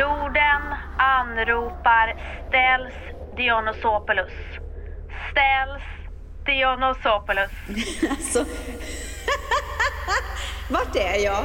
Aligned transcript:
Jorden 0.00 0.62
anropar 0.98 2.16
ställs 2.48 2.94
Dionysopoulos. 3.36 4.32
Ställs 5.30 5.82
Dionysopoulos. 6.46 7.50
Alltså... 8.10 8.44
Vart 10.70 10.96
är 10.96 11.24
jag? 11.24 11.44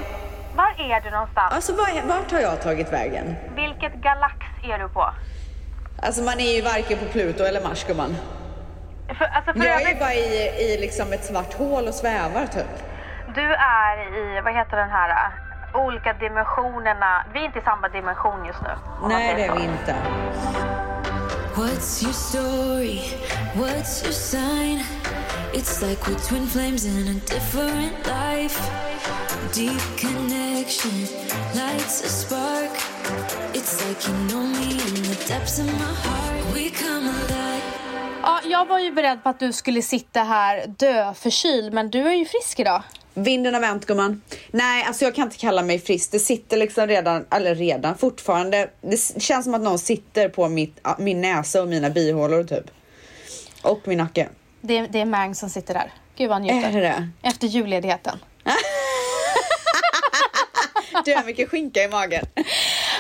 Var 0.56 0.76
är 0.78 1.02
du 1.02 1.10
någonstans? 1.10 1.54
Alltså 1.54 1.74
var, 1.74 2.08
vart 2.08 2.32
har 2.32 2.40
jag 2.40 2.62
tagit 2.62 2.94
vägen? 2.94 3.36
Vilket 3.56 3.94
galax 3.94 4.36
är 4.64 4.80
du 4.80 4.90
på? 4.90 5.14
Alltså 6.02 6.22
man 6.24 6.40
är 6.40 6.56
ju 6.56 6.62
varken 6.62 6.98
på 6.98 7.06
Pluto 7.06 7.44
eller 7.44 7.62
Mars 7.62 7.84
gumman. 7.88 8.16
För, 9.18 9.26
alltså 9.26 9.54
för 9.54 9.66
Jag 9.66 9.82
är 9.82 9.94
ju 9.94 10.00
bara 10.00 10.14
i, 10.14 10.50
i 10.60 10.78
liksom 10.82 11.14
ett 11.14 11.26
svart 11.26 11.54
hål 11.54 11.88
och 11.88 11.94
svävar 11.94 12.46
typ. 12.46 12.74
du 13.36 13.54
är 13.54 14.18
i, 14.18 14.42
vad 14.42 14.54
heter 14.54 14.78
den 14.78 14.90
här, 14.90 15.32
olika 15.76 16.14
dimensionerna. 16.14 17.26
Vi 17.34 17.40
är 17.40 17.46
inte 17.46 17.60
i 17.60 17.62
samma 17.62 17.90
dimension 17.90 18.46
just 18.46 18.62
nu. 18.62 18.70
Nej 19.08 19.36
det 19.36 19.44
är 19.46 19.56
vi 19.56 19.64
inte. 19.64 19.96
What's 21.56 22.04
your 22.04 22.14
story? 22.14 23.00
What's 23.56 24.04
your 24.04 24.14
sign? 24.14 24.84
It's 25.54 25.82
like 25.82 26.02
we're 26.06 26.20
twin 26.30 26.48
flames 26.48 26.86
in 26.86 27.08
a 27.08 27.20
different 27.34 27.94
life. 28.06 28.60
Deep 29.54 29.82
connection 29.98 31.00
lights 31.54 32.04
a 32.06 32.10
spark. 32.10 32.72
It's 33.54 33.88
like 33.88 34.08
you 34.08 34.18
know 34.28 34.44
me 34.44 34.72
in 34.72 35.04
the 35.04 35.28
depths 35.28 35.60
of 35.60 35.66
my 35.66 35.94
heart. 36.04 36.54
We 36.54 36.70
come 36.70 37.10
alive. 37.10 37.64
Ja, 38.22 38.40
jag 38.46 38.66
var 38.66 38.80
ju 38.80 38.92
beredd 38.92 39.24
på 39.24 39.30
att 39.30 39.40
du 39.40 39.54
skulle 39.54 39.82
sitta 39.82 40.20
här 40.24 40.68
dö 40.68 41.14
förkyld, 41.14 41.74
men 41.74 41.90
du 41.90 42.08
är 42.08 42.14
ju 42.14 42.26
frisk 42.26 42.60
idag. 42.60 42.82
Vinden 43.18 43.54
har 43.54 43.62
vänt 43.62 43.86
gumman. 43.86 44.22
Nej, 44.52 44.84
alltså 44.84 45.06
jag 45.06 45.16
kan 45.16 45.24
inte 45.24 45.38
kalla 45.38 45.62
mig 45.64 45.80
frisk. 45.80 46.12
Det 46.12 46.20
sitter 46.20 46.58
liksom 46.58 46.88
redan, 46.88 47.26
eller 47.32 47.56
redan, 47.56 47.98
fortfarande. 47.98 48.70
Det 48.82 49.22
känns 49.22 49.44
som 49.46 49.54
att 49.54 49.62
någon 49.62 49.80
sitter 49.80 50.30
på 50.30 50.50
mitt, 50.50 50.80
min 51.00 51.22
näsa 51.22 51.62
och 51.62 51.68
mina 51.68 51.90
bihålor 51.90 52.44
typ. 52.44 52.66
Och 53.62 53.80
min 53.88 53.98
nacke. 53.98 54.30
Det, 54.62 54.78
är- 54.78 54.88
det 54.88 55.00
är 55.02 55.06
Mang 55.06 55.36
som 55.36 55.50
sitter 55.50 55.74
där. 55.74 55.94
Gud 56.18 56.30
vad 56.30 56.36
han 56.36 56.42
njuter. 56.42 56.78
Är 56.78 56.82
det? 56.82 57.10
Efter 57.24 57.48
julledigheten. 57.48 58.20
Du 61.06 61.14
har 61.16 61.24
mycket 61.24 61.50
skinka 61.50 61.84
i 61.84 61.88
magen. 61.88 62.26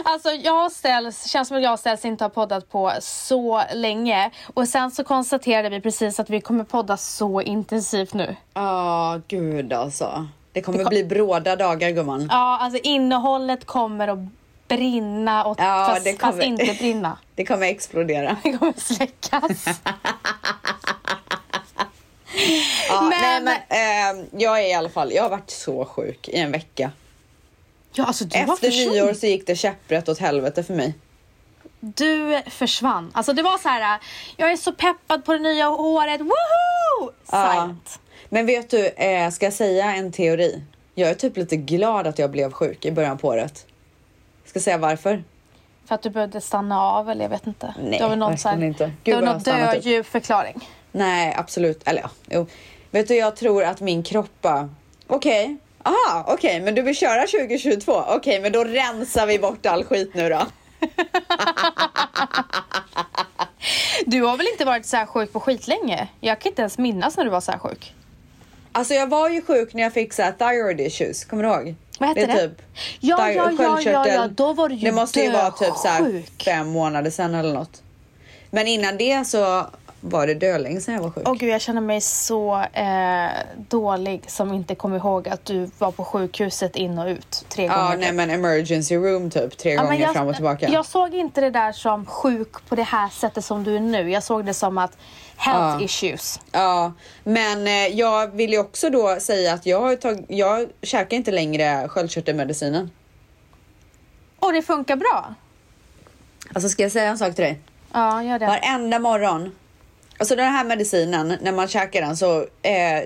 Alltså 0.07 0.29
jag 0.31 0.71
Ställs, 0.71 1.25
känns 1.27 1.47
som 1.47 1.57
att 1.57 1.63
jag 1.63 1.73
och 1.73 1.79
Ställs 1.79 2.05
inte 2.05 2.23
har 2.23 2.29
poddat 2.29 2.69
på 2.69 2.91
så 3.01 3.61
länge. 3.73 4.31
Och 4.53 4.67
sen 4.67 4.91
så 4.91 5.03
konstaterade 5.03 5.69
vi 5.69 5.81
precis 5.81 6.19
att 6.19 6.29
vi 6.29 6.41
kommer 6.41 6.63
podda 6.63 6.97
så 6.97 7.41
intensivt 7.41 8.13
nu. 8.13 8.35
Ja, 8.53 9.19
gud 9.27 9.73
alltså. 9.73 10.27
Det 10.51 10.61
kommer 10.61 10.85
bli 10.85 11.03
bråda 11.03 11.55
dagar 11.55 11.89
gumman. 11.89 12.27
Ja, 12.31 12.57
alltså 12.61 12.79
innehållet 12.83 13.65
kommer 13.65 14.07
att 14.07 14.19
brinna 14.67 15.43
och 15.45 15.59
Ja, 15.59 15.87
fast, 15.89 16.03
det 16.03 16.13
kommer- 16.13 16.33
fast 16.33 16.43
inte 16.43 16.73
brinna. 16.79 17.17
Det 17.35 17.45
kommer 17.45 17.67
explodera. 17.67 18.37
Det 18.43 18.53
kommer 18.57 18.73
släckas. 18.77 19.65
Ja, 22.89 23.01
Men- 23.01 23.43
Nej, 23.43 23.57
men 23.69 24.19
eh, 24.19 24.25
jag 24.43 24.59
är 24.63 24.69
i 24.69 24.73
alla 24.73 24.89
fall, 24.89 25.11
jag 25.13 25.23
har 25.23 25.29
varit 25.29 25.49
så 25.49 25.85
sjuk 25.85 26.27
i 26.29 26.37
en 26.37 26.51
vecka. 26.51 26.91
Ja, 27.95 28.05
alltså 28.05 28.25
du 28.25 28.39
Efter 28.39 28.91
nyår 28.91 29.13
så 29.13 29.25
gick 29.25 29.47
det 29.47 29.55
käpprätt 29.55 30.09
åt 30.09 30.19
helvete 30.19 30.63
för 30.63 30.73
mig. 30.73 30.93
Du 31.79 32.41
försvann. 32.47 33.11
Alltså 33.13 33.33
det 33.33 33.43
var 33.43 33.57
så 33.57 33.69
här, 33.69 33.99
jag 34.37 34.51
är 34.51 34.57
så 34.57 34.71
peppad 34.71 35.25
på 35.25 35.33
det 35.33 35.39
nya 35.39 35.69
året, 35.69 36.21
woho! 36.21 37.11
Silent. 37.23 37.99
Men 38.29 38.45
vet 38.45 38.69
du, 38.69 38.87
eh, 38.87 39.29
ska 39.29 39.45
jag 39.45 39.53
säga 39.53 39.95
en 39.95 40.11
teori? 40.11 40.63
Jag 40.95 41.09
är 41.09 41.13
typ 41.13 41.37
lite 41.37 41.55
glad 41.55 42.07
att 42.07 42.19
jag 42.19 42.31
blev 42.31 42.51
sjuk 42.51 42.85
i 42.85 42.91
början 42.91 43.17
på 43.17 43.27
året. 43.27 43.65
Ska 44.45 44.57
jag 44.57 44.63
säga 44.63 44.77
varför? 44.77 45.23
För 45.85 45.95
att 45.95 46.01
du 46.01 46.09
behövde 46.09 46.41
stanna 46.41 46.81
av 46.81 47.09
eller 47.09 47.25
jag 47.25 47.29
vet 47.29 47.47
inte. 47.47 47.73
Nej, 47.83 47.99
det 47.99 48.07
var 48.07 48.15
någon 48.15 48.37
så 48.37 48.49
här, 48.49 48.55
verkligen 48.55 48.73
inte. 48.73 48.91
Gud, 49.03 49.15
det 49.15 49.21
var 49.21 49.33
någon 49.33 49.43
dödlig 49.43 50.05
förklaring. 50.05 50.69
Nej, 50.91 51.35
absolut. 51.37 51.87
Eller 51.87 52.01
ja, 52.01 52.09
jo. 52.29 52.47
Vet 52.91 53.07
du, 53.07 53.15
jag 53.15 53.35
tror 53.35 53.63
att 53.63 53.81
min 53.81 54.03
kropp 54.03 54.41
bara, 54.41 54.69
okej, 55.07 55.57
aha, 55.85 56.25
okej, 56.27 56.61
men 56.61 56.75
du 56.75 56.81
vill 56.81 56.95
köra 56.95 57.27
2022? 57.27 58.03
Okej, 58.07 58.39
men 58.39 58.51
då 58.51 58.63
rensar 58.63 59.25
vi 59.25 59.39
bort 59.39 59.65
all 59.65 59.83
skit 59.83 60.11
nu 60.13 60.29
då. 60.29 60.41
Du 64.05 64.21
har 64.21 64.37
väl 64.37 64.47
inte 64.47 64.65
varit 64.65 64.85
så 64.85 64.97
här 64.97 65.05
sjuk 65.05 65.33
på 65.33 65.39
skitlänge? 65.39 66.07
Jag 66.19 66.39
kan 66.39 66.49
inte 66.49 66.61
ens 66.61 66.77
minnas 66.77 67.17
när 67.17 67.23
du 67.23 67.29
var 67.29 67.41
så 67.41 67.51
här 67.51 67.59
sjuk. 67.59 67.93
Alltså 68.71 68.93
jag 68.93 69.07
var 69.07 69.29
ju 69.29 69.41
sjuk 69.41 69.73
när 69.73 69.83
jag 69.83 69.93
fick 69.93 70.13
så 70.13 70.21
här 70.21 70.31
thyroid 70.31 70.81
issues, 70.81 71.25
kommer 71.25 71.43
du 71.43 71.49
ihåg? 71.49 71.75
Vad 71.99 72.09
hette 72.09 72.21
är 72.21 72.27
det? 72.27 72.47
Typ 72.49 72.61
Ja, 72.99 73.31
ja, 73.31 73.51
ja, 73.59 73.81
ja, 73.81 74.07
ja, 74.07 74.27
då 74.27 74.53
var 74.53 74.69
du 74.69 74.75
ju 74.75 74.85
Det 74.85 74.91
måste 74.91 75.19
ju 75.19 75.31
vara 75.31 75.51
typ 75.51 75.75
så 75.75 75.87
här 75.87 76.23
fem 76.45 76.67
månader 76.67 77.11
sedan 77.11 77.35
eller 77.35 77.53
något. 77.53 77.81
Men 78.51 78.67
innan 78.67 78.97
det 78.97 79.27
så 79.27 79.65
var 80.07 80.27
det 80.27 80.33
dölänge 80.33 80.81
sedan 80.81 80.93
jag 80.95 81.01
var 81.01 81.09
sjuk. 81.11 81.23
Åh 81.27 81.33
gud, 81.33 81.49
jag 81.49 81.61
känner 81.61 81.81
mig 81.81 82.01
så 82.01 82.61
eh, 82.73 83.29
dålig 83.57 84.23
som 84.31 84.53
inte 84.53 84.75
kommer 84.75 84.97
ihåg 84.97 85.27
att 85.29 85.45
du 85.45 85.69
var 85.77 85.91
på 85.91 86.03
sjukhuset 86.05 86.75
in 86.75 86.99
och 86.99 87.07
ut 87.07 87.45
tre 87.49 87.65
ja, 87.65 87.83
gånger. 87.83 87.97
nej 87.97 88.11
men 88.13 88.29
emergency 88.29 88.95
room 88.95 89.29
typ 89.29 89.57
tre 89.57 89.73
Ja, 89.73 89.81
gånger 89.83 89.99
jag, 90.01 90.13
fram 90.13 90.27
och 90.27 90.35
tillbaka. 90.35 90.69
Jag 90.69 90.85
såg 90.85 91.13
inte 91.13 91.41
det 91.41 91.49
där 91.49 91.71
som 91.71 92.05
sjuk 92.05 92.65
på 92.69 92.75
det 92.75 92.83
här 92.83 93.09
sättet 93.09 93.45
som 93.45 93.63
du 93.63 93.75
är 93.75 93.79
nu. 93.79 94.09
Jag 94.11 94.23
såg 94.23 94.45
det 94.45 94.53
som 94.53 94.77
att 94.77 94.97
health 95.37 95.77
Ja. 95.79 95.85
issues. 95.85 96.39
Ja, 96.51 96.93
men 97.23 97.67
eh, 97.67 97.73
jag 97.87 98.27
vill 98.35 98.51
ju 98.53 98.59
också 98.59 98.89
då 98.89 99.17
säga 99.19 99.53
att 99.53 99.65
jag, 99.65 99.81
har 99.81 99.95
tag- 99.95 100.25
jag 100.27 100.69
käkar 100.81 101.17
inte 101.17 101.31
längre 101.31 101.87
sköldkörtelmedicinen. 101.87 102.91
Och 104.39 104.53
det 104.53 104.61
funkar 104.61 104.95
bra. 104.95 105.33
Alltså 106.53 106.69
ska 106.69 106.83
jag 106.83 106.91
säga 106.91 107.09
en 107.09 107.17
sak 107.17 107.35
till 107.35 107.43
dig? 107.43 107.59
Ja, 107.93 108.23
gör 108.23 108.39
det. 108.39 108.45
Varenda 108.45 108.99
morgon. 108.99 109.51
Alltså 110.17 110.35
den 110.35 110.51
här 110.51 110.63
medicinen, 110.65 111.37
när 111.41 111.51
man 111.51 111.67
käkar 111.67 112.01
den 112.01 112.17
så 112.17 112.39
eh, 112.41 112.45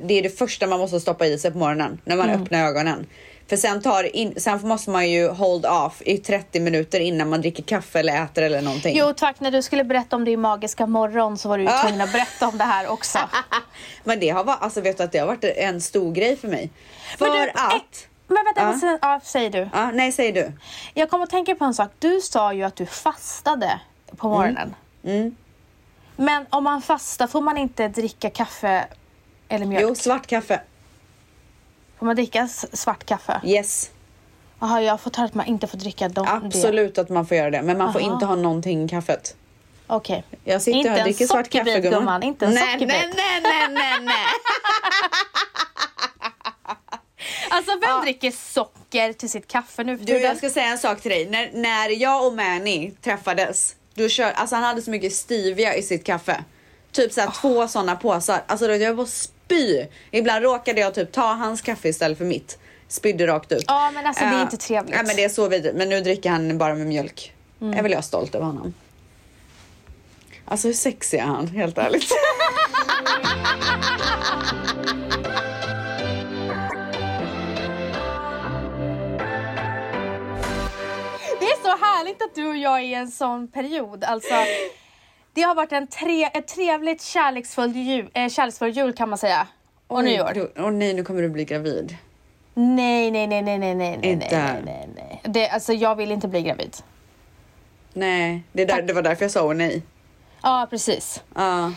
det 0.04 0.14
är 0.14 0.22
det 0.24 0.38
första 0.38 0.68
man 0.68 0.80
måste 0.80 1.00
stoppa 1.00 1.26
i 1.26 1.38
sig 1.40 1.52
på 1.52 1.58
morgonen 1.58 2.02
när 2.06 2.16
man 2.16 2.30
Mm. 2.30 2.42
öppnar 2.42 2.66
ögonen. 2.68 3.06
För 3.48 3.58
sen, 3.58 3.82
tar 3.82 4.16
in, 4.16 4.34
sen 4.38 4.68
måste 4.68 4.90
man 4.90 5.10
ju 5.10 5.28
hold 5.30 5.66
off 5.66 6.02
i 6.06 6.18
30 6.18 6.60
minuter 6.60 7.00
innan 7.00 7.30
man 7.30 7.42
dricker 7.42 7.64
kaffe 7.64 8.00
eller 8.00 8.24
äter 8.24 8.44
eller 8.44 8.62
någonting. 8.62 8.98
Jo 8.98 9.14
tack, 9.18 9.40
när 9.40 9.52
du 9.52 9.62
skulle 9.62 9.84
berätta 9.84 10.16
om 10.16 10.26
din 10.26 10.42
magiska 10.42 10.86
morgon 10.88 11.38
så 11.38 11.50
var 11.50 11.58
du 11.58 11.64
ju 11.64 11.70
tvungen 11.82 12.02
att 12.02 12.12
berätta 12.12 12.48
om 12.48 12.58
det 12.58 12.64
här 12.64 12.88
också. 12.88 13.20
Men 14.04 14.20
det 14.20 14.30
har 14.30 14.44
varit, 14.44 14.62
alltså 14.62 14.82
vet 14.82 14.98
du 14.98 15.04
att 15.04 15.12
det 15.12 15.20
har 15.20 15.28
varit 15.28 15.44
en 15.44 15.82
stor 15.82 16.12
grej 16.14 16.36
för 16.38 16.48
mig. 16.48 16.70
För 17.18 17.26
Men 17.26 17.34
du, 17.42 17.50
att... 17.50 18.08
Men 18.28 18.46
vänta, 18.46 18.62
Ja. 18.74 18.80
sen, 18.80 19.00
ja, 19.02 19.20
säg 19.24 19.50
du. 19.50 19.70
Ja, 19.74 19.92
nej, 19.92 20.12
säg 20.12 20.32
du. 20.32 20.52
Jag 20.94 21.10
kommer 21.10 21.24
att 21.24 21.30
tänka 21.30 21.56
på 21.56 21.66
en 21.66 21.74
sak. 21.74 21.90
Du 22.00 22.22
sa 22.22 22.54
ju 22.54 22.64
att 22.64 22.76
du 22.76 22.86
fastade 22.86 23.80
på 24.18 24.30
morgonen. 24.30 24.76
Mm. 25.04 25.36
Men 26.20 26.46
om 26.50 26.64
man 26.64 26.82
fastar 26.82 27.28
får 27.28 27.42
man 27.42 27.58
inte 27.58 27.88
dricka 27.88 28.30
kaffe 28.30 28.88
eller 29.50 29.66
mjölk? 29.66 29.86
Jo, 29.88 29.96
svart 29.96 30.28
kaffe. 30.28 30.62
Får 32.00 32.06
man 32.06 32.16
dricka 32.16 32.48
svart 32.74 33.06
kaffe? 33.06 33.42
Yes. 33.44 33.92
Jaha, 34.60 34.82
jag 34.82 34.94
har 34.94 34.98
fått 34.98 35.16
höra 35.16 35.28
att 35.28 35.34
man 35.34 35.46
inte 35.46 35.68
får 35.68 35.78
dricka 35.78 36.10
dem, 36.10 36.26
det. 36.26 36.48
Absolut 36.48 36.98
att 36.98 37.10
man 37.10 37.28
får 37.28 37.38
göra 37.38 37.50
det. 37.50 37.62
Men 37.62 37.78
man 37.78 37.94
får 37.94 38.00
Aha. 38.00 38.14
inte 38.14 38.26
ha 38.26 38.36
någonting 38.36 38.86
i 38.86 38.90
kaffet. 38.90 39.36
Okej. 39.88 40.24
Jag 40.44 40.62
sitter 40.62 40.80
Inte 40.80 40.92
och 40.92 41.04
dricker 41.04 41.28
svart 41.28 41.50
kaffe 41.50 41.66
sockerbit, 41.66 41.92
gumman. 41.92 42.24
Inte 42.24 42.46
en 42.46 42.54
nej, 42.54 42.74
sockerbit. 42.74 42.96
nej, 42.96 43.14
nej, 43.16 43.42
nej, 43.42 43.68
nej, 43.70 44.00
nej. 44.02 44.16
Alltså 47.50 47.72
vem 47.82 48.02
dricker 48.02 48.32
socker 48.32 49.14
till 49.14 49.30
sitt 49.30 49.48
kaffe 49.48 49.84
nu 49.84 49.98
för 49.98 50.06
Du, 50.06 50.20
jag 50.20 50.38
ska 50.38 50.50
säga 50.50 50.66
en 50.66 50.78
sak 50.78 51.02
till 51.02 51.12
dig. 51.12 51.30
När, 51.30 51.52
när 51.54 51.90
jag 51.90 52.28
och 52.28 52.34
Manny 52.34 52.92
träffades, 52.92 53.76
då 54.04 54.10
kör, 54.10 54.32
alltså 54.32 54.56
han 54.56 54.64
hade 54.64 54.82
så 54.82 54.92
mycket 54.92 55.14
stevia 55.14 55.76
i 55.76 55.82
sitt 55.82 56.04
kaffe. 56.04 56.44
Typ 56.92 57.14
såhär 57.14 57.32
två 57.42 57.68
sådana 57.68 57.96
påsar. 57.96 58.44
Alltså 58.48 58.68
då, 58.68 58.76
jag 58.76 58.94
var 58.94 59.06
spy. 59.06 59.86
Ibland 60.12 60.44
råkade 60.44 60.82
jag 60.82 60.94
typ 60.94 61.12
ta 61.12 61.34
hans 61.34 61.62
kaffe 61.62 61.90
istället 61.90 62.18
för 62.18 62.26
mitt. 62.26 62.58
Spydde 62.88 63.28
rakt 63.28 63.52
ut. 63.52 63.64
Ja, 63.68 63.92
men 63.94 64.06
alltså, 64.06 64.24
det 64.24 64.30
är 64.30 64.36
Eh, 64.36 64.42
inte 64.42 64.58
trevligt. 64.58 64.96
Ja 64.96 65.04
men 65.04 65.16
det 65.16 65.24
är 65.24 65.30
så 65.30 65.48
vidrigt. 65.48 65.76
Men 65.76 65.90
nu 65.90 66.02
dricker 66.02 66.30
han 66.30 66.58
bara 66.58 66.76
med 66.76 66.88
mjölk. 66.88 67.34
Mm. 67.62 67.80
Är 67.80 67.84
väl 67.84 67.92
jag 67.92 68.04
stolt 68.04 68.36
över 68.36 68.46
honom. 68.46 68.74
Alltså 70.46 70.68
hur 70.68 70.76
sexig 70.76 71.18
är 71.18 71.24
han, 71.24 71.48
helt 71.48 71.78
ärligt. 71.78 72.12
härligt 82.10 82.22
att 82.22 82.36
du 82.36 82.48
och 82.50 82.58
jag 82.58 82.80
är 82.80 82.84
i 82.84 82.94
en 82.94 83.12
sån 83.12 83.48
period. 83.48 84.04
Alltså, 84.04 84.34
det 85.34 85.42
har 85.42 85.56
varit 85.56 85.72
en 85.72 85.88
tre, 85.88 86.24
ett 86.24 86.48
trevligt 86.48 87.02
kärleksfull 87.02 87.76
jul, 87.76 88.10
eh, 88.14 88.30
kärleksfull 88.30 88.70
jul 88.70 88.94
kan 88.94 89.10
man 89.10 89.18
säga. 89.18 89.48
Och 89.88 90.04
nyår. 90.04 90.32
Oj, 90.36 90.52
Åh 90.58 90.72
nej, 90.72 90.94
nu 90.94 91.04
kommer 91.04 91.22
du 91.22 91.30
bli 91.30 91.46
gravid. 91.46 91.98
Nej, 92.54 93.12
nej, 93.12 93.28
nej, 93.28 93.42
nej, 93.42 93.58
nej, 93.58 93.76
nej, 93.76 93.98
nej, 93.98 94.12
Inte. 94.12 94.38
nej, 94.38 94.62
nej, 94.66 94.90
nej. 94.96 95.22
Det, 95.24 95.50
alltså, 95.50 95.74
jag 95.74 95.96
vill 95.96 96.12
inte 96.12 96.28
bli 96.28 96.42
gravid. 96.42 96.76
Nej, 97.94 98.44
det, 98.52 98.62
är 98.62 98.68
där, 98.68 98.82
det 98.82 98.94
var 98.94 99.02
därför 99.02 99.24
jag 99.24 99.32
sa 99.32 99.46
åh 99.46 99.54
nej. 99.54 99.82
Ja, 100.44 100.68
precis. 100.70 101.24
Ja. 101.36 101.72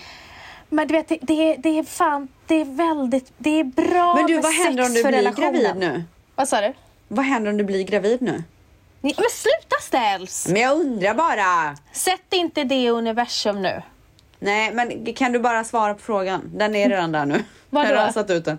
Men 0.69 0.89
du 0.89 0.95
vet, 0.95 1.09
det, 1.09 1.19
det, 1.23 1.53
är, 1.53 1.59
det 1.59 1.79
är 1.79 1.83
fan, 1.83 2.29
det 2.47 2.55
är 2.55 2.65
väldigt, 2.65 3.33
det 3.39 3.61
är 3.61 3.65
bra 3.65 4.15
Men 4.15 4.27
du, 4.27 4.41
vad 4.41 4.53
händer 4.55 4.85
om 4.85 4.95
du 4.95 5.03
blir 5.03 5.13
relationen. 5.13 5.53
gravid 5.53 5.77
nu? 5.77 6.05
Vad 6.35 6.49
sa 6.49 6.61
du? 6.61 6.73
Vad 7.09 7.25
händer 7.25 7.51
om 7.51 7.57
du 7.57 7.65
blir 7.65 7.85
gravid 7.85 8.23
nu? 8.23 8.43
Men 9.03 9.13
sluta 9.31 9.77
ställs! 9.83 10.47
Men 10.49 10.63
jag 10.63 10.73
undrar 10.81 11.15
bara. 11.15 11.77
Sätt 11.93 12.21
inte 12.31 12.65
det 12.65 12.75
i 12.75 12.89
universum 12.89 13.63
nu. 13.63 13.83
Nej, 14.39 14.73
men 14.75 15.15
kan 15.15 15.33
du 15.33 15.39
bara 15.39 15.65
svara 15.65 15.95
på 15.95 16.01
frågan? 16.01 16.51
Den 16.55 16.75
är 16.75 16.89
redan 16.89 17.13
där 17.13 17.27
nu. 17.27 17.45
Vadå? 17.71 17.91
Jag 17.95 18.01
har 18.01 18.13
satt 18.13 18.31
ut 18.31 18.45
den. 18.45 18.59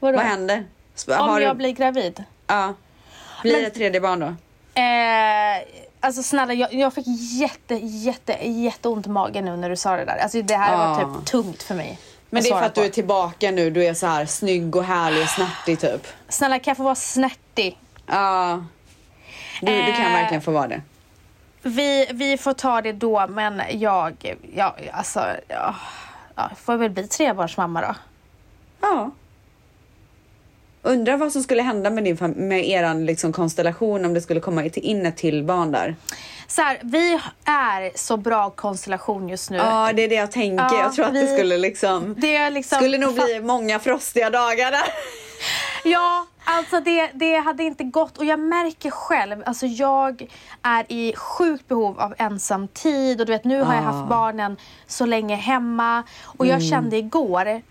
Vadå? 0.00 0.16
Vad 0.16 0.26
händer? 0.26 0.64
Sp- 0.96 1.18
Om 1.18 1.28
har 1.28 1.40
jag 1.40 1.54
du... 1.54 1.58
blir 1.58 1.70
gravid? 1.72 2.24
Ja. 2.46 2.74
Blir 3.42 3.52
Men- 3.52 3.62
det 3.62 3.70
tredje 3.70 4.00
barn 4.00 4.20
då? 4.20 4.26
Eh, 4.80 5.62
alltså 6.00 6.22
snälla, 6.22 6.54
jag, 6.54 6.74
jag 6.74 6.94
fick 6.94 7.04
jätte, 7.40 7.74
jätte, 7.74 8.32
jätteont 8.48 9.06
i 9.06 9.10
magen 9.10 9.44
nu 9.44 9.56
när 9.56 9.70
du 9.70 9.76
sa 9.76 9.96
det 9.96 10.04
där. 10.04 10.16
Alltså 10.16 10.42
det 10.42 10.56
här 10.56 10.76
var 10.76 10.86
Ah. 11.02 11.14
typ 11.18 11.26
tungt 11.26 11.62
för 11.62 11.74
mig. 11.74 11.98
Men 12.30 12.42
det 12.42 12.48
är 12.48 12.58
för 12.58 12.66
att 12.66 12.74
på. 12.74 12.80
du 12.80 12.86
är 12.86 12.90
tillbaka 12.90 13.50
nu. 13.50 13.70
Du 13.70 13.84
är 13.84 13.94
så 13.94 14.06
här 14.06 14.26
snygg 14.26 14.76
och 14.76 14.84
härlig 14.84 15.22
och 15.22 15.28
snärtig 15.28 15.80
typ. 15.80 16.06
Snälla 16.28 16.58
kan 16.58 16.70
jag 16.70 16.76
få 16.76 16.82
vara 16.82 16.94
snärtig? 16.94 17.78
Ja. 18.06 18.64
Du, 19.66 19.72
du 19.72 19.92
kan 19.92 20.06
Eh. 20.06 20.12
verkligen 20.12 20.42
få 20.42 20.50
vara 20.50 20.68
det. 20.68 20.82
Vi, 21.62 22.08
vi 22.12 22.38
får 22.38 22.52
ta 22.52 22.80
det 22.82 22.92
då, 22.92 23.26
men 23.28 23.62
jag, 23.70 24.36
ja, 24.54 24.76
alltså, 24.92 25.26
ja, 25.48 25.74
ja, 26.36 26.50
får 26.62 26.76
väl 26.76 26.90
bli 26.90 27.06
trebarnsmamma 27.08 27.80
då. 27.80 27.94
Ja. 28.80 29.10
Undrar 30.82 31.16
vad 31.16 31.32
som 31.32 31.42
skulle 31.42 31.62
hända 31.62 31.90
med, 31.90 32.04
din 32.04 32.16
med 32.36 32.68
eran 32.68 33.06
liksom 33.06 33.32
konstellation 33.32 34.04
om 34.04 34.14
det 34.14 34.20
skulle 34.20 34.40
komma 34.40 34.64
in 34.74 35.06
ett 35.06 35.16
till 35.16 35.44
barn 35.44 35.72
där. 35.72 35.96
Så 36.46 36.62
här, 36.62 36.78
vi 36.82 37.20
är 37.44 37.98
så 37.98 38.16
bra 38.16 38.50
konstellation 38.50 39.28
just 39.28 39.50
nu. 39.50 39.56
Ja, 39.56 39.90
det 39.94 40.02
är 40.02 40.08
det 40.08 40.14
jag 40.14 40.32
tänker. 40.32 40.64
Ja, 40.64 40.78
jag 40.82 40.94
tror 40.94 41.06
att 41.06 41.14
det 41.14 41.20
vi- 41.20 41.36
skulle 41.38 41.58
liksom... 41.58 42.14
Det 42.18 42.50
liksom... 42.50 42.76
skulle 42.76 42.98
nog 42.98 43.14
bli 43.14 43.40
många 43.40 43.78
frostiga 43.78 44.30
dagar 44.30 44.70
där. 44.70 44.82
Ja, 45.84 46.26
alltså 46.44 46.80
det, 46.80 47.10
det 47.14 47.36
hade 47.38 47.62
inte 47.64 47.84
gått 47.84 48.18
och 48.18 48.24
jag 48.24 48.40
märker 48.40 48.90
själv, 48.90 49.42
alltså 49.46 49.66
jag 49.66 50.26
är 50.62 50.92
i 50.92 51.14
sjukt 51.16 51.68
behov 51.68 52.00
av 52.00 52.14
ensam 52.18 52.68
tid 52.68 53.20
och 53.20 53.26
du 53.26 53.32
vet 53.32 53.44
nu 53.44 53.62
har 53.62 53.74
jag 53.74 53.84
Ah. 53.84 53.86
haft 53.92 54.08
barnen 54.08 54.56
så 54.86 55.06
länge 55.06 55.34
hemma 55.36 56.02
och 56.24 56.46
jag 56.46 56.62
kände 56.62 56.96
igår 56.96 57.62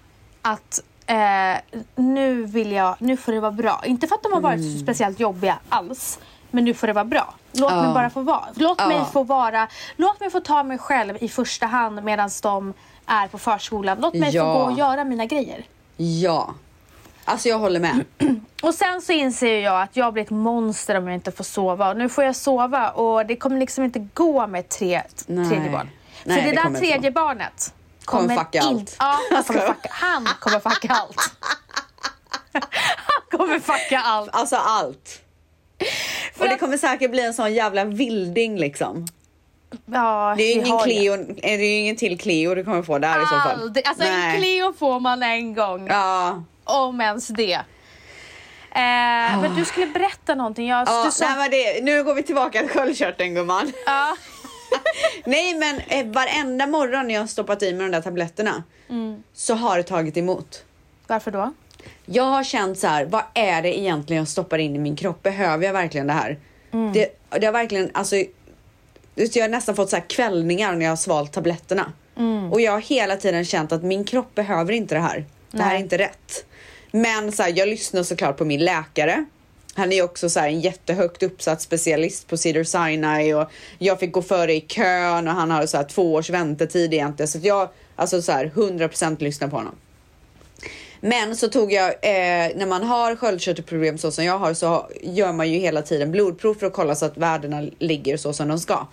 att 0.41 0.79
eh, 1.05 1.81
nu 1.95 2.43
vill 2.45 2.71
jag, 2.71 2.95
nu 2.99 3.17
får 3.17 3.31
det 3.31 3.39
vara 3.39 3.51
bra. 3.51 3.81
Inte 3.85 4.07
för 4.07 4.15
att 4.15 4.23
de 4.23 4.33
har 4.33 4.41
varit 4.41 4.73
så 4.73 4.79
speciellt 4.79 5.19
jobbiga 5.19 5.57
alls. 5.69 6.19
Men 6.51 6.65
nu 6.65 6.73
får 6.73 6.87
det 6.87 6.93
vara 6.93 7.05
bra. 7.05 7.33
Låt 7.51 7.71
Ja. 7.71 7.81
mig 7.81 7.93
bara 7.93 8.09
få 8.09 8.21
vara. 8.21 8.45
Låt 8.55 8.79
Ja. 8.81 8.87
mig 8.87 9.01
få 9.13 9.23
vara. 9.23 9.67
Låt 9.95 10.19
mig 10.19 10.29
få 10.29 10.39
ta 10.39 10.63
mig 10.63 10.77
själv 10.77 11.17
i 11.21 11.29
första 11.29 11.65
hand 11.65 12.03
medan 12.03 12.29
de 12.43 12.73
är 13.05 13.27
på 13.27 13.37
förskolan. 13.37 13.97
Låt 14.01 14.13
mig 14.13 14.35
Ja. 14.35 14.43
få 14.43 14.59
gå 14.59 14.65
och 14.71 14.77
göra 14.77 15.03
mina 15.03 15.25
grejer. 15.25 15.65
Ja. 15.97 16.49
Alltså 17.31 17.49
jag 17.49 17.59
håller 17.59 17.79
med. 17.79 18.05
Och 18.61 18.73
sen 18.73 19.01
så 19.01 19.11
inser 19.11 19.59
jag 19.59 19.81
att 19.81 19.95
jag 19.97 20.13
blir 20.13 20.23
ett 20.23 20.29
monster 20.29 20.97
om 20.97 21.07
jag 21.07 21.15
inte 21.15 21.31
får 21.31 21.43
sova. 21.43 21.89
Och 21.89 21.97
nu 21.97 22.09
får 22.09 22.23
jag 22.23 22.35
sova 22.35 22.89
och 22.89 23.25
det 23.25 23.35
kommer 23.35 23.59
liksom 23.59 23.83
inte 23.83 24.07
gå 24.13 24.47
med 24.47 24.69
tre, 24.69 25.01
Nej. 25.27 25.49
tredje 25.49 25.69
barn. 25.71 25.89
Nej, 26.23 26.37
För 26.41 26.49
det, 26.49 26.55
det 26.55 26.69
där 26.69 26.79
tredje 26.79 27.11
barnet 27.11 27.73
Kommer 28.05 28.27
kommer, 28.27 28.43
fucka 28.43 28.57
in- 28.59 28.63
allt. 28.67 28.95
Ja, 28.99 29.17
han 29.31 29.43
kommer 29.43 29.59
fucka, 29.61 29.89
han 29.91 30.27
kommer 30.39 30.59
fucka 30.59 30.87
allt. 30.93 31.31
han 32.51 33.39
kommer 33.39 33.59
fucka 33.59 33.99
allt. 33.99 34.29
Alltså 34.33 34.55
allt. 34.55 35.21
För 36.35 36.43
Och 36.45 36.49
det 36.49 36.57
kommer 36.57 36.77
säkert 36.77 37.11
bli 37.11 37.25
en 37.25 37.33
sån 37.33 37.53
jävla 37.53 37.83
vilding 37.85 38.57
liksom. 38.59 39.07
Ja, 39.85 40.33
Det 40.37 40.43
är 40.43 40.47
ju 40.47 40.53
ingen 40.61 40.79
Cleo, 40.79 41.13
är 41.43 41.57
det 41.57 41.65
ingen 41.79 41.95
till 41.95 42.19
Cleo 42.19 42.55
du 42.55 42.63
kommer 42.63 42.83
få 42.83 42.97
där 42.99 43.23
i 43.23 43.25
så 43.25 43.39
fall. 43.39 43.73
Alltså 43.85 44.03
Nej. 44.03 44.35
en 44.35 44.41
Cleo 44.41 44.73
får 44.73 44.99
man 44.99 45.23
en 45.23 45.53
gång. 45.53 45.87
Ja. 45.87 46.43
Om 46.71 47.01
ens 47.01 47.27
det. 47.27 47.53
Eh, 48.73 49.41
men 49.41 49.55
du 49.55 49.65
skulle 49.65 49.85
berätta 49.87 50.35
någonting. 50.35 50.67
Jag, 50.67 50.87
ja 50.87 51.03
du 51.05 51.11
sa, 51.11 51.35
nej, 51.35 51.79
nu 51.83 52.03
går 52.03 52.13
vi 52.15 52.23
tillbaka 52.23 52.59
till 52.59 52.69
sköldkörteln 52.69 53.35
gumman. 53.35 53.71
ja. 53.85 54.15
Nej 55.25 55.55
men 55.55 55.79
eh, 55.87 56.05
varenda 56.13 56.67
morgon 56.67 57.07
när 57.07 57.13
jag 57.13 57.21
har 57.21 57.27
stoppat 57.27 57.63
i 57.63 57.73
mig 57.73 57.83
de 57.85 57.91
där 57.91 58.01
tabletterna 58.01 58.63
Mm. 58.89 59.23
så 59.33 59.53
har 59.55 59.77
det 59.77 59.83
tagit 59.83 60.17
emot. 60.17 60.63
Varför 61.07 61.31
då? 61.31 61.53
Jag 62.05 62.23
har 62.23 62.43
känt 62.43 62.79
så 62.79 62.87
här, 62.87 63.05
vad 63.05 63.23
är 63.33 63.61
det 63.61 63.79
egentligen 63.79 64.21
jag 64.21 64.27
stoppar 64.27 64.57
in 64.57 64.75
i 64.75 64.79
min 64.79 64.95
kropp? 64.95 65.23
Behöver 65.23 65.65
jag 65.65 65.73
verkligen 65.73 66.07
det 66.07 66.13
här? 66.13 66.39
Mm. 66.71 66.93
Det, 66.93 67.19
det 67.39 67.45
har 67.45 67.53
verkligen, 67.53 67.91
alltså, 67.93 68.15
jag 69.15 69.43
har 69.43 69.47
nästan 69.49 69.75
fått 69.75 69.89
så 69.89 69.95
här 69.95 70.03
kvällningar 70.09 70.75
när 70.75 70.85
jag 70.85 70.91
har 70.91 70.95
svalt 70.97 71.31
tabletterna. 71.33 71.93
Mm. 72.17 72.51
Och 72.53 72.61
jag 72.61 72.71
har 72.71 72.81
hela 72.81 73.15
tiden 73.17 73.45
känt 73.45 73.71
att 73.71 73.83
min 73.83 74.03
kropp 74.05 74.35
behöver 74.35 74.73
inte 74.73 74.95
det 74.95 75.01
här. 75.01 75.25
Det 75.51 75.61
här 75.63 75.69
är 75.69 75.73
Nej. 75.73 75.81
inte 75.81 75.97
rätt. 75.97 76.45
Men 76.91 77.31
så 77.31 77.43
här, 77.43 77.53
jag 77.55 77.67
lyssnar 77.67 78.03
såklart 78.03 78.37
på 78.37 78.45
min 78.45 78.65
läkare. 78.65 79.25
Han 79.73 79.91
är 79.91 79.95
ju 79.95 80.01
också 80.01 80.29
så 80.29 80.39
här, 80.39 80.47
en 80.47 80.59
jättehögt 80.59 81.23
uppsatt 81.23 81.61
specialist 81.61 82.27
på 82.27 82.37
Cedar 82.37 82.63
Sinai 82.63 83.33
och 83.33 83.51
jag 83.77 83.99
fick 83.99 84.11
gå 84.11 84.21
före 84.21 84.53
i 84.53 84.61
kön 84.61 85.27
och 85.27 85.33
han 85.33 85.51
har 85.51 85.65
så 85.65 85.77
här 85.77 85.83
två 85.83 86.13
års 86.13 86.29
väntetid 86.29 86.93
egentligen. 86.93 87.27
Så 87.27 87.37
att 87.37 87.43
jag, 87.43 87.69
alltså 87.95 88.21
så 88.21 88.31
här 88.31 88.51
100% 88.55 89.23
lyssnar 89.23 89.47
på 89.47 89.55
honom. 89.55 89.75
Men 91.03 91.35
så 91.35 91.47
tog 91.47 91.73
jag, 91.73 91.89
eh, 91.89 92.51
när 92.55 92.65
man 92.65 92.83
har 92.83 93.15
sköldkörtelproblem 93.15 93.97
så 93.97 94.11
som 94.11 94.25
jag 94.25 94.39
har 94.39 94.53
så 94.53 94.89
gör 95.01 95.33
man 95.33 95.51
ju 95.51 95.59
hela 95.59 95.81
tiden 95.81 96.11
blodprov 96.11 96.53
för 96.53 96.67
att 96.67 96.73
kolla 96.73 96.95
så 96.95 97.05
att 97.05 97.17
värdena 97.17 97.69
ligger 97.79 98.17
så 98.17 98.33
som 98.33 98.47
de 98.47 98.59
ska. 98.59 98.87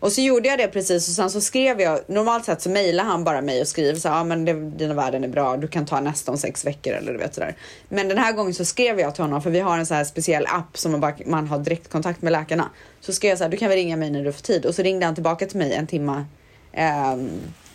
Och 0.00 0.12
så 0.12 0.20
gjorde 0.20 0.48
jag 0.48 0.58
det 0.58 0.68
precis 0.68 1.08
och 1.08 1.14
sen 1.14 1.30
så 1.30 1.40
skrev 1.40 1.80
jag, 1.80 2.00
normalt 2.06 2.44
sett 2.44 2.62
så 2.62 2.70
mejlar 2.70 3.04
han 3.04 3.24
bara 3.24 3.40
mig 3.40 3.60
och 3.60 3.68
skriver 3.68 3.98
så 3.98 4.08
ja 4.08 4.16
ja 4.16 4.24
men 4.24 4.44
det, 4.44 4.52
dina 4.52 4.94
värden 4.94 5.24
är 5.24 5.28
bra, 5.28 5.56
du 5.56 5.68
kan 5.68 5.86
ta 5.86 6.00
nästa 6.00 6.32
om 6.32 6.38
sex 6.38 6.64
veckor 6.64 6.92
eller 6.92 7.12
du 7.12 7.18
vet 7.18 7.34
sådär. 7.34 7.56
Men 7.88 8.08
den 8.08 8.18
här 8.18 8.32
gången 8.32 8.54
så 8.54 8.64
skrev 8.64 9.00
jag 9.00 9.14
till 9.14 9.24
honom 9.24 9.42
för 9.42 9.50
vi 9.50 9.60
har 9.60 9.78
en 9.78 9.86
så 9.86 9.94
här 9.94 10.04
speciell 10.04 10.46
app 10.46 10.78
som 10.78 10.92
man, 10.92 11.00
bara, 11.00 11.14
man 11.26 11.46
har 11.46 11.58
direktkontakt 11.58 12.22
med 12.22 12.32
läkarna. 12.32 12.70
Så 13.00 13.12
skrev 13.12 13.28
jag 13.28 13.38
så 13.38 13.44
här, 13.44 13.50
du 13.50 13.56
kan 13.56 13.68
väl 13.68 13.78
ringa 13.78 13.96
mig 13.96 14.10
när 14.10 14.24
du 14.24 14.32
får 14.32 14.42
tid 14.42 14.66
och 14.66 14.74
så 14.74 14.82
ringde 14.82 15.06
han 15.06 15.14
tillbaka 15.14 15.46
till 15.46 15.58
mig 15.58 15.72
en 15.72 15.86
timma 15.86 16.26
eh, 16.72 17.16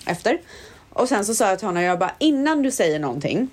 efter. 0.06 0.42
Och 0.94 1.10
sen 1.10 1.26
så 1.26 1.36
sa 1.36 1.50
jag 1.50 1.60
till 1.60 1.68
honom, 1.68 1.84
jag 1.84 2.00
bara 2.00 2.16
innan 2.20 2.62
du 2.62 2.72
säger 2.72 3.00
någonting 3.00 3.50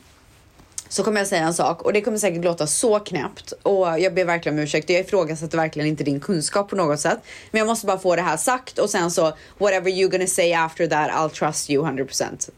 så 0.89 1.03
kommer 1.03 1.21
jag 1.21 1.27
säga 1.27 1.43
en 1.43 1.55
sak 1.55 1.83
och 1.83 1.93
det 1.93 2.01
kommer 2.01 2.19
säkert 2.19 2.45
låta 2.45 2.67
så 2.67 3.01
knäppt 3.01 3.53
och 3.63 4.01
jag 4.01 4.15
ber 4.15 4.25
verkligen 4.25 4.59
om 4.59 4.65
ursäkt. 4.65 4.91
Jag 4.91 5.01
ifrågasätter 5.01 5.57
verkligen 5.57 5.89
inte 5.89 6.05
din 6.05 6.21
kunskap 6.21 6.71
på 6.71 6.77
något 6.77 7.01
sätt. 7.01 7.19
Men 7.51 7.59
jag 7.59 7.67
måste 7.67 7.87
bara 7.87 7.99
få 7.99 8.17
det 8.17 8.23
här 8.23 8.37
sagt 8.37 8.79
och 8.79 8.91
sen 8.91 9.11
så 9.11 9.33
whatever 9.59 9.91
you're 9.91 10.11
gonna 10.11 10.27
say 10.27 10.53
after 10.53 10.87
that 10.87 11.11
I'll 11.11 11.29
trust 11.29 11.71
you 11.71 11.85
100%. 11.85 12.51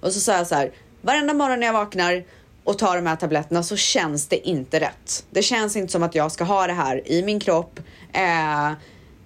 Och 0.00 0.12
så 0.12 0.20
sa 0.20 0.36
jag 0.36 0.46
så 0.46 0.54
här, 0.54 0.70
varenda 1.00 1.34
morgon 1.34 1.60
när 1.60 1.66
jag 1.66 1.74
vaknar 1.74 2.24
och 2.64 2.78
tar 2.78 2.96
de 2.96 3.06
här 3.06 3.16
tabletterna 3.16 3.62
så 3.62 3.76
känns 3.76 4.26
det 4.26 4.48
inte 4.48 4.80
rätt. 4.80 5.24
Det 5.30 5.42
känns 5.42 5.76
inte 5.76 5.92
som 5.92 6.02
att 6.02 6.14
jag 6.14 6.32
ska 6.32 6.44
ha 6.44 6.66
det 6.66 6.72
här 6.72 7.08
i 7.08 7.22
min 7.22 7.40
kropp. 7.40 7.80
Eh, 8.12 8.72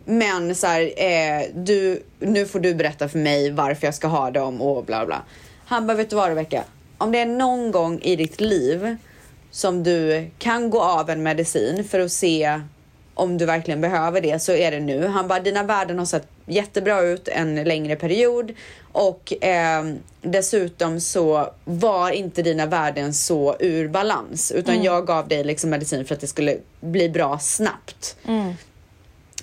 men 0.04 0.54
så 0.54 0.66
här, 0.66 0.92
eh, 0.96 1.42
du, 1.54 2.02
nu 2.18 2.46
får 2.46 2.60
du 2.60 2.74
berätta 2.74 3.08
för 3.08 3.18
mig 3.18 3.50
varför 3.50 3.86
jag 3.86 3.94
ska 3.94 4.06
ha 4.06 4.30
dem 4.30 4.62
och 4.62 4.84
bla 4.84 5.06
bla. 5.06 5.22
Han 5.66 5.86
bara, 5.86 5.96
vet 5.96 6.10
du 6.10 6.16
vad 6.16 6.28
Rebecka? 6.28 6.64
Om 6.98 7.12
det 7.12 7.18
är 7.18 7.26
någon 7.26 7.70
gång 7.70 8.00
i 8.00 8.16
ditt 8.16 8.40
liv 8.40 8.96
som 9.50 9.82
du 9.82 10.30
kan 10.38 10.70
gå 10.70 10.82
av 10.82 11.10
en 11.10 11.22
medicin 11.22 11.84
för 11.84 12.00
att 12.00 12.12
se 12.12 12.60
om 13.14 13.38
du 13.38 13.46
verkligen 13.46 13.80
behöver 13.80 14.20
det 14.20 14.42
så 14.42 14.52
är 14.52 14.70
det 14.70 14.80
nu. 14.80 15.06
Han 15.06 15.28
bara, 15.28 15.40
dina 15.40 15.62
värden 15.62 15.98
har 15.98 16.06
sett 16.06 16.28
jättebra 16.46 17.00
ut 17.00 17.28
en 17.28 17.64
längre 17.64 17.96
period 17.96 18.52
och 18.92 19.44
eh, 19.44 19.84
dessutom 20.22 21.00
så 21.00 21.52
var 21.64 22.10
inte 22.10 22.42
dina 22.42 22.66
värden 22.66 23.14
så 23.14 23.56
ur 23.60 23.88
balans 23.88 24.52
utan 24.52 24.82
jag 24.82 25.06
gav 25.06 25.28
dig 25.28 25.44
liksom 25.44 25.70
medicin 25.70 26.04
för 26.04 26.14
att 26.14 26.20
det 26.20 26.26
skulle 26.26 26.58
bli 26.80 27.08
bra 27.08 27.38
snabbt. 27.38 28.16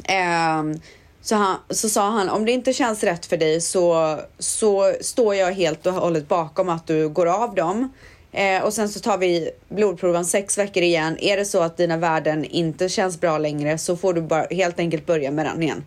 Ehm, 0.03 0.79
så, 1.23 1.35
han, 1.35 1.57
så 1.69 1.89
sa 1.89 2.09
han, 2.09 2.29
om 2.29 2.45
det 2.45 2.51
inte 2.51 2.73
känns 2.73 3.03
rätt 3.03 3.25
för 3.25 3.37
dig 3.37 3.61
så, 3.61 4.19
så 4.39 4.93
står 5.01 5.35
jag 5.35 5.51
helt 5.51 5.85
och 5.85 5.93
hållet 5.93 6.27
bakom 6.27 6.69
att 6.69 6.87
du 6.87 7.09
går 7.09 7.25
av 7.25 7.55
dem. 7.55 7.93
Eh, 8.31 8.63
och 8.63 8.73
sen 8.73 8.89
så 8.89 8.99
tar 8.99 9.17
vi 9.17 9.51
blodproven 9.69 10.25
sex 10.25 10.57
veckor 10.57 10.83
igen. 10.83 11.17
Är 11.19 11.37
det 11.37 11.45
så 11.45 11.61
att 11.61 11.77
dina 11.77 11.97
värden 11.97 12.45
inte 12.45 12.89
känns 12.89 13.19
bra 13.19 13.37
längre 13.37 13.77
så 13.77 13.97
får 13.97 14.13
du 14.13 14.21
bara 14.21 14.45
helt 14.51 14.79
enkelt 14.79 15.05
börja 15.05 15.31
med 15.31 15.45
den 15.45 15.63
igen. 15.63 15.83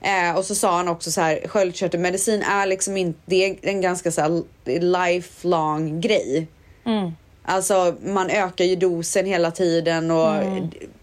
Eh, 0.00 0.36
och 0.36 0.44
så 0.44 0.54
sa 0.54 0.76
han 0.76 0.88
också 0.88 1.10
så 1.10 1.20
här, 1.20 1.40
sköldkörtelmedicin 1.48 2.42
är 2.42 2.66
liksom 2.66 2.96
inte, 2.96 3.18
det 3.26 3.44
är 3.44 3.56
en 3.62 3.80
ganska 3.80 4.12
så 4.12 4.20
här 4.20 4.42
lifelong 4.80 6.00
grej. 6.00 6.46
Alltså 7.44 7.94
man 8.04 8.30
ökar 8.30 8.64
ju 8.64 8.76
dosen 8.76 9.26
hela 9.26 9.50
tiden 9.50 10.10
och 10.10 10.34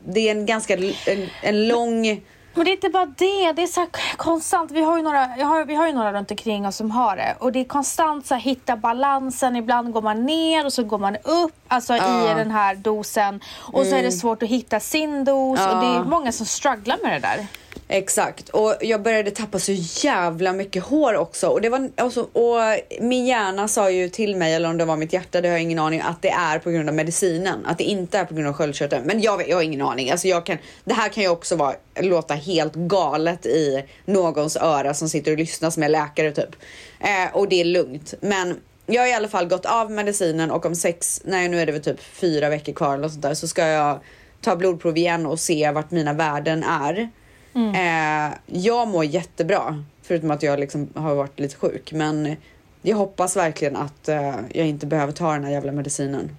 det 0.06 0.28
är 0.28 0.32
en 0.32 0.46
ganska 0.46 0.78
en, 1.06 1.28
en 1.44 1.68
lång 1.68 2.22
Men 2.54 2.66
det 2.66 2.72
är 2.72 2.74
inte 2.74 2.90
bara 2.90 3.06
det, 3.06 3.52
det 3.52 3.64
är 3.64 3.68
så 3.68 3.86
konstant. 4.18 4.72
Vi 4.72 4.82
har 4.82 4.98
ju 4.98 5.04
några, 5.04 5.38
jag 5.38 5.46
har, 5.46 5.66
vi 5.66 5.76
har 5.76 5.88
ju 5.88 5.94
några 5.94 6.14
runt 6.14 6.32
omkring 6.32 6.68
oss 6.68 6.76
som 6.76 6.92
har 6.92 7.16
det. 7.16 7.36
Och 7.40 7.52
det 7.52 7.60
är 7.60 7.64
konstant 7.64 8.26
så 8.26 8.34
här, 8.34 8.42
hitta 8.42 8.76
balansen. 8.76 9.56
Ibland 9.56 9.94
går 9.94 10.02
man 10.02 10.26
ner 10.26 10.66
och 10.66 10.74
så 10.74 10.84
går 10.84 10.98
man 10.98 11.16
upp 11.24 11.54
alltså 11.68 11.96
Ja. 11.96 12.32
i 12.32 12.34
den 12.34 12.52
här 12.52 12.76
dosen. 12.76 13.40
Och 13.60 13.86
så 13.86 13.96
är 13.96 14.04
det 14.04 14.12
svårt 14.12 14.44
att 14.44 14.50
hitta 14.50 14.80
sin 14.80 15.24
dos. 15.24 15.60
Och 15.60 15.80
det 15.82 15.88
är 15.88 16.04
många 16.04 16.32
som 16.32 16.46
strugglar 16.46 16.98
med 17.04 17.12
det 17.14 17.20
där. 17.20 17.48
Exakt. 17.92 18.50
Och 18.50 18.76
jag 18.82 19.02
började 19.02 19.32
tappa 19.32 19.60
så 19.60 19.72
jävla 20.08 20.54
mycket 20.54 20.84
hår 20.84 21.16
också. 21.16 21.48
Och, 21.48 21.62
det 21.62 21.70
var, 21.70 21.90
alltså, 21.96 22.22
och 22.22 22.60
min 23.02 23.26
hjärna 23.26 23.68
sa 23.68 23.90
ju 23.92 24.10
till 24.10 24.36
mig, 24.36 24.54
eller 24.54 24.70
om 24.70 24.78
det 24.78 24.86
var 24.86 24.98
mitt 24.98 25.14
hjärta, 25.14 25.42
det 25.42 25.48
har 25.48 25.54
jag 25.54 25.62
ingen 25.62 25.80
aning, 25.80 26.02
att 26.02 26.22
det 26.22 26.30
är 26.30 26.60
på 26.60 26.70
grund 26.72 26.90
av 26.90 26.96
medicinen. 26.96 27.66
Att 27.66 27.78
det 27.78 27.84
inte 27.84 28.18
är 28.18 28.26
på 28.26 28.34
grund 28.34 28.48
av 28.48 28.54
sköldkörteln. 28.54 29.04
Men 29.06 29.22
jag, 29.22 29.38
vet- 29.38 29.48
jag 29.48 29.56
har 29.56 29.64
ingen 29.64 29.82
aning. 29.82 30.12
Alltså 30.12 30.28
jag 30.28 30.46
kan, 30.46 30.58
det 30.84 30.94
här 30.94 31.10
kan 31.10 31.24
ju 31.24 31.30
också 31.30 31.56
vara, 31.56 31.76
låta 32.00 32.34
helt 32.34 32.76
galet 32.76 33.46
i 33.46 33.84
någons 34.06 34.58
öra 34.58 34.94
som 34.94 35.10
sitter 35.10 35.32
och 35.32 35.38
lyssnar 35.38 35.70
som 35.70 35.84
är 35.84 35.90
läkare 35.90 36.32
typ. 36.32 36.56
Eh, 37.00 37.36
och 37.36 37.50
det 37.50 37.62
är 37.62 37.66
lugnt. 37.66 38.14
Men 38.22 38.60
jag 38.86 39.02
har 39.02 39.08
i 39.08 39.14
alla 39.14 39.28
fall 39.28 39.48
gått 39.48 39.66
av 39.66 39.92
medicinen 39.92 40.52
och 40.52 40.66
om 40.66 40.76
sex, 40.76 41.22
nej 41.26 41.50
nu 41.50 41.62
är 41.62 41.66
det 41.66 41.72
väl 41.72 41.84
typ 41.84 42.02
fyra 42.02 42.50
veckor 42.50 42.74
kvar 42.74 42.94
eller 42.96 43.10
sånt 43.10 43.22
där, 43.22 43.34
så 43.34 43.48
ska 43.48 43.68
jag 43.68 44.00
ta 44.42 44.56
blodprov 44.56 44.98
igen 44.98 45.26
och 45.26 45.40
se 45.40 45.72
vart 45.72 45.92
mina 45.92 46.14
värden 46.14 46.64
är. 46.64 47.10
Eh, 47.56 48.38
jag 48.46 48.88
mår 48.88 49.06
jättebra, 49.06 49.84
förutom 50.02 50.32
att 50.32 50.44
jag 50.44 50.60
liksom 50.60 50.90
har 50.96 51.16
varit 51.16 51.40
lite 51.40 51.56
sjuk. 51.56 51.92
Men 51.92 52.36
jag 52.82 52.98
hoppas 52.98 53.36
verkligen 53.38 53.76
att 53.76 54.10
eh, 54.10 54.36
jag 54.54 54.68
inte 54.68 54.86
behöver 54.86 55.14
ta 55.14 55.34
den 55.34 55.44
här 55.44 55.52
jävla 55.52 55.72
medicinen. 55.72 56.38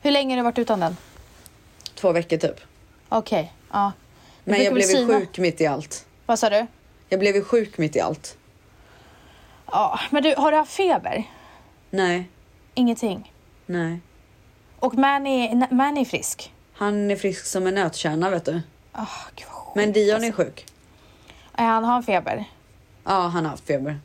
Hur 0.00 0.10
länge 0.10 0.32
har 0.32 0.36
du 0.36 0.42
varit 0.42 0.58
utan 0.58 0.80
den? 0.80 0.96
Två 1.94 2.12
veckor 2.12 2.36
typ. 2.36 2.60
Okej, 3.08 3.52
ja. 3.72 3.92
Det 4.44 4.50
Men 4.50 4.64
jag 4.64 4.74
blev 4.74 4.90
ju 4.90 5.06
sjuk 5.06 5.38
mitt 5.38 5.60
i 5.60 5.66
allt. 5.66 6.06
Vad 6.26 6.38
sa 6.38 6.50
du? 6.50 6.66
Jag 7.08 7.20
blev 7.20 7.34
ju 7.34 7.44
sjuk 7.44 7.78
mitt 7.78 7.96
i 7.96 8.00
allt. 8.00 8.36
Ja, 9.66 10.00
men 10.10 10.22
du, 10.22 10.34
har 10.36 10.50
du 10.52 10.56
haft 10.58 10.72
feber? 10.72 11.24
Nej, 11.90 12.28
Ingenting. 12.74 13.32
nej. 13.66 14.00
Och 14.78 14.94
Manny, 14.94 15.54
Manny 15.70 16.00
är 16.00 16.04
frisk? 16.04 16.52
Han 16.72 17.10
är 17.10 17.16
frisk 17.16 17.46
som 17.46 17.66
en 17.66 17.74
nötkärna 17.74 18.30
vet 18.30 18.44
du. 18.44 18.60
Oh, 18.94 19.18
gud. 19.36 19.46
Men 19.74 19.92
Dion 19.92 20.24
är 20.24 20.32
sjuk. 20.32 20.66
Eh, 21.58 21.64
Han 21.64 21.84
har 21.84 22.02
feber. 22.02 22.44
Ja, 23.04 23.20
han 23.20 23.44
har 23.44 23.50
haft 23.50 23.66
feber. 23.66 24.00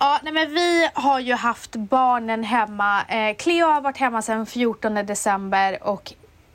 Ja, 0.00 0.20
nej 0.22 0.32
men 0.32 0.54
vi 0.54 0.88
har 0.94 1.20
ju 1.20 1.34
haft 1.34 1.76
barnen 1.76 2.44
hemma. 2.44 3.04
Eh, 3.04 3.36
Cleo 3.36 3.66
har 3.66 3.80
varit 3.80 3.96
hemma 3.96 4.22
sedan 4.22 4.46
14 4.46 4.94
december 4.94 5.82
och 5.82 6.12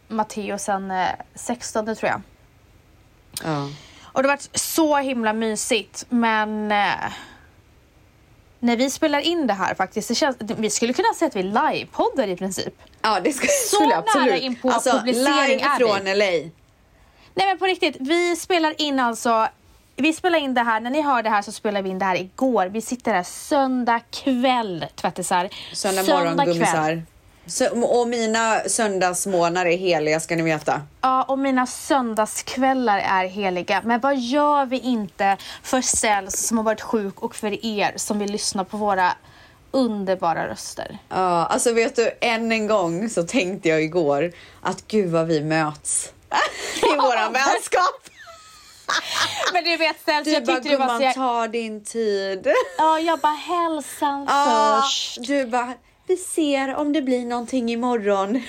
Matteo 0.07 0.57
sedan 0.57 0.91
eh, 0.91 1.07
16 1.35 1.85
tror 1.85 1.97
jag. 2.03 2.21
Ja. 3.43 3.69
Och 4.03 4.23
det 4.23 4.29
har 4.29 4.35
varit 4.35 4.49
så 4.59 4.97
himla 4.97 5.33
mysigt 5.33 6.05
men 6.09 6.71
eh, 6.71 7.11
när 8.59 8.77
vi 8.77 8.89
spelar 8.89 9.19
in 9.19 9.47
det 9.47 9.53
här 9.53 9.73
faktiskt, 9.75 10.07
det 10.07 10.15
känns, 10.15 10.37
vi 10.39 10.69
skulle 10.69 10.93
kunna 10.93 11.13
säga 11.13 11.27
att 11.29 11.35
vi 11.35 11.43
livepoddar 11.43 12.27
i 12.27 12.35
princip. 12.35 12.73
Ja, 13.01 13.19
det 13.19 13.33
ska, 13.33 13.47
Så 13.47 13.75
skulle 13.75 13.89
nära 13.89 13.95
jag 13.95 14.03
absolut. 14.07 14.41
in 14.41 14.55
på 14.55 14.69
alltså, 14.71 14.91
publicering 14.91 15.57
live 15.57 15.63
är 15.63 15.79
vi. 15.79 15.85
från 15.85 16.17
LA. 16.17 16.49
Nej 17.37 17.47
men 17.47 17.57
på 17.57 17.65
riktigt, 17.65 17.97
vi 17.99 18.35
spelar 18.35 18.81
in 18.81 18.99
alltså 18.99 19.47
vi 19.95 20.13
spelar 20.13 20.39
in 20.39 20.53
det 20.53 20.61
här, 20.61 20.79
när 20.79 20.89
ni 20.89 21.01
hör 21.01 21.23
det 21.23 21.29
här 21.29 21.41
så 21.41 21.51
spelar 21.51 21.81
vi 21.81 21.89
in 21.89 21.99
det 21.99 22.05
här 22.05 22.15
igår. 22.15 22.65
Vi 22.65 22.81
sitter 22.81 23.13
här 23.13 23.23
söndag 23.23 23.99
kväll 24.11 24.85
tvättisar. 24.95 25.49
Söndag 25.73 26.03
morgon 26.03 26.45
gummisar. 26.45 27.03
Och 27.83 28.07
mina 28.07 28.59
söndagsmånar 28.59 29.65
är 29.65 29.77
heliga 29.77 30.19
ska 30.19 30.35
ni 30.35 30.43
veta. 30.43 30.81
Ja, 31.01 31.23
och 31.23 31.39
mina 31.39 31.65
söndagskvällar 31.65 32.97
är 32.99 33.27
heliga. 33.27 33.81
Men 33.85 33.99
vad 33.99 34.17
gör 34.17 34.65
vi 34.65 34.79
inte 34.79 35.37
för 35.63 35.81
Cells 35.81 36.47
som 36.47 36.57
har 36.57 36.65
varit 36.65 36.81
sjuk 36.81 37.19
och 37.19 37.35
för 37.35 37.65
er 37.65 37.93
som 37.95 38.19
vill 38.19 38.31
lyssna 38.31 38.63
på 38.63 38.77
våra 38.77 39.11
underbara 39.71 40.47
röster? 40.47 40.97
Ja, 41.09 41.45
alltså 41.45 41.73
vet 41.73 41.95
du, 41.95 42.11
än 42.21 42.51
en 42.51 42.67
gång 42.67 43.09
så 43.09 43.23
tänkte 43.23 43.69
jag 43.69 43.83
igår 43.83 44.31
att 44.61 44.87
gud 44.87 45.11
vad 45.11 45.27
vi 45.27 45.43
möts 45.43 46.13
i 46.93 46.95
våran 46.95 47.33
vänskap. 47.33 48.09
Men 49.53 49.63
du 49.63 49.77
vet 49.77 50.05
Du 50.05 50.31
jag 50.31 50.45
bara, 50.45 50.55
tyckte 50.55 50.69
det 50.69 50.77
var 50.77 50.97
så... 50.97 51.03
Jag, 51.03 51.13
ta 51.15 51.47
din 51.47 51.83
tid. 51.83 52.47
ja, 52.77 52.99
jag 52.99 53.19
bara 53.19 53.33
hälsan 53.33 54.25
Ja, 54.29 54.81
först. 54.83 55.27
du 55.27 55.45
bara, 55.45 55.73
vi 56.07 56.17
ser 56.17 56.75
om 56.75 56.93
det 56.93 57.01
blir 57.01 57.25
någonting 57.25 57.69
imorgon. 57.69 58.41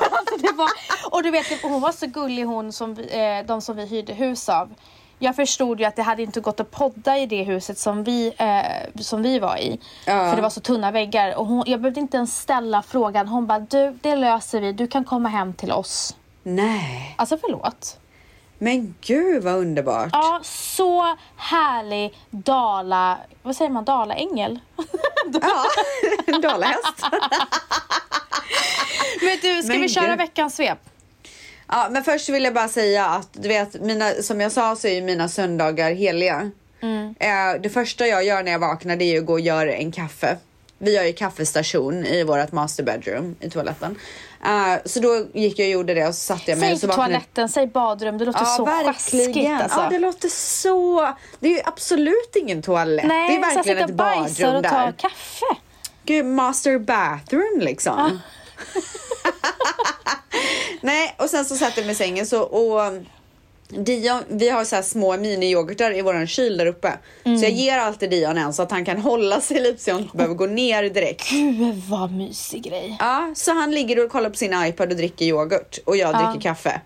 Alltså, 0.00 0.54
var, 0.54 0.70
och 1.10 1.22
du 1.22 1.30
vet, 1.30 1.62
hon 1.62 1.80
var 1.80 1.92
så 1.92 2.06
gullig 2.06 2.44
hon 2.44 2.72
som 2.72 2.94
vi, 2.94 3.02
eh, 3.02 3.46
de 3.46 3.60
som 3.60 3.76
vi 3.76 3.86
hyrde 3.86 4.12
hus 4.12 4.48
av. 4.48 4.74
Jag 5.18 5.36
förstod 5.36 5.80
ju 5.80 5.86
att 5.86 5.96
det 5.96 6.02
hade 6.02 6.22
inte 6.22 6.40
gått 6.40 6.60
att 6.60 6.70
podda 6.70 7.18
i 7.18 7.26
det 7.26 7.42
huset 7.42 7.78
som 7.78 8.04
vi, 8.04 8.32
eh, 8.38 9.00
som 9.02 9.22
vi 9.22 9.38
var 9.38 9.56
i. 9.56 9.80
Ja. 10.06 10.28
För 10.30 10.36
det 10.36 10.42
var 10.42 10.50
så 10.50 10.60
tunna 10.60 10.90
väggar. 10.90 11.34
Och 11.34 11.46
hon, 11.46 11.64
jag 11.66 11.80
behövde 11.80 12.00
inte 12.00 12.16
ens 12.16 12.40
ställa 12.40 12.82
frågan. 12.82 13.28
Hon 13.28 13.46
bara, 13.46 13.58
du 13.58 13.98
det 14.02 14.16
löser 14.16 14.60
vi. 14.60 14.72
Du 14.72 14.86
kan 14.86 15.04
komma 15.04 15.28
hem 15.28 15.54
till 15.54 15.72
oss. 15.72 16.16
Nej, 16.42 17.14
Alltså 17.18 17.38
förlåt. 17.40 17.98
men 18.58 18.94
gud 19.00 19.42
vad 19.42 19.54
underbart. 19.54 20.08
Ja, 20.12 20.40
så 20.44 21.16
härlig 21.36 22.18
Dala... 22.30 23.18
Vad 23.42 23.56
säger 23.56 23.70
man? 23.70 23.84
Dalaängel? 23.84 24.58
Ja, 25.42 26.38
dalahäst. 26.42 27.02
Men 29.22 29.38
du, 29.42 29.62
ska 29.62 29.72
Men 29.72 29.80
vi 29.80 29.88
köra 29.88 30.08
gud. 30.08 30.18
veckans 30.18 30.56
svep? 30.56 30.78
Ja, 31.68 31.88
men 31.90 32.04
först 32.04 32.28
vill 32.28 32.44
jag 32.44 32.54
bara 32.54 32.68
säga 32.68 33.06
att 33.06 33.28
du 33.32 33.48
vet, 33.48 33.80
mina, 33.80 34.10
som 34.22 34.40
jag 34.40 34.52
sa 34.52 34.76
så 34.76 34.88
är 34.88 34.92
ju 34.94 35.02
mina 35.02 35.28
söndagar 35.28 35.90
heliga. 35.90 36.50
Eh, 37.18 37.60
det 37.62 37.70
första 37.70 38.06
jag 38.06 38.24
gör 38.24 38.42
när 38.42 38.52
jag 38.52 38.58
vaknar 38.58 38.96
det 38.96 39.04
är 39.04 39.12
ju 39.12 39.18
att 39.18 39.26
gå 39.26 39.32
och 39.32 39.40
göra 39.40 39.72
en 39.74 39.92
kaffe. 39.92 40.36
Vi 40.82 40.96
har 40.96 41.04
ju 41.04 41.12
kaffestation 41.12 42.06
i 42.06 42.22
vårt 42.24 42.52
master 42.52 42.82
bedroom 42.84 43.36
i 43.40 43.50
toaletten. 43.50 43.98
Eh, 44.44 44.74
så 44.84 45.00
då 45.00 45.26
gick 45.34 45.58
jag 45.58 45.66
och 45.66 45.70
gjorde 45.72 45.94
det 45.94 46.06
och 46.06 46.14
så 46.14 46.20
satte 46.20 46.50
jag 46.50 46.58
mig 46.58 46.66
Säg 46.68 46.74
och 46.74 46.80
så 46.80 46.86
inte 46.86 46.96
vaknade- 46.96 47.08
toaletten, 47.12 47.48
säg 47.48 47.66
badrum. 47.66 48.18
Det 48.18 48.24
låter 48.24 48.40
Ja, 48.40 48.46
så 48.46 48.66
sjaskigt 48.66 49.50
alltså. 49.62 49.80
Ja, 49.80 49.88
det 49.90 49.98
låter 49.98 50.28
så... 50.28 51.14
Det 51.40 51.48
är 51.48 51.52
ju 51.52 51.60
absolut 51.64 52.36
ingen 52.36 52.62
toalett. 52.62 53.04
Nej, 53.06 53.28
det 53.30 53.46
är 53.46 53.50
så 53.50 53.56
verkligen 53.56 53.78
ett 53.78 53.90
och 53.90 53.96
bajsar 53.96 54.44
badrum 54.44 54.56
och 54.56 54.62
där. 54.62 54.92
ta 54.92 55.08
kaffe. 55.08 55.46
Gud, 56.04 56.24
master 56.26 56.78
bathroom 56.78 57.60
liksom. 57.60 58.20
Nej, 60.80 61.14
och 61.18 61.30
sen 61.30 61.44
så 61.44 61.56
satte 61.56 61.80
jag 61.80 61.86
mig 61.86 61.92
i 61.92 61.96
sängen 61.96 62.26
så 62.26 62.42
och 62.42 62.92
Dion, 63.70 64.22
vi 64.28 64.48
har 64.48 64.64
så 64.64 64.82
små 64.82 65.16
mini-yoghurtar 65.16 65.92
i 65.98 66.02
våran 66.02 66.26
kyl 66.26 66.56
där 66.56 66.66
uppe. 66.66 66.92
Så 67.22 67.30
jag 67.44 67.50
ger 67.50 67.78
alltid 67.78 68.10
Dion 68.10 68.38
en 68.38 68.52
så 68.54 68.62
att 68.62 68.70
han 68.70 68.84
kan 68.84 68.98
hålla 68.98 69.40
sig 69.40 69.60
lite 69.60 69.82
så 69.82 69.90
jag 69.90 70.00
inte 70.00 70.16
behöver 70.16 70.34
gå 70.34 70.46
ner 70.46 70.82
direkt. 70.82 71.30
Gud 71.30 71.74
vad 71.88 72.12
mysig 72.12 72.62
grej. 72.62 72.96
Ja, 72.98 73.32
så 73.36 73.52
han 73.52 73.70
ligger 73.70 74.04
och 74.04 74.10
kollar 74.10 74.30
på 74.30 74.36
sin 74.36 74.64
iPad 74.64 74.90
och 74.90 74.96
dricker 74.96 75.24
yoghurt 75.24 75.78
och 75.84 75.96
jag 75.96 76.14
Ja. 76.14 76.30
dricker 76.32 76.40
kaffe. 76.48 76.80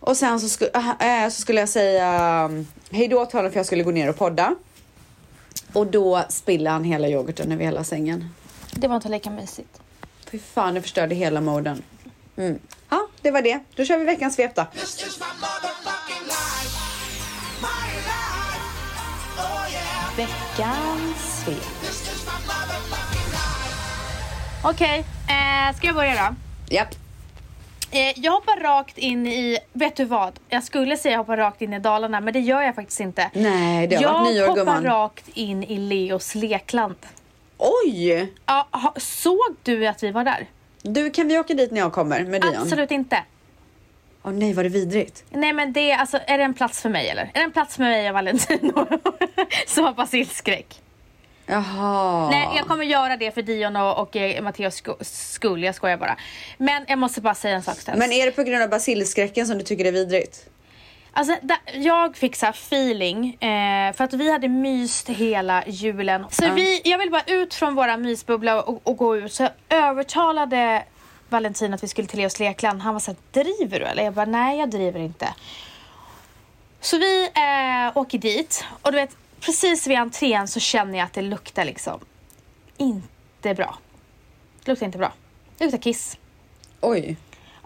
Och 0.00 0.16
sen 0.16 0.40
så, 0.40 0.48
sku, 0.48 0.66
äh, 1.00 1.28
så 1.28 1.40
skulle 1.40 1.60
jag 1.60 1.68
säga 1.68 2.44
um, 2.44 2.66
hej 2.90 3.08
då 3.08 3.26
till 3.26 3.38
honom 3.38 3.52
för 3.52 3.58
jag 3.58 3.66
skulle 3.66 3.82
gå 3.82 3.90
ner 3.90 4.08
och 4.10 4.16
podda. 4.16 4.54
Och 5.72 5.86
då 5.86 6.22
spiller 6.28 6.70
han 6.70 6.84
hela 6.84 7.08
yoghurten 7.08 7.52
över 7.52 7.64
hela 7.64 7.84
sängen. 7.84 8.28
Det 8.72 8.88
var 8.88 8.96
inte 8.96 9.08
lika 9.08 9.30
mysigt. 9.30 9.80
Fy 10.30 10.38
fan, 10.38 10.74
det 10.74 10.82
förstörde 10.82 11.14
hela 11.14 11.40
moden. 11.40 11.82
Mm. 12.36 12.58
Det 13.24 13.30
var 13.30 13.42
det. 13.42 13.60
Då 13.76 13.84
kör 13.84 13.98
vi 13.98 14.04
veckans 14.04 14.34
svep 14.34 14.54
då. 14.54 14.66
Veckans 20.16 21.44
svep. 21.44 21.56
Okej, 24.64 24.98
eh, 25.28 25.76
ska 25.76 25.86
jag 25.86 25.96
börja 25.96 26.14
då? 26.14 26.34
Japp. 26.74 26.88
Eh, 27.90 28.12
jag 28.16 28.32
hoppar 28.32 28.60
rakt 28.60 28.98
in 28.98 29.26
i, 29.26 29.58
vet 29.72 29.96
du 29.96 30.04
vad? 30.04 30.38
Jag 30.48 30.64
skulle 30.64 30.96
säga 30.96 31.16
hoppa 31.16 31.36
rakt 31.36 31.62
in 31.62 31.72
i 31.72 31.78
Dalarna 31.78 32.20
men 32.20 32.32
det 32.32 32.40
gör 32.40 32.62
jag 32.62 32.74
faktiskt 32.74 33.00
inte. 33.00 33.30
Nej, 33.34 33.86
det 33.86 33.96
har 33.96 34.02
jag 34.02 34.12
varit 34.12 34.34
nyår 34.34 34.46
hoppar 34.46 34.56
gumman. 34.64 34.84
rakt 34.84 35.28
in 35.34 35.64
i 35.64 35.78
Leos 35.78 36.34
lekland. 36.34 36.96
Oj! 37.58 38.32
Ja, 38.46 38.68
såg 38.96 39.56
du 39.62 39.86
att 39.86 40.02
vi 40.02 40.10
var 40.10 40.24
där? 40.24 40.46
Du, 40.86 41.10
kan 41.10 41.28
vi 41.28 41.38
åka 41.38 41.54
dit 41.54 41.70
när 41.70 41.80
jag 41.80 41.92
kommer 41.92 42.24
med 42.24 42.40
Dion? 42.42 42.56
Absolut 42.56 42.90
inte. 42.90 43.22
Åh 44.22 44.32
nej, 44.32 44.52
var 44.52 44.62
det 44.62 44.68
vidrigt? 44.68 45.24
Nej 45.30 45.52
men 45.52 45.72
det 45.72 45.90
är 45.90 45.98
alltså, 45.98 46.18
är 46.26 46.38
det 46.38 46.44
en 46.44 46.54
plats 46.54 46.82
för 46.82 46.88
mig 46.88 47.08
eller? 47.08 47.22
Är 47.22 47.30
det 47.38 47.40
en 47.40 47.52
plats 47.52 47.76
för 47.76 47.82
mig 47.82 48.08
och 48.08 48.14
Valentino 48.14 48.86
som 49.66 49.84
har 49.84 49.92
basilskräck? 49.92 50.80
Jaha. 51.46 52.30
Nej, 52.30 52.48
jag 52.56 52.66
kommer 52.66 52.84
göra 52.84 53.16
det 53.16 53.30
för 53.30 53.42
Dion 53.42 53.76
och, 53.76 53.98
och 53.98 54.16
eh, 54.16 54.42
Matteos 54.42 54.82
sku- 54.82 55.04
skull. 55.04 55.62
Jag 55.64 55.74
skojar 55.74 55.96
bara. 55.96 56.16
Men 56.58 56.84
jag 56.88 56.98
måste 56.98 57.20
bara 57.20 57.34
säga 57.34 57.54
en 57.54 57.62
sak 57.62 57.76
Stens. 57.76 57.98
Men 57.98 58.12
är 58.12 58.26
det 58.26 58.32
på 58.32 58.42
grund 58.42 58.62
av 58.62 58.70
basilskräcken 58.70 59.46
som 59.46 59.58
du 59.58 59.64
tycker 59.64 59.84
det 59.84 59.90
är 59.90 59.92
vidrigt? 59.92 60.46
Alltså, 61.16 61.36
jag 61.72 62.16
fick 62.16 62.36
så 62.36 62.46
feeling 62.46 63.34
eh, 63.34 63.92
för 63.92 64.04
att 64.04 64.12
vi 64.12 64.32
hade 64.32 64.48
myst 64.48 65.08
hela 65.08 65.64
julen. 65.66 66.26
Så 66.30 66.52
vi, 66.52 66.82
jag 66.84 66.98
vill 66.98 67.10
bara 67.10 67.22
ut 67.26 67.54
från 67.54 67.74
våra 67.74 67.96
mysbubbla 67.96 68.62
och, 68.62 68.80
och 68.82 68.96
gå 68.96 69.16
ut. 69.16 69.32
Så 69.32 69.42
jag 69.42 69.52
övertalade 69.68 70.84
Valentin 71.28 71.74
att 71.74 71.82
vi 71.82 71.88
skulle 71.88 72.08
till 72.08 72.18
Leos 72.18 72.40
lekland. 72.40 72.82
Han 72.82 72.94
var 72.94 73.00
så 73.00 73.10
här, 73.10 73.42
driver 73.42 73.80
du 73.80 73.86
eller? 73.86 74.02
Jag 74.04 74.14
bara, 74.14 74.26
nej 74.26 74.58
jag 74.58 74.70
driver 74.70 75.00
inte. 75.00 75.34
Så 76.80 76.98
vi 76.98 77.24
eh, 77.24 77.96
åker 77.96 78.18
dit 78.18 78.64
och 78.82 78.92
du 78.92 78.98
vet 78.98 79.16
precis 79.40 79.86
vid 79.86 79.98
entrén 79.98 80.48
så 80.48 80.60
känner 80.60 80.98
jag 80.98 81.06
att 81.06 81.12
det 81.12 81.22
luktar 81.22 81.64
liksom 81.64 82.00
inte 82.76 83.54
bra. 83.54 83.78
Det 84.64 84.70
luktar 84.70 84.86
inte 84.86 84.98
bra. 84.98 85.12
Det 85.58 85.64
luktar 85.64 85.78
kiss. 85.78 86.18
Oj. 86.80 87.16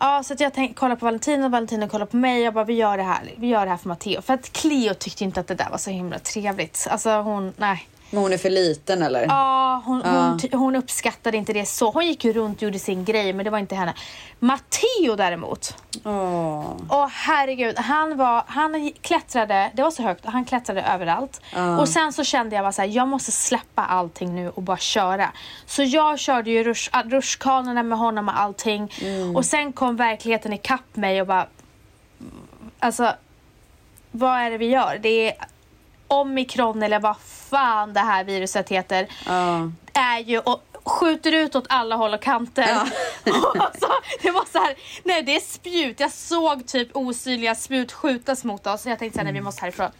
Ja, 0.00 0.22
så 0.22 0.32
att 0.32 0.40
jag 0.40 0.54
tänkte 0.54 0.74
kolla 0.74 0.96
på 0.96 1.04
Valentino 1.04 1.44
och 1.44 1.50
Valentino 1.50 1.88
kollar 1.88 2.06
på 2.06 2.16
mig. 2.16 2.42
Jag 2.42 2.54
bara, 2.54 2.64
vi 2.64 2.74
gör 2.74 2.96
det 2.96 3.02
här. 3.02 3.34
Vi 3.36 3.46
gör 3.46 3.64
det 3.64 3.70
här 3.70 3.78
för 3.78 3.88
Matteo. 3.88 4.22
För 4.22 4.34
att 4.34 4.52
Cleo 4.52 4.94
tyckte 4.94 5.24
inte 5.24 5.40
att 5.40 5.46
det 5.46 5.54
där 5.54 5.70
var 5.70 5.78
så 5.78 5.90
himla 5.90 6.18
trevligt. 6.18 6.86
Alltså 6.90 7.10
hon, 7.10 7.52
nej. 7.56 7.88
Men 8.10 8.22
hon 8.22 8.32
är 8.32 8.38
för 8.38 8.50
liten 8.50 9.02
eller? 9.02 9.22
Ja, 9.22 9.82
hon, 9.84 10.02
Ja. 10.04 10.10
Hon, 10.10 10.60
hon 10.60 10.76
uppskattade 10.76 11.36
inte 11.36 11.52
det 11.52 11.66
så. 11.66 11.90
Hon 11.90 12.06
gick 12.06 12.24
ju 12.24 12.32
runt 12.32 12.56
och 12.56 12.62
gjorde 12.62 12.78
sin 12.78 13.04
grej, 13.04 13.32
men 13.32 13.44
det 13.44 13.50
var 13.50 13.58
inte 13.58 13.74
henne. 13.74 13.94
Matteo 14.38 15.16
däremot. 15.16 15.76
Åh. 16.04 16.64
Åh 16.90 17.06
herregud, 17.10 17.78
han, 17.78 18.16
var, 18.16 18.44
han 18.46 18.92
klättrade, 19.00 19.70
det 19.74 19.82
var 19.82 19.90
så 19.90 20.02
högt, 20.02 20.24
han 20.26 20.44
klättrade 20.44 20.82
överallt. 20.82 21.40
Och 21.80 21.88
sen 21.88 22.12
så 22.12 22.24
kände 22.24 22.56
jag 22.56 22.64
bara 22.64 22.72
så 22.72 22.82
här, 22.82 22.88
jag 22.88 23.08
måste 23.08 23.32
släppa 23.32 23.84
allting 23.84 24.34
nu 24.34 24.48
och 24.50 24.62
bara 24.62 24.76
köra. 24.76 25.32
Så 25.66 25.82
jag 25.82 26.18
körde 26.18 26.50
ju 26.50 26.64
rush, 26.64 26.88
ah, 26.92 27.02
rutschkanorna 27.02 27.82
med 27.82 27.98
honom 27.98 28.28
och 28.28 28.40
allting. 28.40 28.92
Och 29.36 29.44
sen 29.44 29.72
kom 29.72 29.96
verkligheten 29.96 30.52
ikapp 30.52 30.96
mig 30.96 31.20
och 31.20 31.26
bara, 31.26 31.46
alltså 32.78 33.12
vad 34.10 34.38
är 34.38 34.50
det 34.50 34.58
vi 34.58 34.66
gör? 34.66 34.98
Det 35.02 35.08
är 35.28 35.34
omikron 36.08 36.82
eller 36.82 36.98
vad 37.00 37.16
fan 37.50 37.92
det 37.92 38.00
här 38.00 38.24
viruset 38.24 38.68
heter. 38.68 39.08
Ja. 39.26 39.70
Är 39.92 40.18
ju 40.18 40.38
och 40.38 40.62
skjuter 40.84 41.32
ut 41.32 41.56
åt 41.56 41.66
alla 41.68 41.96
håll 41.96 42.14
och 42.14 42.22
kanter. 42.22 42.68
alltså, 43.58 43.88
det 44.22 44.30
var 44.30 44.44
så 44.52 44.58
här, 44.58 44.74
nej 45.04 45.22
det 45.22 45.36
är 45.36 45.40
spjut. 45.40 46.00
Jag 46.00 46.12
såg 46.12 46.66
typ 46.66 46.88
osynliga 46.92 47.54
spjut 47.54 47.92
skjutas 47.92 48.44
mot 48.44 48.66
oss. 48.66 48.82
Så 48.82 48.88
jag 48.88 48.98
tänkte 48.98 49.16
så 49.16 49.20
här, 49.20 49.24
nej 49.24 49.34
vi 49.34 49.40
måste 49.40 49.60
härifrån. 49.62 49.90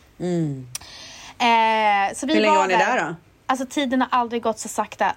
Eh, 1.39 2.15
så 2.15 2.27
vi 2.27 2.35
Hur 2.35 2.41
länge 2.41 2.55
var 2.55 2.61
var 2.61 2.67
ni 2.67 2.77
där 2.77 3.09
då? 3.09 3.15
Alltså 3.47 3.67
tiden 3.67 4.01
har 4.01 4.09
aldrig 4.11 4.43
gått 4.43 4.59
så 4.59 4.69
sakta. 4.69 5.15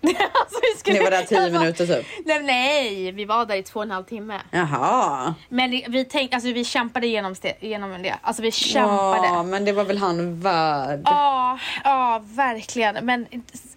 alltså, 0.02 0.58
skulle, 0.78 0.98
Ni 0.98 1.04
var 1.04 1.10
där 1.10 1.22
tio 1.22 1.40
alltså, 1.42 1.58
minuter 1.60 1.86
typ? 1.86 2.06
Nej, 2.26 2.42
nej, 2.42 3.12
vi 3.12 3.24
var 3.24 3.46
där 3.46 3.54
i 3.56 3.62
två 3.62 3.80
och 3.80 3.84
en 3.84 3.90
halv 3.90 4.04
timme. 4.04 4.40
Jaha. 4.50 5.34
Men 5.48 5.70
det- 5.70 5.84
vi, 5.88 6.04
tänk, 6.04 6.34
alltså, 6.34 6.52
vi 6.52 6.64
kämpade 6.64 7.06
igenom 7.06 7.34
det. 7.40 7.54
Genom 7.60 8.02
det. 8.02 8.14
Alltså 8.22 8.42
vi 8.42 8.52
kämpade. 8.52 9.26
Ja, 9.26 9.42
men 9.42 9.64
det 9.64 9.72
var 9.72 9.84
väl 9.84 9.98
han 9.98 10.40
värd. 10.40 11.00
Ja, 11.04 11.58
ja, 11.84 12.22
verkligen. 12.24 13.04
Men 13.04 13.26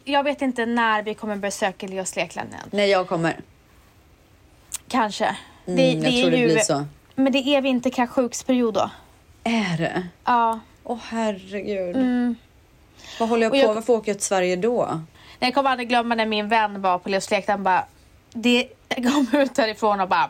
jag 0.04 0.24
vet 0.24 0.42
inte 0.42 0.66
när 0.66 1.04
vi 1.04 1.14
kommer 1.14 1.36
besöka 1.36 1.88
Leos 1.88 2.16
Lekland 2.16 2.50
än. 2.54 2.70
Nej, 2.72 2.90
jag 2.90 3.08
kommer. 3.08 3.36
Kanske. 4.88 5.36
Mm, 5.68 6.04
jag 6.04 6.12
tror 6.22 6.32
det 6.32 6.38
blir 6.38 6.60
så. 6.60 6.86
Men 7.16 7.32
det 7.34 7.40
är 7.40 7.62
vinterkräkssjuksperiod 7.62 8.74
då. 8.74 8.90
Är 9.44 9.78
det? 9.78 10.08
Ja. 10.26 10.60
Åh 10.84 10.98
herregud. 11.10 11.96
Vad 13.20 13.30
håller 13.30 13.44
jag 13.44 13.50
Och 13.54 13.60
på 13.60 13.68
jag- 13.68 13.74
Varför 13.76 13.94
åker 13.94 14.10
jag 14.12 14.18
till 14.18 14.28
Sverige 14.28 14.56
då? 14.56 15.02
Jag 15.44 15.54
kommer 15.54 15.70
aldrig 15.70 15.90
glömma 15.90 16.16
när 16.16 16.26
min 16.26 16.48
vän 16.50 16.82
var 16.82 17.00
på 17.00 17.10
Leos 17.10 17.32
Lekland 17.32 17.64
bara 17.64 17.86
det 18.34 18.68
kom 18.96 19.28
ut 19.34 19.56
därifrån 19.56 20.00
och 20.02 20.08
bara! 20.10 20.30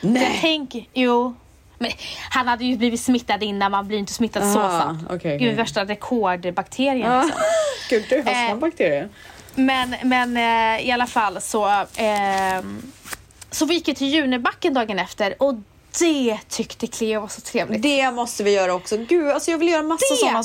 Nej. 0.00 0.38
Tänk, 0.40 0.88
jo. 0.94 1.34
Men 1.78 1.90
han 2.30 2.48
hade 2.48 2.64
ju 2.64 2.76
blivit 2.76 3.00
smittad 3.00 3.42
innan, 3.42 3.70
man 3.70 3.88
blir 3.88 3.98
inte 3.98 4.12
smittad 4.12 4.52
så 4.52 4.60
Ah, 4.60 4.82
snabbt. 4.82 5.04
okej, 5.10 5.38
Gud, 5.38 5.48
okej. 5.48 5.54
värsta 5.54 5.84
rekordbakterien 5.84 7.12
Ja. 7.12 7.22
liksom. 7.22 7.40
Gud, 7.90 8.04
du 8.08 8.22
har 8.22 8.30
Eh, 8.42 8.48
såna 8.48 8.60
bakterier. 8.60 9.08
Men, 9.54 9.94
men 10.02 10.36
eh, 10.36 10.86
i 10.86 10.90
alla 10.92 11.06
fall 11.06 11.40
så, 11.40 11.84
ehm, 11.96 12.82
så 13.50 13.64
vi 13.66 13.74
gick 13.74 13.88
ju 13.88 13.94
till 13.94 14.08
Junibacken 14.14 14.74
dagen 14.74 14.98
efter 14.98 15.42
och 15.42 15.54
det 16.00 16.38
tyckte 16.48 16.86
Cleo 16.86 17.20
var 17.20 17.28
så 17.28 17.40
trevligt. 17.40 17.82
Det, 17.82 18.10
måste 18.10 18.42
vi 18.44 18.52
göra 18.54 18.74
också. 18.74 18.96
Gud, 18.96 19.28
alltså 19.30 19.50
jag 19.50 19.58
vill 19.58 19.68
göra 19.68 19.82
massa 19.82 20.14
Det- 20.14 20.16
såna 20.16 20.42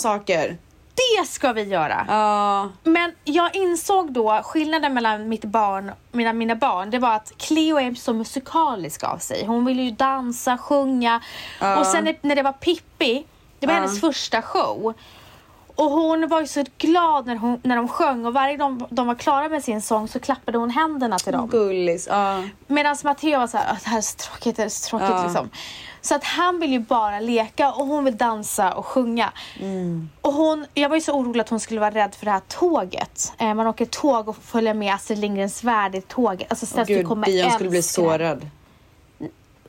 saker. 1.17 1.31
ska 1.31 1.53
vi 1.53 1.63
göra. 1.63 2.05
Ja. 2.07 2.69
Men 2.83 3.11
jag 3.23 3.55
insåg 3.55 4.11
då 4.13 4.41
skillnaden 4.43 4.93
mellan 4.93 5.29
mitt 5.29 5.45
barn, 5.45 5.91
mina, 6.11 6.33
mina 6.33 6.55
barn, 6.55 6.89
det 6.89 6.99
var 6.99 7.15
att 7.15 7.33
Cleo 7.37 7.79
är 7.79 7.93
så 7.93 8.13
musikalisk 8.13 9.03
av 9.03 9.17
sig. 9.17 9.45
Hon 9.45 9.65
ville 9.65 9.81
ju 9.81 9.91
dansa, 9.91 10.57
sjunga. 10.57 11.21
Ja. 11.59 11.79
Och 11.79 11.85
sen 11.85 12.15
när- 12.21 12.35
det 12.35 12.41
var 12.43 12.51
Pippi, 12.53 13.25
det 13.59 13.67
var 13.67 13.73
Ja. 13.73 13.79
hennes 13.79 14.01
första 14.01 14.41
show. 14.41 14.93
Och 15.75 15.91
hon 15.91 16.27
var 16.27 16.41
ju 16.41 16.47
så 16.47 16.63
glad 16.77 17.27
när, 17.27 17.35
hon, 17.35 17.61
när 17.63 17.75
de 17.75 17.87
sjöng 17.87 18.25
och 18.25 18.33
varje 18.33 18.57
gång 18.57 18.85
de 18.89 19.07
var 19.07 19.15
klara 19.15 19.49
med 19.49 19.63
sin 19.63 19.81
sång 19.81 20.07
så 20.07 20.19
klappade 20.19 20.57
hon 20.57 20.69
händerna 20.69 21.19
till 21.19 21.33
dem. 21.33 21.49
Gullis. 21.49 22.07
Ja. 22.11 22.43
Medan 22.67 22.95
Matteo 23.03 23.39
var 23.39 23.47
så 23.47 23.57
här, 23.57 23.67
"Åh, 23.71 23.77
det 23.83 23.89
här 23.89 23.97
är 23.97 24.01
så 24.01 24.17
tråkigt, 24.17 24.55
det 24.55 24.61
här 24.61 24.65
är 24.65 24.69
så 24.69 24.89
tråkigt 24.89 25.09
Ja. 25.09 25.23
liksom. 25.23 25.49
Så 26.01 26.15
att 26.15 26.23
han 26.23 26.59
vill 26.59 26.71
ju 26.71 26.79
bara 26.79 27.19
leka 27.19 27.71
och 27.71 27.87
hon 27.87 28.05
vill 28.05 28.17
dansa 28.17 28.73
och 28.73 28.85
sjunga. 28.85 29.31
Mm. 29.59 30.09
Och 30.21 30.33
hon, 30.33 30.65
jag 30.73 30.89
var 30.89 30.95
ju 30.95 31.01
så 31.01 31.13
orolig 31.13 31.41
att 31.41 31.49
hon 31.49 31.59
skulle 31.59 31.79
vara 31.79 31.91
rädd 31.91 32.15
för 32.15 32.25
det 32.25 32.31
här 32.31 32.41
tåget. 32.47 33.33
Eh, 33.37 33.53
man 33.53 33.67
åker 33.67 33.85
tåg 33.85 34.29
och 34.29 34.35
följer 34.35 34.73
med 34.73 34.93
Astrid 34.93 35.19
Lindgrens 35.19 35.63
Värld 35.63 35.95
i 35.95 36.01
tåget. 36.01 36.47
Alltså 36.49 36.83
du 36.83 36.93
Gud, 36.93 37.07
kommer 37.07 37.27
Dion 37.27 37.51
skulle 37.51 37.69
bli 37.69 37.81
så 37.83 38.17
rädd. 38.17 38.49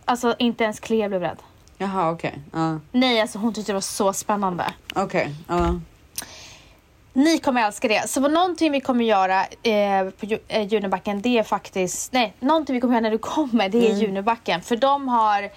Alltså 0.04 0.34
inte 0.38 0.64
ens 0.64 0.80
Clea 0.80 1.08
blev 1.08 1.20
rädd. 1.20 1.38
Jaha, 1.78 2.10
okej. 2.10 2.38
Ja. 2.52 2.78
Nej, 2.92 3.20
alltså 3.20 3.38
hon 3.38 3.54
tyckte 3.54 3.72
det 3.72 3.74
var 3.74 3.80
så 3.80 4.12
spännande. 4.12 4.64
Okej. 4.94 5.34
Ja. 5.48 5.80
Ni 7.12 7.38
kommer 7.38 7.66
älska 7.66 7.88
det. 7.88 8.08
Så 8.08 8.20
någonting 8.28 8.72
vi 8.72 8.80
kommer 8.80 9.04
göra 9.04 9.40
eh, 9.62 10.10
på 10.20 10.38
eh, 10.48 10.62
Junibacken 10.62 11.22
det 11.22 11.38
är 11.38 11.42
faktiskt, 11.42 12.12
nej, 12.12 12.34
någonting 12.40 12.74
vi 12.74 12.80
kommer 12.80 12.94
göra 12.94 13.00
när 13.02 13.10
du 13.10 13.18
kommer 13.18 13.68
det 13.68 13.78
är 13.78 13.90
Mm. 13.90 14.00
Junibacken. 14.00 14.62
För 14.62 14.76
de 14.76 15.08
har, 15.08 15.50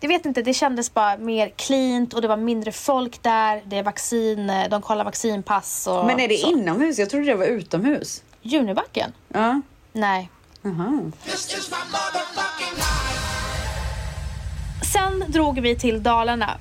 jag 0.00 0.08
vet 0.08 0.26
inte, 0.26 0.42
det 0.42 0.54
kändes 0.54 0.94
bara 0.94 1.16
mer 1.16 1.48
cleant 1.56 2.14
och 2.14 2.22
det 2.22 2.28
var 2.28 2.36
mindre 2.36 2.72
folk 2.72 3.22
där. 3.22 3.62
Det 3.64 3.78
är 3.78 3.82
vaccin, 3.82 4.50
eh, 4.50 4.68
de 4.68 4.82
kollar 4.82 5.04
vaccinpass 5.04 5.86
och 5.86 6.06
Men 6.06 6.20
är 6.20 6.28
det 6.28 6.36
så. 6.36 6.50
inomhus? 6.50 6.98
Jag 6.98 7.10
trodde 7.10 7.26
det 7.26 7.34
var 7.34 7.44
utomhus. 7.44 8.22
Junibacken? 8.42 9.12
Ja. 9.28 9.60
Nej. 9.92 10.30
Life. 10.62 11.10
Sen 14.92 15.24
drog 15.28 15.60
vi 15.60 15.76
till 15.78 16.02
Dalarna. 16.02 16.58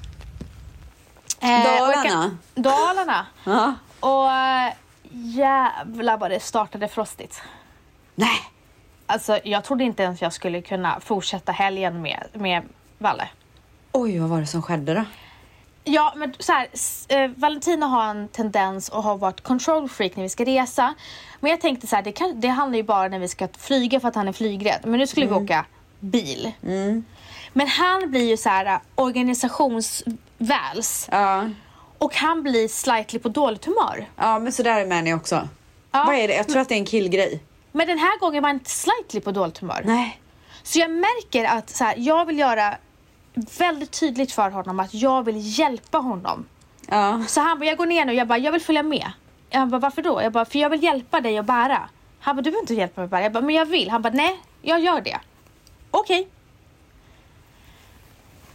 Eh, 1.39 1.49
jag 1.65 1.93
kan- 1.93 2.03
Dalarna? 2.03 2.31
Dalarna. 2.55 3.25
Ja. 3.43 3.73
Och 3.99 4.31
eh, 4.31 4.73
jävlar 5.11 6.17
vad 6.17 6.31
det 6.31 6.39
startade 6.39 6.87
frostigt. 6.87 7.41
Nej. 8.15 8.39
Alltså 9.05 9.39
jag 9.43 9.63
trodde 9.63 9.83
inte 9.83 10.03
ens 10.03 10.21
jag 10.21 10.33
skulle 10.33 10.61
kunna 10.61 10.99
fortsätta 10.99 11.51
helgen 11.51 12.01
med, 12.01 12.23
med 12.33 12.63
Valle. 12.99 13.29
Oj, 13.91 14.19
vad 14.19 14.29
var 14.29 14.39
det 14.39 14.47
som 14.47 14.61
skedde 14.61 14.93
då? 14.93 15.05
Ja, 15.83 16.13
men 16.15 16.33
så 16.39 16.51
här, 16.51 16.67
eh, 17.07 17.31
Valentina 17.35 17.85
har 17.85 18.05
en 18.05 18.27
tendens 18.27 18.89
att 18.89 19.03
ha 19.03 19.15
varit 19.15 19.41
control 19.41 19.89
freak 19.89 20.15
när 20.15 20.23
vi 20.23 20.29
ska 20.29 20.45
resa. 20.45 20.93
Men 21.39 21.51
jag 21.51 21.61
tänkte 21.61 21.87
så 21.87 21.95
här, 21.95 22.03
det, 22.03 22.11
kan, 22.11 22.41
det 22.41 22.47
handlar 22.47 22.77
ju 22.77 22.83
bara 22.83 23.07
när 23.07 23.19
vi 23.19 23.27
ska 23.27 23.47
flyga 23.57 23.99
för 23.99 24.07
att 24.07 24.15
han 24.15 24.27
är 24.27 24.33
flygrädd. 24.33 24.79
Men 24.83 24.99
nu 24.99 25.07
skulle 25.07 25.25
vi 25.25 25.33
åka 25.33 25.65
bil. 25.99 26.51
Men 27.53 27.67
han 27.67 28.11
blir 28.11 28.29
ju 28.29 28.37
så 28.37 28.49
här 28.49 28.65
eh, 28.65 28.79
organisationsväls. 28.95 31.07
Ja. 31.11 31.49
Och 31.97 32.15
han 32.15 32.43
blir 32.43 32.67
slightly 32.67 33.19
på 33.19 33.29
dåligt 33.29 33.65
humör. 33.65 34.09
Ja, 34.15 34.39
men 34.39 34.51
så 34.51 34.63
där 34.63 34.81
är 34.81 34.85
Manny 34.85 35.13
också. 35.13 35.47
Ja. 35.91 36.03
Vad 36.07 36.15
är 36.15 36.27
det? 36.27 36.35
Jag 36.35 36.47
tror 36.47 36.61
att 36.61 36.69
det 36.69 36.75
är 36.75 36.79
en 36.79 36.85
killgrej. 36.85 37.43
Men 37.71 37.87
den 37.87 37.97
här 37.97 38.19
gången 38.19 38.43
var 38.43 38.49
han 38.49 38.55
inte 38.55 38.69
slightly 38.69 39.19
på 39.19 39.31
dåligt 39.31 39.57
humör. 39.57 39.81
Nej. 39.85 40.21
Så 40.63 40.79
jag 40.79 40.91
märker 40.91 41.45
att 41.45 41.69
så 41.69 41.83
här, 41.83 41.95
jag 41.97 42.25
vill 42.25 42.39
göra 42.39 42.77
väldigt 43.33 43.91
tydligt 43.99 44.31
för 44.31 44.49
honom 44.49 44.79
att 44.79 44.93
jag 44.93 45.23
vill 45.23 45.59
hjälpa 45.59 45.97
honom. 45.97 46.45
Ja. 46.87 47.23
Så 47.27 47.41
han 47.41 47.59
bara, 47.59 47.65
jag 47.65 47.77
går 47.77 47.85
ner 47.85 48.05
nu. 48.05 48.13
Jag 48.13 48.27
bara, 48.27 48.37
jag 48.37 48.51
vill 48.51 48.61
följa 48.61 48.83
med. 48.83 49.11
Jag 49.49 49.67
bara, 49.67 49.79
varför 49.79 50.01
då? 50.01 50.21
Jag 50.21 50.31
bara, 50.31 50.45
för 50.45 50.59
jag 50.59 50.69
vill 50.69 50.83
hjälpa 50.83 51.21
dig 51.21 51.37
att 51.37 51.45
bära. 51.45 51.89
Han 52.19 52.35
bara, 52.35 52.41
du 52.41 52.51
behöver 52.51 52.63
inte 52.63 52.73
hjälpa 52.73 53.01
mig 53.01 53.05
att 53.05 53.11
bära. 53.11 53.21
Jag 53.21 53.31
bara, 53.31 53.43
men 53.43 53.55
jag 53.55 53.65
vill. 53.65 53.89
Han 53.89 54.01
bara, 54.01 54.13
nej, 54.13 54.39
jag 54.61 54.79
gör 54.79 55.01
det. 55.01 55.19
Okej. 55.91 56.27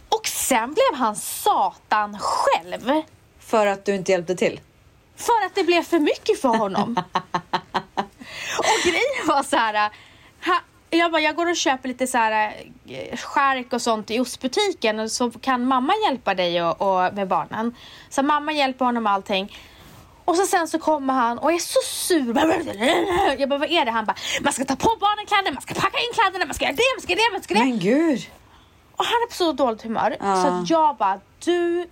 Och 0.09 0.27
sen 0.27 0.73
blev 0.73 0.99
han 0.99 1.15
satan 1.15 2.17
själv. 2.19 3.01
För 3.39 3.67
att 3.67 3.85
du 3.85 3.95
inte 3.95 4.11
hjälpte 4.11 4.35
till? 4.35 4.59
För 5.15 5.45
att 5.45 5.55
det 5.55 5.63
blev 5.63 5.81
för 5.81 5.99
mycket 5.99 6.41
för 6.41 6.49
honom. 6.49 7.03
och 8.57 8.83
grejen 8.83 9.27
var 9.27 9.43
så 9.43 9.55
här. 9.55 9.91
Ha, 10.45 10.59
jag 10.95 11.11
bara, 11.11 11.21
jag 11.21 11.35
går 11.35 11.49
och 11.49 11.55
köper 11.55 11.87
lite 11.87 12.07
så 12.07 12.17
här 12.17 12.53
eh, 12.87 13.17
skärk 13.17 13.73
och 13.73 13.81
sånt 13.81 14.11
i 14.11 14.19
ostbutiken 14.19 14.99
och 14.99 15.11
så 15.11 15.31
kan 15.31 15.67
mamma 15.67 15.93
hjälpa 16.07 16.33
dig 16.33 16.63
och, 16.63 16.81
och 16.81 17.13
med 17.13 17.27
barnen. 17.27 17.75
Så 18.09 18.23
mamma 18.23 18.51
hjälper 18.51 18.85
honom 18.85 19.03
med 19.03 19.13
allting. 19.13 19.57
Och 20.25 20.35
så 20.35 20.45
sen 20.45 20.67
så 20.67 20.79
kommer 20.79 21.13
han 21.13 21.37
och 21.37 21.53
är 21.53 21.57
så 21.57 21.79
sur. 21.83 22.35
Jag 23.39 23.49
bara, 23.49 23.59
vad 23.59 23.71
är 23.71 23.85
det? 23.85 23.91
Han 23.91 24.05
bara, 24.05 24.15
man 24.41 24.53
ska 24.53 24.65
ta 24.65 24.75
på 24.75 24.97
barnen 24.99 25.25
kläder, 25.25 25.51
man 25.51 25.61
ska 25.61 25.73
packa 25.73 25.97
in 25.97 26.13
kläderna, 26.13 26.45
man 26.45 26.55
ska 26.55 26.65
göra 26.65 26.75
det, 26.75 26.83
man 26.95 27.01
ska 27.01 27.13
göra 27.13 27.29
det, 27.29 27.33
man 27.33 27.43
ska 27.43 27.53
göra 27.53 27.65
det. 27.65 27.69
Men 27.69 27.79
gud! 27.79 28.29
Och 28.95 29.05
han 29.05 29.13
är 29.13 29.27
på 29.27 29.35
så 29.35 29.51
dåligt 29.51 29.81
humör. 29.81 30.17
Ja. 30.19 30.35
Så 30.35 30.47
att 30.47 30.69
jag 30.69 30.97
bara, 30.97 31.19
du 31.45 31.89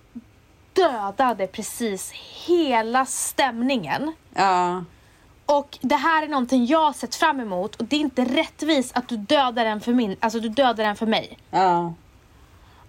dödade 0.72 1.46
precis 1.46 2.12
hela 2.46 3.06
stämningen. 3.06 4.12
Ja. 4.34 4.84
Och 5.46 5.78
det 5.80 5.94
här 5.96 6.22
är 6.22 6.28
någonting 6.28 6.66
jag 6.66 6.78
har 6.84 6.92
sett 6.92 7.14
fram 7.14 7.40
emot 7.40 7.76
och 7.76 7.84
det 7.84 7.96
är 7.96 8.00
inte 8.00 8.24
rättvist 8.24 8.96
att 8.96 9.08
du 9.08 9.16
dödar 9.16 9.64
den 9.64 9.80
för 9.80 9.92
min, 9.92 10.16
alltså 10.20 10.40
du 10.40 10.48
dödar 10.48 10.84
den 10.84 10.96
för 10.96 11.06
mig. 11.06 11.38
Ja. 11.50 11.94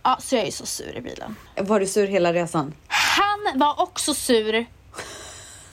Ja, 0.03 0.17
så 0.19 0.35
jag 0.35 0.47
är 0.47 0.51
så 0.51 0.65
sur 0.65 0.97
i 0.97 1.01
bilen. 1.01 1.35
Var 1.57 1.79
du 1.79 1.87
sur 1.87 2.07
hela 2.07 2.33
resan? 2.33 2.73
Han 2.87 3.59
var 3.59 3.81
också 3.81 4.13
sur. 4.13 4.65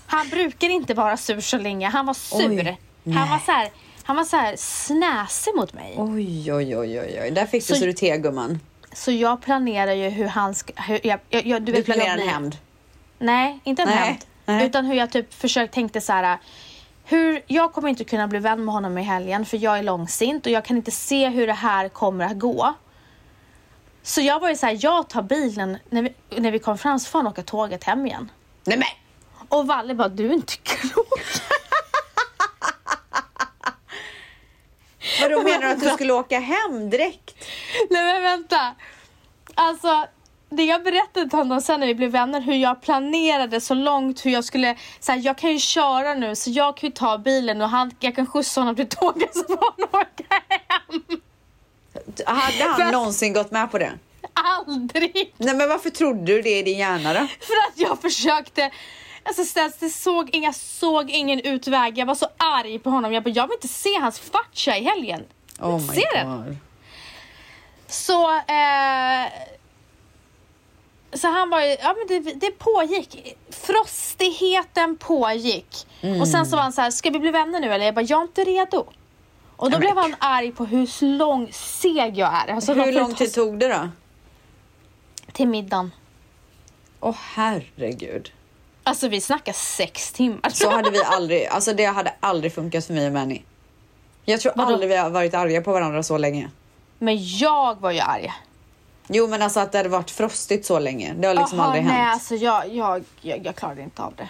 Han 0.06 0.28
brukar 0.28 0.68
inte 0.68 0.94
vara 0.94 1.16
sur 1.16 1.40
så 1.40 1.58
länge. 1.58 1.88
Han 1.88 2.06
var 2.06 2.14
sur. 2.14 2.76
Oj, 3.04 3.14
han 3.14 3.28
var 3.30 3.38
så 3.38 3.52
här. 3.52 3.70
han 4.02 4.16
var 4.16 4.24
så 4.24 4.36
här 4.36 4.56
snäsig 4.56 5.54
mot 5.56 5.72
mig. 5.72 5.94
Oj, 5.98 6.52
oj, 6.52 6.76
oj, 6.76 7.00
oj, 7.00 7.20
oj. 7.22 7.30
Där 7.30 7.46
fick 7.46 7.68
du 7.68 7.74
Så- 7.74 7.80
så 7.80 7.86
du 7.86 7.92
te 7.92 8.18
gumman. 8.18 8.60
Så 8.92 9.12
jag 9.12 9.42
planerar 9.42 9.92
ju 9.92 10.08
hur 10.08 10.26
han 10.26 10.54
ska... 10.54 10.72
Hur 10.82 11.06
jag, 11.06 11.20
jag, 11.30 11.46
jag, 11.46 11.62
du 11.62 11.66
Du 11.66 11.72
vet 11.72 11.84
planerar 11.84 12.18
en 12.18 12.28
hämnd. 12.28 12.56
Nej, 13.18 13.60
inte 13.64 13.82
en 13.82 13.88
hämnd. 13.88 14.18
Utan 14.62 14.84
hur 14.86 14.94
jag 14.94 15.10
typ 15.12 15.34
försökt 15.34 15.74
tänkte 15.74 16.00
så 16.00 16.12
här. 16.12 16.38
Hur, 17.12 17.42
jag 17.46 17.72
kommer 17.72 17.88
inte 17.88 18.04
kunna 18.04 18.28
bli 18.28 18.38
vän 18.38 18.64
med 18.64 18.74
honom 18.74 18.98
i 18.98 19.02
helgen 19.02 19.46
för 19.46 19.56
jag 19.56 19.78
är 19.78 19.82
långsint 19.82 20.46
och 20.46 20.52
jag 20.52 20.64
kan 20.64 20.76
inte 20.76 20.90
se 20.90 21.28
hur 21.28 21.46
det 21.46 21.52
här 21.52 21.88
kommer 21.88 22.24
att 22.24 22.38
gå. 22.38 22.74
Så 24.02 24.20
jag 24.20 24.40
var 24.40 24.48
ju 24.48 24.56
så 24.56 24.66
här, 24.66 24.78
jag 24.80 25.08
tar 25.08 25.22
bilen 25.22 25.78
när 25.90 26.02
vi, 26.02 26.14
när 26.40 26.50
vi 26.50 26.58
kom 26.58 26.78
fram 26.78 26.98
så 26.98 27.10
får 27.10 27.18
han 27.18 27.26
åka 27.26 27.42
tåget 27.42 27.84
hem 27.84 28.06
igen. 28.06 28.30
Nej 28.64 28.78
men! 28.78 28.88
Och 29.48 29.66
Valle 29.66 29.94
bara, 29.94 30.08
du 30.08 30.26
är 30.26 30.32
inte 30.32 30.56
klok. 30.56 31.20
Vadå 35.20 35.42
menar 35.42 35.60
du 35.60 35.70
att 35.70 35.80
du 35.80 35.88
skulle 35.88 36.12
åka 36.12 36.38
hem 36.40 36.90
direkt? 36.90 37.44
Nej 37.90 38.12
men 38.12 38.22
vänta. 38.22 38.74
Alltså, 39.54 40.06
det 40.52 40.64
jag 40.64 40.82
berättade 40.84 41.28
till 41.30 41.38
honom 41.38 41.60
sen 41.60 41.80
när 41.80 41.86
vi 41.86 41.94
blev 41.94 42.10
vänner, 42.10 42.40
hur 42.40 42.54
jag 42.54 42.82
planerade 42.82 43.60
så 43.60 43.74
långt 43.74 44.26
hur 44.26 44.30
jag 44.30 44.44
skulle, 44.44 44.76
så 45.00 45.12
här, 45.12 45.18
jag 45.24 45.38
kan 45.38 45.50
ju 45.52 45.58
köra 45.58 46.14
nu 46.14 46.36
så 46.36 46.50
jag 46.50 46.76
kan 46.76 46.88
ju 46.88 46.94
ta 46.94 47.18
bilen 47.18 47.60
och 47.62 47.68
han, 47.68 47.94
jag 48.00 48.16
kan 48.16 48.26
skjutsa 48.26 48.60
honom 48.60 48.76
till 48.76 48.88
tåget 48.88 49.34
så 49.36 49.42
får 49.44 49.74
han 49.76 50.00
åka 50.00 50.24
hem. 50.58 51.02
Hade 52.26 52.64
han 52.64 52.76
För- 52.80 52.92
någonsin 52.92 53.32
gått 53.32 53.50
med 53.50 53.70
på 53.70 53.78
det? 53.78 53.92
Aldrig! 54.34 55.34
Nej 55.36 55.54
men 55.56 55.68
varför 55.68 55.90
trodde 55.90 56.24
du 56.24 56.42
det 56.42 56.58
i 56.58 56.62
din 56.62 56.78
hjärna 56.78 57.12
då? 57.12 57.18
För 57.20 57.54
att 57.68 57.72
jag 57.76 58.00
försökte 58.00 58.70
Alltså 59.24 59.44
Stens, 59.44 59.76
det 59.76 59.90
såg, 59.90 60.30
inga, 60.34 60.52
såg 60.52 61.10
ingen 61.10 61.40
utväg. 61.40 61.98
Jag 61.98 62.06
var 62.06 62.14
så 62.14 62.26
arg 62.36 62.78
på 62.78 62.90
honom. 62.90 63.12
Jag 63.12 63.22
bara, 63.22 63.30
jag 63.30 63.46
vill 63.46 63.54
inte 63.54 63.68
se 63.68 63.98
hans 64.00 64.18
facha 64.20 64.76
i 64.76 64.84
helgen. 64.84 65.24
Jag 65.58 65.68
Oh 65.68 65.80
my 65.80 65.94
se 65.94 66.02
den. 66.14 66.36
god. 66.36 66.56
Så, 67.88 68.30
eh, 68.30 69.26
så 71.14 71.28
han 71.28 71.50
var 71.50 71.60
ju, 71.60 71.76
ja 71.80 71.94
men 71.98 72.22
det, 72.24 72.32
det 72.32 72.50
pågick. 72.58 73.36
Frostigheten 73.50 74.96
pågick. 74.96 75.86
Och 76.20 76.28
sen 76.28 76.46
så 76.46 76.56
var 76.56 76.62
han 76.62 76.72
så 76.72 76.80
här, 76.80 76.90
ska 76.90 77.10
vi 77.10 77.18
bli 77.18 77.30
vänner 77.30 77.60
nu 77.60 77.72
eller? 77.72 77.84
Jag 77.84 77.94
bara, 77.94 78.02
jag 78.04 78.18
är 78.18 78.22
inte 78.22 78.44
redo. 78.44 78.86
Och 79.56 79.70
då 79.70 79.78
Nej, 79.78 79.80
blev 79.80 79.96
han 79.96 80.14
arg 80.18 80.52
på 80.52 80.64
hur 80.64 81.16
lång 81.18 81.52
seg 81.52 82.18
jag 82.18 82.34
är. 82.34 82.54
Alltså, 82.54 82.74
Hur 82.74 82.92
lång 82.92 83.14
tid 83.14 83.32
tog 83.34 83.58
det 83.58 83.68
då? 83.68 83.88
Till 85.32 85.48
middagen. 85.48 85.90
Åh 87.00 87.14
herregud. 87.18 88.32
Alltså 88.82 89.08
vi 89.08 89.20
snackar 89.20 89.52
sex 89.52 90.12
timmar. 90.12 90.50
Så 90.50 90.70
hade 90.70 90.90
vi 90.90 91.02
aldrig, 91.04 91.46
alltså 91.46 91.72
det 91.72 91.84
hade 91.84 92.14
aldrig 92.20 92.54
funkat 92.54 92.84
för 92.86 92.94
mig 92.94 93.06
och 93.06 93.12
Manny. 93.12 93.42
Jag 94.24 94.40
tror 94.40 94.52
Vadå? 94.56 94.72
aldrig 94.72 94.88
vi 94.90 94.96
har 94.96 95.10
varit 95.10 95.34
arga 95.34 95.62
på 95.62 95.72
varandra 95.72 96.02
så 96.02 96.18
länge. 96.18 96.50
Men 96.98 97.16
jag 97.38 97.80
var 97.80 97.90
ju 97.90 98.00
arg. 98.00 98.32
Jo 99.08 99.26
men 99.28 99.42
alltså 99.42 99.60
att 99.60 99.72
det 99.72 99.78
hade 99.78 99.88
varit 99.88 100.10
frostigt 100.10 100.66
så 100.66 100.78
länge. 100.78 101.14
Det 101.14 101.26
har 101.26 101.34
liksom 101.34 101.58
Jaha, 101.58 101.66
aldrig 101.66 101.84
nej, 101.84 101.94
hänt. 101.94 102.12
alltså 102.14 102.34
jag, 102.34 102.74
jag, 102.74 103.04
jag, 103.20 103.46
jag 103.46 103.56
klarade 103.56 103.82
inte 103.82 104.02
av 104.02 104.14
det. 104.16 104.28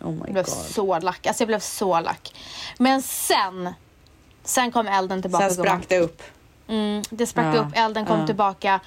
Oh 0.00 0.10
my 0.10 0.18
Jag 0.24 0.32
blev 0.32 0.44
god. 0.44 0.54
så 0.54 0.98
lack. 0.98 1.26
Alltså 1.26 1.42
jag 1.42 1.48
blev 1.48 1.58
så 1.60 2.00
lack. 2.00 2.34
Men 2.78 3.02
sen, 3.02 3.74
sen 4.44 4.72
kom 4.72 4.86
elden 4.88 5.22
tillbaka. 5.22 5.48
Sen 5.50 5.64
sprack 5.64 5.88
det 5.88 5.98
upp. 5.98 6.22
Mm, 6.68 7.02
det 7.10 7.26
sprack 7.26 7.56
Ja, 7.56 7.60
upp, 7.60 7.66
elden 7.74 8.06
kom 8.06 8.20
ja. 8.20 8.26
tillbaka. 8.26 8.80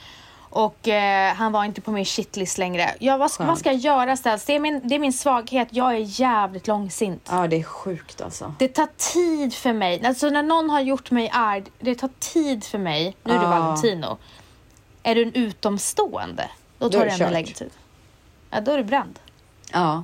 Och 0.49 0.87
eh, 0.87 1.33
han 1.33 1.51
var 1.51 1.65
inte 1.65 1.81
på 1.81 1.91
min 1.91 2.05
shitlist 2.05 2.57
längre. 2.57 2.95
Ja, 2.99 3.17
vad, 3.17 3.31
ska, 3.31 3.45
vad 3.45 3.57
ska 3.57 3.71
jag 3.71 3.79
göra 3.79 4.17
Stels? 4.17 4.45
Det 4.45 4.55
är, 4.55 4.59
min, 4.59 4.81
det 4.87 4.95
är 4.95 4.99
min 4.99 5.13
svaghet. 5.13 5.67
Jag 5.71 5.91
är 5.95 6.21
jävligt 6.21 6.67
långsint. 6.67 7.27
Ja 7.31 7.47
det 7.47 7.55
är 7.59 7.63
sjukt 7.63 8.21
alltså. 8.21 8.53
Det 8.59 8.67
tar 8.67 8.87
tid 9.13 9.53
för 9.53 9.73
mig. 9.73 10.05
Alltså 10.05 10.29
när 10.29 10.43
någon 10.43 10.69
har 10.69 10.81
gjort 10.81 11.11
mig 11.11 11.29
arg, 11.33 11.63
det 11.79 11.95
tar 11.95 12.09
tid 12.19 12.63
för 12.63 12.77
mig. 12.77 13.15
Nu 13.23 13.33
är 13.33 13.37
det 13.37 13.43
Ja. 13.43 13.49
Valentino. 13.49 14.17
Är 15.07 15.15
du 15.15 15.21
en 15.21 15.33
utomstående, 15.33 16.49
då 16.77 16.89
Då 16.89 16.97
tar 16.97 17.05
är 17.05 17.17
det 17.17 17.23
ännu 17.23 17.33
längre 17.33 17.53
tid. 17.53 17.71
Ja, 18.49 18.61
då 18.61 18.71
är 18.71 18.77
du 18.77 18.83
bränd. 18.83 19.19
Ja. 19.73 20.03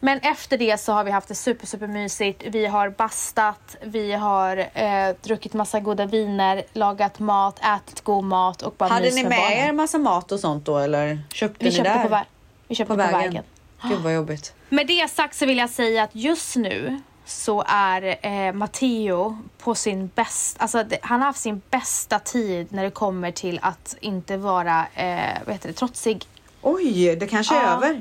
Men 0.00 0.18
efter 0.18 0.58
det 0.58 0.80
så 0.80 0.92
har 0.92 1.04
vi 1.04 1.10
haft 1.10 1.28
det 1.28 1.34
super, 1.34 1.66
super 1.66 1.86
mysigt. 1.86 2.42
Vi 2.46 2.66
har 2.66 2.88
bastat, 2.88 3.76
vi 3.82 4.12
har 4.12 4.56
eh, 4.74 5.14
druckit 5.22 5.52
massa 5.52 5.80
goda 5.80 6.06
viner, 6.06 6.62
lagat 6.72 7.18
mat, 7.18 7.60
ätit 7.64 8.00
god 8.00 8.24
mat 8.24 8.62
och 8.62 8.74
bara 8.78 8.88
Hade 8.88 9.10
ni 9.10 9.22
med 9.22 9.30
med 9.30 9.68
er 9.68 9.72
massa 9.72 9.98
mat 9.98 10.32
och 10.32 10.40
sånt 10.40 10.64
då 10.64 10.78
eller 10.78 11.22
köpte 11.32 11.64
Vi 11.64 11.70
ni 11.70 11.76
köpte, 11.76 11.92
där? 11.92 12.08
på, 12.08 12.20
vi 12.68 12.74
köpte 12.74 12.94
på 12.94 13.02
på, 13.02 13.02
vägen. 13.02 13.20
vägen. 13.20 13.44
Gud 13.82 14.00
vad 14.00 14.14
jobbigt. 14.14 14.54
Med 14.68 14.86
det 14.86 15.10
sagt 15.10 15.36
så 15.36 15.46
vill 15.46 15.58
jag 15.58 15.70
säga 15.70 16.02
att 16.02 16.14
just 16.14 16.56
nu 16.56 17.00
så 17.24 17.64
är 17.66 18.16
eh, 18.26 18.52
Matteo 18.52 19.38
på 19.58 19.74
sin 19.74 20.10
bästa, 20.14 20.62
alltså 20.62 20.84
det, 20.84 20.98
han 21.02 21.20
har 21.20 21.26
haft 21.26 21.40
sin 21.40 21.62
bästa 21.70 22.18
tid 22.18 22.66
när 22.72 22.82
det 22.84 22.90
kommer 22.90 23.30
till 23.30 23.58
att 23.62 23.96
inte 24.00 24.36
vara, 24.36 24.86
eh, 24.94 25.38
vad 25.46 25.54
heter 25.54 25.68
det, 25.68 25.74
trotsig. 25.74 26.24
Oj, 26.62 27.16
det 27.16 27.26
kanske 27.26 27.56
är 27.56 27.62
Ja. 27.62 27.72
över. 27.76 28.00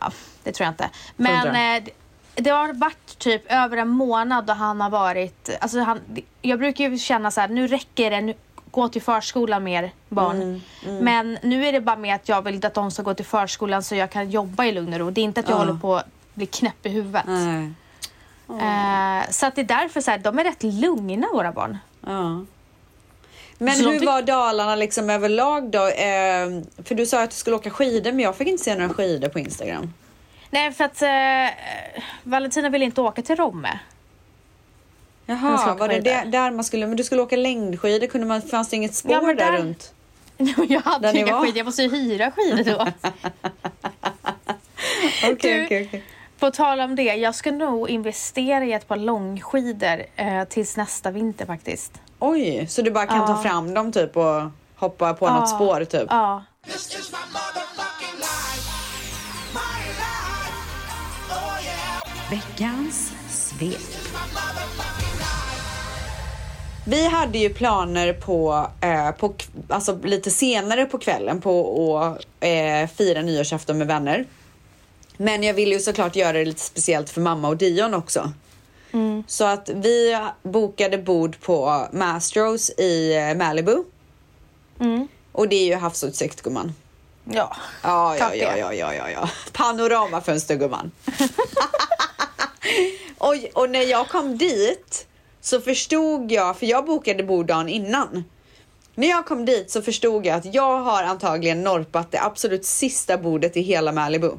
Ja, 0.00 0.12
det 0.42 0.52
tror 0.52 0.64
jag 0.64 0.72
inte. 0.72 0.90
Men 1.16 1.76
eh, 1.76 1.84
det- 2.34 2.50
har 2.50 2.72
varit 2.72 3.18
typ 3.18 3.42
över 3.52 3.76
en 3.76 3.88
månad 3.88 4.44
då 4.46 4.52
han 4.52 4.80
har 4.80 4.90
varit, 4.90 5.50
alltså 5.60 5.80
han, 5.80 6.00
jag 6.42 6.58
brukar 6.58 6.88
ju 6.90 6.98
känna 6.98 7.30
så 7.30 7.40
här, 7.40 7.48
nu 7.48 7.66
räcker 7.66 8.10
det, 8.10 8.20
nu, 8.20 8.34
gå 8.70 8.88
till 8.88 9.02
förskolan 9.02 9.64
mer 9.64 9.92
barn. 10.08 10.36
Mm, 10.42 11.04
Men 11.04 11.38
nu 11.42 11.66
är 11.66 11.72
det 11.72 11.80
bara 11.80 11.96
med 11.96 12.14
att 12.14 12.28
jag 12.28 12.42
vill 12.42 12.66
att 12.66 12.74
de 12.74 12.90
ska 12.90 13.02
gå 13.02 13.14
till 13.14 13.24
förskolan 13.24 13.82
så 13.82 13.94
jag 13.94 14.10
kan 14.10 14.30
jobba 14.30 14.64
i 14.64 14.72
lugn 14.72 14.92
och 14.92 14.98
ro. 14.98 15.10
Det 15.10 15.20
är 15.20 15.22
inte 15.24 15.40
att 15.40 15.48
jag 15.48 15.56
Ja. 15.56 15.58
håller 15.64 15.78
på 15.80 15.96
att 15.96 16.06
bli 16.34 16.46
knäpp 16.46 16.86
i 16.86 16.88
huvudet. 16.88 17.24
Nej. 17.26 17.72
Eh, 18.60 19.30
så 19.30 19.46
att 19.46 19.54
det 19.54 19.60
är 19.60 19.64
därför 19.64 20.00
så 20.00 20.10
här, 20.10 20.18
de 20.18 20.38
är 20.38 20.44
rätt 20.44 20.62
lugna 20.62 21.26
våra 21.32 21.52
barn. 21.52 21.78
Ja. 22.06 22.44
Men 23.58 23.74
Så 23.76 23.90
hur 23.90 24.06
var 24.06 24.22
Dalarna 24.22 24.74
liksom 24.76 25.10
överlag 25.10 25.70
då? 25.70 25.86
Eh, 25.86 26.48
för 26.84 26.94
du 26.94 27.06
sa 27.06 27.22
att 27.22 27.30
du 27.30 27.36
skulle 27.36 27.56
åka 27.56 27.70
skidor 27.70 28.12
men 28.12 28.20
jag 28.20 28.36
fick 28.36 28.48
inte 28.48 28.64
se 28.64 28.74
några 28.74 28.94
skidor 28.94 29.28
på 29.28 29.38
Instagram. 29.38 29.94
Nej 30.50 30.72
för 30.72 30.84
att 30.84 31.02
eh, 31.02 31.54
Valentina 32.22 32.68
vill 32.68 32.82
inte 32.82 33.00
åka 33.00 33.22
till 33.22 33.36
Romme. 33.36 33.78
Jaha, 35.26 35.74
var 35.74 35.88
det 35.88 36.00
där, 36.00 36.24
där 36.24 36.50
man 36.50 36.64
skulle, 36.64 36.86
men 36.86 36.96
du 36.96 37.04
skulle 37.04 37.22
åka 37.22 37.36
längdskidor, 37.36 38.06
kunde 38.06 38.26
man, 38.26 38.42
fanns 38.42 38.68
det 38.68 38.76
inget 38.76 38.94
spår 38.94 39.12
Ja, 39.12 39.20
där, 39.20 39.34
där- 39.34 39.52
runt? 39.58 39.92
jag 40.68 40.80
hade 40.80 41.12
Där 41.12 41.18
inga 41.18 41.32
var? 41.32 41.42
skidor, 41.42 41.56
jag 41.58 41.64
måste 41.64 41.82
ju 41.82 41.90
hyra 41.90 42.30
skidor 42.30 42.64
då. 42.78 42.86
Okej, 45.24 45.36
Du- 45.58 45.64
okej, 45.64 45.86
okej. 45.88 46.04
På 46.40 46.50
tal 46.50 46.80
om 46.80 46.96
det, 46.96 47.02
jag 47.02 47.34
ska 47.34 47.50
nog 47.52 47.90
investera 47.90 48.64
i 48.64 48.72
ett 48.72 48.88
par 48.88 48.96
långskidor 48.96 50.02
eh, 50.16 50.44
tills 50.44 50.76
nästa 50.76 51.10
vinter 51.10 51.46
faktiskt. 51.46 51.92
Oj, 52.18 52.66
så 52.68 52.82
du 52.82 52.90
bara 52.90 53.06
kan 53.06 53.16
Ja. 53.18 53.26
ta 53.26 53.42
fram 53.42 53.74
dem 53.74 53.92
typ 53.92 54.16
och 54.16 54.42
hoppa 54.76 55.14
på 55.14 55.26
något 55.30 55.40
Ja. 55.50 55.56
spår 55.56 55.84
typ? 55.84 56.06
Ja. 56.10 56.42
Veckans 62.30 63.12
svep. 63.30 63.80
Vi 66.86 67.06
hade 67.06 67.38
ju 67.38 67.48
planer 67.50 68.12
på, 68.12 68.66
eh, 68.80 69.10
på 69.10 69.34
alltså 69.68 69.98
lite 70.04 70.30
senare 70.30 70.84
på 70.84 70.98
kvällen 70.98 71.40
på 71.40 71.98
att 71.98 72.26
eh, 72.40 72.88
fira 72.96 73.22
nyårsafton 73.22 73.78
med 73.78 73.86
vänner. 73.86 74.24
Men 75.22 75.42
jag 75.42 75.54
ville 75.54 75.74
ju 75.74 75.80
såklart 75.80 76.16
göra 76.16 76.32
det 76.32 76.44
lite 76.44 76.60
speciellt 76.60 77.10
för 77.10 77.20
mamma 77.20 77.48
och 77.48 77.56
Dion 77.56 77.94
också. 77.94 78.32
Så 79.26 79.44
att 79.44 79.68
vi 79.68 80.18
bokade 80.42 80.98
bord 80.98 81.40
på 81.40 81.86
Mastros 81.92 82.70
i 82.70 83.16
eh, 83.16 83.34
Malibu. 83.34 83.84
Mm. 84.80 85.08
Och 85.32 85.48
det 85.48 85.56
är 85.56 85.66
ju 85.66 85.74
havsutsikt 85.74 86.42
gumman. 86.42 86.74
Ja. 87.24 87.56
Ja, 87.82 88.16
ja, 88.16 88.34
ja, 88.34 88.56
ja, 88.56 88.74
ja, 88.74 88.94
ja, 88.94 89.10
ja. 89.10 89.28
Panoramafönster 89.52 90.56
gumman. 90.56 90.90
och, 93.18 93.34
och 93.54 93.70
när 93.70 93.82
jag 93.82 94.08
kom 94.08 94.38
dit 94.38 95.06
så 95.40 95.60
förstod 95.60 96.32
jag, 96.32 96.58
för 96.58 96.66
jag 96.66 96.84
bokade 96.84 97.22
bord 97.22 97.46
dagen 97.46 97.68
innan. 97.68 98.24
När 98.94 99.08
jag 99.08 99.26
kom 99.26 99.44
dit 99.44 99.70
så 99.70 99.82
förstod 99.82 100.26
jag 100.26 100.36
att 100.36 100.54
jag 100.54 100.80
har 100.80 101.02
antagligen 101.02 101.62
norpat 101.62 102.10
det 102.10 102.22
absolut 102.22 102.64
sista 102.64 103.18
bordet 103.18 103.56
i 103.56 103.60
hela 103.60 103.92
Malibu. 103.92 104.30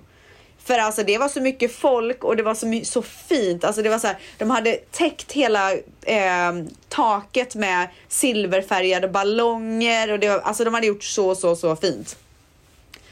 För 0.63 0.77
alltså 0.77 1.03
det 1.03 1.17
var 1.17 1.27
så 1.29 1.41
mycket 1.41 1.75
folk 1.75 2.23
och 2.23 2.35
det 2.35 2.43
var 2.43 2.53
så, 2.55 2.81
så 2.85 3.01
fint. 3.01 3.63
Alltså 3.63 3.81
det 3.81 3.89
var 3.89 3.99
så 3.99 4.07
här, 4.07 4.17
de 4.37 4.49
hade 4.49 4.75
täckt 4.75 5.31
hela 5.31 5.71
eh, 6.01 6.51
taket 6.89 7.55
med 7.55 7.87
silverfärgade 8.07 9.07
ballonger 9.07 10.11
och 10.11 10.19
det 10.19 10.29
var, 10.29 10.39
alltså 10.39 10.63
de 10.63 10.73
hade 10.73 10.87
gjort 10.87 11.03
så, 11.03 11.35
så, 11.35 11.55
så 11.55 11.75
fint. 11.75 12.17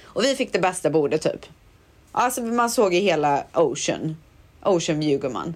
Och 0.04 0.24
vi 0.24 0.36
fick 0.36 0.54
det 0.54 0.60
bästa 0.60 0.90
bordet 0.90 1.22
typ. 1.22 1.46
Alltså 2.12 2.42
man 2.42 2.70
såg 2.70 2.94
ju 2.94 3.00
hela 3.00 3.44
Ocean. 3.54 4.18
Ocean 4.64 5.00
view 5.00 5.18
gumman. 5.22 5.56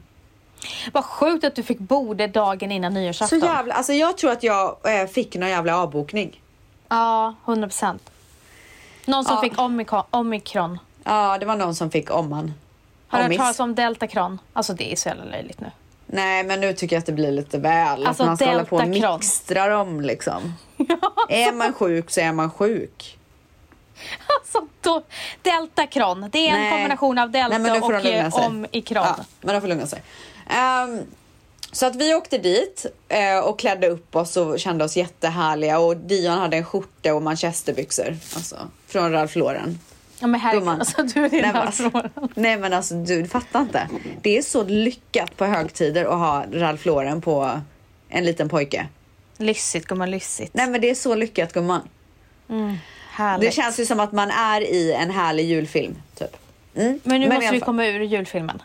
Vad 0.93 1.06
sjukt 1.06 1.43
att 1.45 1.56
du 1.56 1.63
fick 1.63 1.79
bordet 1.79 2.34
dagen 2.34 2.71
innan 2.71 2.91
Så 2.93 2.99
nyårsafton. 2.99 3.39
jävla, 3.39 3.73
alltså 3.73 3.93
jag 3.93 4.17
tror 4.17 4.32
att 4.32 4.43
jag 4.43 4.77
eh, 4.84 5.08
fick 5.08 5.36
någon 5.36 5.49
jävla 5.49 5.77
avbokning. 5.77 6.41
Ja, 6.89 7.36
100 7.45 7.67
procent. 7.67 8.10
Någon 9.06 9.25
som 9.25 9.36
Ja. 9.36 9.41
fick 9.41 9.60
omikron. 9.60 10.03
omikron. 10.10 10.79
Ja, 11.03 11.37
det 11.39 11.45
var 11.45 11.55
någon 11.55 11.75
som 11.75 11.91
fick 11.91 12.11
om 12.11 12.29
man. 12.29 12.53
Har 13.07 13.19
du 13.19 13.25
hört 13.25 13.37
talas 13.37 13.59
om 13.59 13.75
deltakron? 13.75 14.39
Alltså 14.53 14.73
det 14.73 14.91
är 14.91 14.95
så 14.95 15.09
jävla 15.09 15.23
löjligt 15.23 15.59
nu. 15.61 15.71
Nej 16.05 16.43
men 16.43 16.61
nu 16.61 16.73
tycker 16.73 16.95
jag 16.95 16.99
att 16.99 17.05
det 17.05 17.11
blir 17.11 17.31
lite 17.31 17.57
väl. 17.57 18.07
Alltså, 18.07 18.23
att 18.23 18.27
man 18.27 18.37
ska 18.37 18.45
hålla 18.45 18.65
på 18.65 18.75
och 18.75 18.87
mixtra 18.87 19.67
dem 19.67 20.01
liksom. 20.01 20.53
Är 21.29 21.51
man 21.51 21.73
sjuk 21.73 22.11
så 22.11 22.19
är 22.19 22.31
man 22.31 22.51
sjuk. 22.51 23.17
Alltså, 24.39 24.67
då, 24.81 25.03
Deltacron, 25.41 26.29
det 26.31 26.49
är 26.49 26.53
en 26.53 26.59
Nej. 26.59 26.71
kombination 26.71 27.17
av 27.17 27.31
Delta 27.31 27.57
Nej, 27.57 27.81
och 27.81 28.05
eh, 28.05 28.29
sig. 28.31 28.45
Omikron. 28.45 29.05
Ja, 29.05 29.25
men 29.41 29.53
de 29.55 29.61
får 29.61 29.67
lugna 29.67 29.87
sig. 29.87 30.01
Ehm, 30.47 31.01
så 31.71 31.85
att 31.85 31.95
vi 31.95 32.15
åkte 32.15 32.37
dit 32.37 32.85
eh, 33.07 33.39
och 33.39 33.59
klädde 33.59 33.87
upp 33.87 34.15
oss 34.15 34.37
och 34.37 34.59
kände 34.59 34.83
oss 34.83 34.97
jättehärliga 34.97 35.79
och 35.79 35.97
Dion 35.97 36.37
hade 36.37 36.57
en 36.57 36.65
skjorta 36.65 37.13
och 37.13 37.21
manchesterbyxor. 37.21 38.17
Alltså 38.35 38.57
från 38.87 39.11
Ralph 39.11 39.37
Lauren. 39.37 39.79
Ja, 40.19 40.28
men 40.28 40.41
herregud, 40.41 40.62
Gumman. 40.62 40.80
alltså, 40.80 41.04
du 41.04 41.26
är 41.26 41.30
din 41.30 41.41
Nej, 41.41 41.54
men, 41.54 41.62
alltså, 41.62 41.91
nej 42.36 42.58
men 42.58 42.73
alltså 42.73 42.95
du 42.95 43.28
fattar 43.28 43.62
inte. 43.62 43.89
Det 44.21 44.38
är 44.38 44.41
så 44.41 44.63
lyckat 44.63 45.38
på 45.38 45.45
högtider 45.45 46.06
att 46.06 46.19
ha 46.19 46.45
Ralph 46.52 46.88
Lauren 46.88 47.21
på 47.21 47.62
en 48.10 48.26
liten 48.26 48.49
pojke. 48.49 48.88
Lyssigt 49.38 49.88
gumman, 49.88 50.12
lyssigt. 50.12 50.54
Nej 50.54 50.69
men 50.69 50.82
det 50.82 50.89
är 50.89 50.95
så 50.95 51.15
lyckat 51.15 51.54
gumman. 51.54 51.89
Härligt. 53.12 53.49
Det 53.49 53.56
känns 53.56 53.80
ju 53.80 53.86
som 53.86 53.99
att 53.99 54.12
man 54.12 54.32
är 54.32 54.62
i 54.62 54.93
en 54.93 55.12
härlig 55.12 55.45
julfilm. 55.45 55.95
Typ. 56.15 56.38
Mm. 56.76 56.99
Men 57.04 57.21
nu 57.21 57.28
i 57.28 57.30
måste 57.30 57.52
vi 57.52 57.60
komma 57.60 57.86
ur 57.86 57.99
julfilmen. 58.02 58.62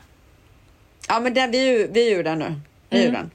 Ja 1.08 1.20
men 1.20 1.34
den, 1.34 1.50
vi, 1.50 1.88
vi 1.92 2.12
är 2.12 2.18
ur 2.18 2.24
den 2.24 2.38
nu. 2.38 2.60
Vi 2.90 3.04
är 3.04 3.08
ur 3.08 3.12
den. 3.12 3.30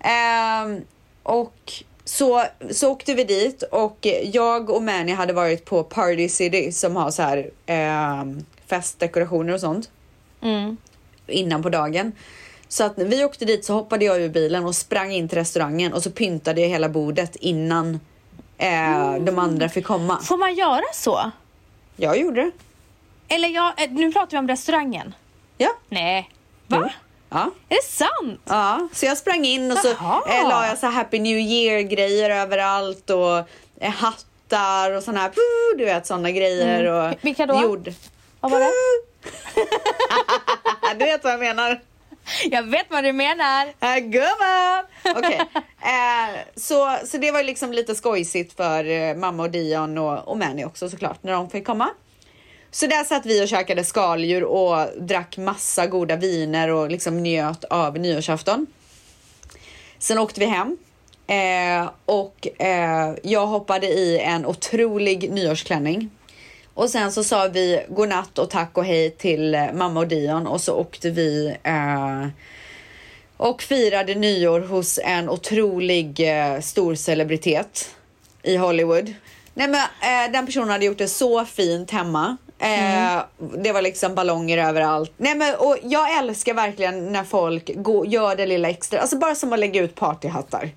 Ehm, 0.00 0.82
och 1.22 1.72
så, 2.08 2.44
så 2.70 2.90
åkte 2.90 3.14
vi 3.14 3.24
dit 3.24 3.62
och 3.62 4.06
jag 4.22 4.70
och 4.70 4.82
Manny 4.82 5.12
hade 5.12 5.32
varit 5.32 5.64
på 5.64 5.82
Party 5.84 6.28
City 6.28 6.72
som 6.72 6.96
har 6.96 7.10
så 7.10 7.22
här 7.22 7.50
ehm, 7.66 8.44
festdekorationer 8.66 9.54
och 9.54 9.60
sånt 9.60 9.90
Mm. 10.40 10.76
innan 11.26 11.62
på 11.62 11.68
dagen. 11.68 12.12
Så 12.68 12.84
att 12.84 12.96
när 12.96 13.04
vi 13.04 13.24
åkte 13.24 13.44
dit 13.44 13.64
så 13.64 13.74
hoppade 13.74 14.04
jag 14.04 14.20
ur 14.20 14.28
bilen 14.28 14.64
och 14.64 14.74
sprang 14.74 15.12
in 15.12 15.28
till 15.28 15.38
restaurangen 15.38 15.92
och 15.92 16.02
så 16.02 16.10
pyntade 16.10 16.60
jag 16.60 16.68
hela 16.68 16.88
bordet 16.88 17.36
innan 17.36 18.00
eh, 18.58 19.14
de 19.20 19.38
andra 19.38 19.68
fick 19.68 19.86
komma. 19.86 20.20
Får 20.22 20.36
man 20.36 20.54
göra 20.54 20.84
så? 20.94 21.30
Jag 21.96 22.18
gjorde 22.18 22.40
det. 22.44 22.50
Eller 23.34 23.48
jag, 23.48 23.82
eh, 23.82 23.90
nu 23.90 24.12
pratar 24.12 24.30
vi 24.30 24.38
om 24.38 24.48
restaurangen. 24.48 25.14
Ja. 25.56 25.70
Nej. 25.88 26.30
Va? 26.66 26.90
Ja. 27.30 27.50
Är 27.68 27.76
det 27.76 27.82
sant? 27.82 28.40
Ja, 28.44 28.88
så 28.92 29.06
jag 29.06 29.18
sprang 29.18 29.44
in 29.44 29.72
och 29.72 29.78
så 29.78 29.88
eh, 29.90 30.48
la 30.48 30.66
jag 30.66 30.78
så 30.78 30.86
Happy 30.86 31.18
New 31.18 31.38
Year 31.38 31.80
grejer 31.80 32.30
överallt 32.30 33.10
och 33.10 33.38
eh, 33.80 33.90
hattar 33.90 34.92
och 34.92 35.02
såna 35.02 35.20
här, 35.20 35.28
puh, 35.28 35.78
du 35.78 35.84
vet 35.84 36.06
såna 36.06 36.30
grejer. 36.30 36.84
Och 36.92 37.04
Mm. 37.04 37.16
Vilka 37.20 37.46
då? 37.46 37.62
Jord. 37.62 37.92
Vad 38.40 38.50
var 38.50 38.60
det? 38.60 38.70
du 40.98 41.04
vet 41.04 41.24
vad 41.24 41.32
jag 41.32 41.40
menar. 41.40 41.80
Jag 42.50 42.62
vet 42.62 42.86
vad 42.90 43.04
du 43.04 43.12
menar. 43.12 43.66
Äh, 43.80 43.96
Gumman! 43.98 44.84
Okej, 45.16 45.40
eh, 45.82 46.38
så, 46.56 46.96
så 47.06 47.18
det 47.18 47.30
var 47.30 47.38
ju 47.40 47.46
liksom 47.46 47.72
lite 47.72 47.94
skojsigt 47.94 48.56
för 48.56 48.84
eh, 48.90 49.14
mamma 49.14 49.42
och 49.42 49.50
Dion 49.50 49.98
och, 49.98 50.28
och 50.28 50.38
Manny 50.38 50.64
också 50.64 50.88
såklart 50.90 51.22
när 51.22 51.32
de 51.32 51.50
fick 51.50 51.66
komma. 51.66 51.88
Så 52.70 52.86
där 52.86 53.04
satt 53.04 53.26
vi 53.26 53.44
och 53.44 53.48
käkade 53.48 53.84
skaldjur 53.84 54.44
och 54.44 54.86
drack 55.00 55.36
massa 55.36 55.86
goda 55.86 56.16
viner 56.16 56.68
och 56.68 56.90
liksom 56.90 57.22
njöt 57.22 57.64
av 57.64 57.98
nyårsafton. 57.98 58.66
Sen 59.98 60.18
åkte 60.18 60.40
vi 60.40 60.46
hem 60.46 60.76
eh, 61.26 61.90
och 62.04 62.62
eh, 62.62 63.14
jag 63.22 63.46
hoppade 63.46 63.86
i 63.86 64.18
en 64.18 64.46
otrolig 64.46 65.32
nyårsklänning. 65.32 66.10
Och 66.74 66.90
sen 66.90 67.12
så 67.12 67.24
sa 67.24 67.48
vi 67.48 67.84
godnatt 67.88 68.38
och 68.38 68.50
tack 68.50 68.78
och 68.78 68.84
hej 68.84 69.10
till 69.10 69.54
eh, 69.54 69.72
mamma 69.72 70.00
och 70.00 70.08
Dion 70.08 70.46
och 70.46 70.60
så 70.60 70.74
åkte 70.74 71.10
vi 71.10 71.56
eh, 71.62 72.26
och 73.36 73.62
firade 73.62 74.14
nyår 74.14 74.60
hos 74.60 74.98
en 75.04 75.28
otrolig 75.28 76.20
eh, 76.20 76.60
stor 76.60 76.94
celebritet 76.94 77.94
i 78.42 78.56
Hollywood. 78.56 79.14
Nej 79.54 79.68
men 79.68 79.80
eh, 79.80 80.32
den 80.32 80.46
personen 80.46 80.68
hade 80.68 80.84
gjort 80.84 80.98
det 80.98 81.08
så 81.08 81.44
fint 81.44 81.90
hemma. 81.90 82.36
Eh, 82.58 83.22
Det 83.38 83.72
var 83.72 83.82
liksom 83.82 84.14
ballonger 84.14 84.58
överallt. 84.58 85.12
Nej 85.16 85.34
men 85.34 85.54
och 85.54 85.76
jag 85.82 86.18
älskar 86.18 86.54
verkligen 86.54 87.12
när 87.12 87.24
folk 87.24 87.70
går, 87.74 88.06
gör 88.06 88.36
det 88.36 88.46
lilla 88.46 88.68
extra. 88.68 89.00
Alltså 89.00 89.16
bara 89.18 89.34
som 89.34 89.52
att 89.52 89.58
lägga 89.58 89.82
ut 89.82 89.94
partyhattar. 89.94 90.70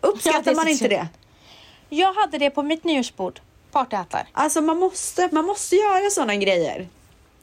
Uppskattar 0.00 0.50
Ja, 0.50 0.56
man 0.56 0.68
inte 0.68 0.88
det? 0.88 1.06
Jag 1.88 2.12
hade 2.12 2.38
det 2.38 2.50
på 2.50 2.62
mitt 2.62 2.84
nyårsbord. 2.84 3.40
Partyhattar. 3.72 4.26
Alltså 4.32 4.60
man 4.60 4.78
måste, 4.78 5.28
man 5.32 5.44
måste 5.44 5.76
göra 5.76 6.10
sådana 6.10 6.36
grejer. 6.36 6.88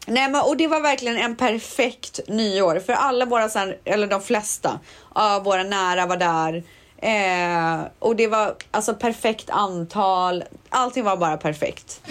Nej 0.05 0.29
men 0.29 0.41
och 0.41 0.57
det 0.57 0.67
var 0.67 0.81
verkligen 0.81 1.17
en 1.17 1.35
perfekt 1.35 2.19
nyår 2.27 2.79
för 2.85 2.93
alla 2.93 3.25
våra, 3.25 3.49
eller 3.85 4.07
de 4.07 4.21
flesta 4.21 4.79
av 5.13 5.43
våra 5.43 5.63
nära 5.63 6.05
var 6.05 6.17
där. 6.17 6.63
Eh, 7.01 7.81
och 7.99 8.15
det 8.15 8.27
var 8.27 8.55
alltså 8.71 8.93
perfekt 8.93 9.49
antal. 9.49 10.43
Allting 10.69 11.03
var 11.03 11.17
bara 11.17 11.37
perfekt. 11.37 12.01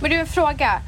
Men 0.00 0.10
du, 0.10 0.16
en 0.16 0.26
fråga. 0.26 0.80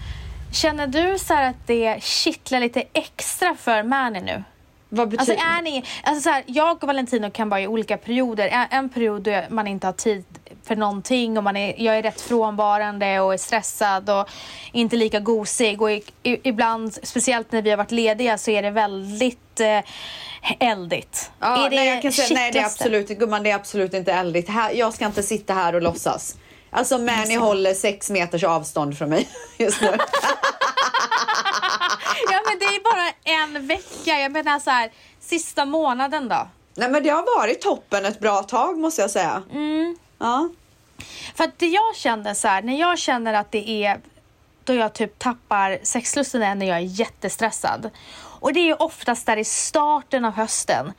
Känner 0.52 0.86
du 0.86 1.18
så 1.18 1.34
här 1.34 1.50
att 1.50 1.66
det 1.66 2.02
kittlar 2.02 2.60
lite 2.60 2.84
extra 2.92 3.54
för 3.54 3.82
Mani 3.82 4.20
nu? 4.20 4.42
Vad 4.88 5.14
Alltså 5.18 5.32
betyder 5.32 5.58
är 5.58 5.62
ni, 5.62 5.84
alltså 6.02 6.22
så 6.22 6.30
här, 6.30 6.44
jag 6.46 6.82
och 6.82 6.86
Valentino 6.86 7.30
kan 7.30 7.48
vara 7.48 7.60
i 7.60 7.66
olika 7.66 7.96
perioder. 7.96 8.48
En, 8.48 8.66
en 8.70 8.88
period 8.88 9.22
då 9.22 9.42
man 9.48 9.66
inte 9.66 9.86
har 9.86 9.92
tid 9.92 10.24
för 10.62 10.76
någonting 10.76 11.38
och 11.38 11.44
man 11.44 11.56
är, 11.56 11.74
jag 11.82 11.98
är 11.98 12.02
rätt 12.02 12.20
frånvarande 12.20 13.20
och 13.20 13.34
är 13.34 13.38
stressad 13.38 14.10
och 14.10 14.28
inte 14.72 14.96
lika 14.96 15.20
gosig. 15.20 15.82
Och 15.82 15.90
i, 15.90 16.02
i, 16.22 16.48
ibland, 16.48 16.98
speciellt 17.02 17.52
när 17.52 17.62
vi 17.62 17.70
har 17.70 17.76
varit 17.76 17.90
lediga, 17.90 18.38
så 18.38 18.50
är 18.50 18.62
det 18.62 18.70
väldigt 18.70 19.60
eh, 19.60 19.80
eldigt. 20.58 21.30
Ja, 21.40 21.66
är 21.66 21.70
det 21.70 21.76
nej, 21.76 21.88
jag 21.88 22.02
kan 22.02 22.12
säga, 22.12 22.28
nej, 22.40 22.52
det 22.52 22.58
är 22.58 22.64
absolut, 22.64 23.08
gumman, 23.08 23.42
det 23.42 23.50
är 23.50 23.54
absolut 23.54 23.94
inte 23.94 24.12
eldigt. 24.12 24.48
Här, 24.48 24.72
jag 24.72 24.94
ska 24.94 25.06
inte 25.06 25.22
sitta 25.22 25.54
här 25.54 25.74
och 25.74 25.82
låtsas. 25.82 26.36
Alltså 26.70 26.98
Mani 26.98 27.34
håller 27.36 27.74
sex 27.74 28.10
meters 28.10 28.44
avstånd 28.44 28.98
från 28.98 29.08
mig 29.08 29.28
just 29.58 29.80
nu. 29.80 29.96
Ja 32.30 32.40
men 32.46 32.58
det 32.58 32.64
är 32.64 32.82
bara 32.82 33.12
en 33.24 33.66
vecka. 33.66 34.20
Jag 34.20 34.32
menar 34.32 34.58
så 34.58 34.70
här, 34.70 34.90
sista 35.20 35.64
månaden 35.64 36.28
då. 36.28 36.48
nej 36.74 36.90
men 36.90 37.02
det 37.02 37.08
har 37.10 37.38
varit 37.38 37.60
toppen 37.60 38.06
ett 38.06 38.20
bra 38.20 38.42
tag 38.42 38.78
måste 38.78 39.02
jag 39.02 39.10
säga. 39.10 39.42
Ja. 40.18 40.48
För 41.34 41.44
att 41.44 41.58
det 41.58 41.66
jag 41.66 41.96
känner 41.96 42.34
så 42.34 42.48
här, 42.48 42.62
när 42.62 42.80
jag 42.80 42.98
känner 42.98 43.34
att 43.34 43.52
det 43.52 43.84
är 43.84 44.00
då 44.64 44.74
jag 44.74 44.92
typ 44.92 45.18
tappar 45.18 45.78
sexlusten 45.82 46.42
är 46.42 46.54
när 46.54 46.66
jag 46.66 46.76
är 46.76 47.00
jättestressad. 47.00 47.90
Och 48.40 48.52
det 48.52 48.60
är 48.60 48.64
ju 48.64 48.74
oftast 48.74 49.26
där 49.26 49.36
i 49.36 49.44
starten 49.44 50.24
av 50.24 50.32
hösten. 50.32 50.92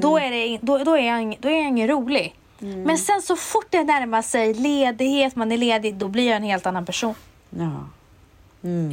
Då, 0.00 0.18
är 0.18 0.30
det, 0.30 0.58
då, 0.62 0.78
då, 0.78 0.96
är 0.96 1.06
jag, 1.06 1.36
då 1.40 1.48
är 1.48 1.52
jag 1.52 1.68
ingen 1.68 1.88
rolig. 1.88 2.34
Men 2.58 2.98
sen 2.98 3.22
så 3.22 3.36
fort 3.36 3.66
det 3.70 3.84
närmar 3.84 4.22
sig 4.22 4.54
ledighet, 4.54 5.36
man 5.36 5.52
är 5.52 5.56
ledig, 5.56 5.94
då 5.94 6.08
blir 6.08 6.26
jag 6.26 6.36
en 6.36 6.42
helt 6.42 6.66
annan 6.66 6.86
person. 6.86 7.14
ja. 7.50 7.70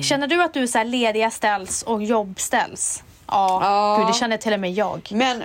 Känner 0.04 0.28
du 0.28 0.44
att 0.44 0.54
du 0.54 0.64
är 0.64 0.68
så 0.68 0.78
här 0.78 0.86
lediga 0.86 1.32
ställs 1.32 1.84
och 1.84 2.04
jobb 2.04 2.40
ställs? 2.40 3.04
Ja, 3.28 3.60
Ja. 3.62 3.98
Gud, 3.98 4.08
det 4.08 4.14
känner 4.14 4.38
till 4.38 4.54
och 4.54 4.60
med 4.60 4.72
jag. 4.74 5.10
Men 5.12 5.44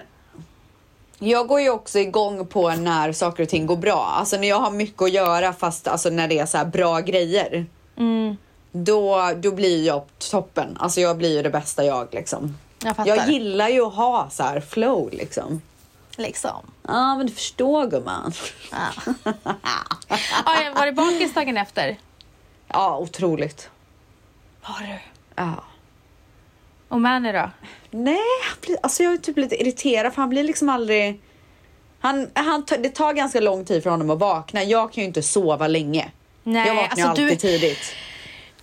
jag 1.18 1.48
går 1.48 1.61
ju 1.61 1.70
också 1.70 1.98
igång 1.98 2.46
på 2.46 2.70
när 2.70 3.12
saker 3.12 3.42
och 3.42 3.48
ting 3.48 3.66
går 3.66 3.76
bra. 3.76 4.12
Alltså 4.16 4.37
när 4.37 4.48
jag 4.48 4.59
har 4.61 4.70
mycket 4.70 5.02
att 5.02 5.12
göra 5.12 5.52
fast 5.52 5.88
alltså 5.88 6.11
när 6.11 6.29
det 6.29 6.38
är 6.38 6.46
så 6.46 6.59
här 6.59 6.64
bra 6.64 7.00
grejer. 7.00 7.66
Mm. 7.96 8.37
Då, 8.72 9.33
då 9.37 9.50
blir 9.52 9.87
jag 9.87 10.02
toppen. 10.31 10.76
Alltså 10.81 11.00
jag 11.00 11.16
blir 11.18 11.37
ju 11.37 11.42
det 11.42 11.50
bästa 11.50 11.85
jag 11.85 12.09
liksom. 12.12 12.57
Jag. 12.83 13.07
Jag 13.07 13.29
gillar 13.29 13.68
ju 13.68 13.87
att 13.87 13.94
ha 13.94 14.29
så 14.31 14.42
här 14.42 14.61
flow 14.61 15.11
liksom. 15.12 15.62
Liksom. 16.18 16.70
Ja 16.88 17.16
men 17.16 17.26
du 17.26 17.33
förstår 17.33 17.87
gumman. 17.87 18.33
Ja. 18.72 19.12
Jag 20.64 20.74
var 20.74 20.87
det 20.87 20.92
bakis 20.92 21.35
dagen 21.35 21.57
efter? 21.57 21.96
Ja 22.68 22.98
otroligt. 22.98 23.70
Var 24.62 24.87
du? 24.87 24.98
Ja. 25.35 25.64
Och 26.88 27.00
Mani 27.00 27.33
då? 27.33 27.50
Nej, 27.90 28.18
han 28.50 28.59
blir, 28.61 28.76
alltså 28.83 29.02
jag 29.02 29.12
är 29.12 29.18
typ 29.18 29.37
lite 29.37 29.62
irriterad 29.62 30.14
för 30.14 30.22
han 30.22 30.29
blir 30.29 30.44
liksom 30.44 30.68
aldrig... 30.68 31.20
Han, 32.00 32.31
han, 32.35 32.64
det 32.68 32.88
tar 32.88 33.12
ganska 33.12 33.40
lång 33.40 33.64
tid 33.64 33.83
för 33.83 33.90
honom 33.90 34.11
att 34.11 34.18
vakna. 34.18 34.62
Jag 34.64 34.92
kan 34.92 35.02
ju 35.02 35.09
inte 35.09 35.22
sova 35.22 35.66
länge. 35.66 36.11
Nej, 36.42 36.66
jag 36.66 36.74
vaknar 36.74 36.90
alltså 36.90 37.09
alltid 37.09 37.29
du- 37.29 37.37
tidigt. 37.37 37.94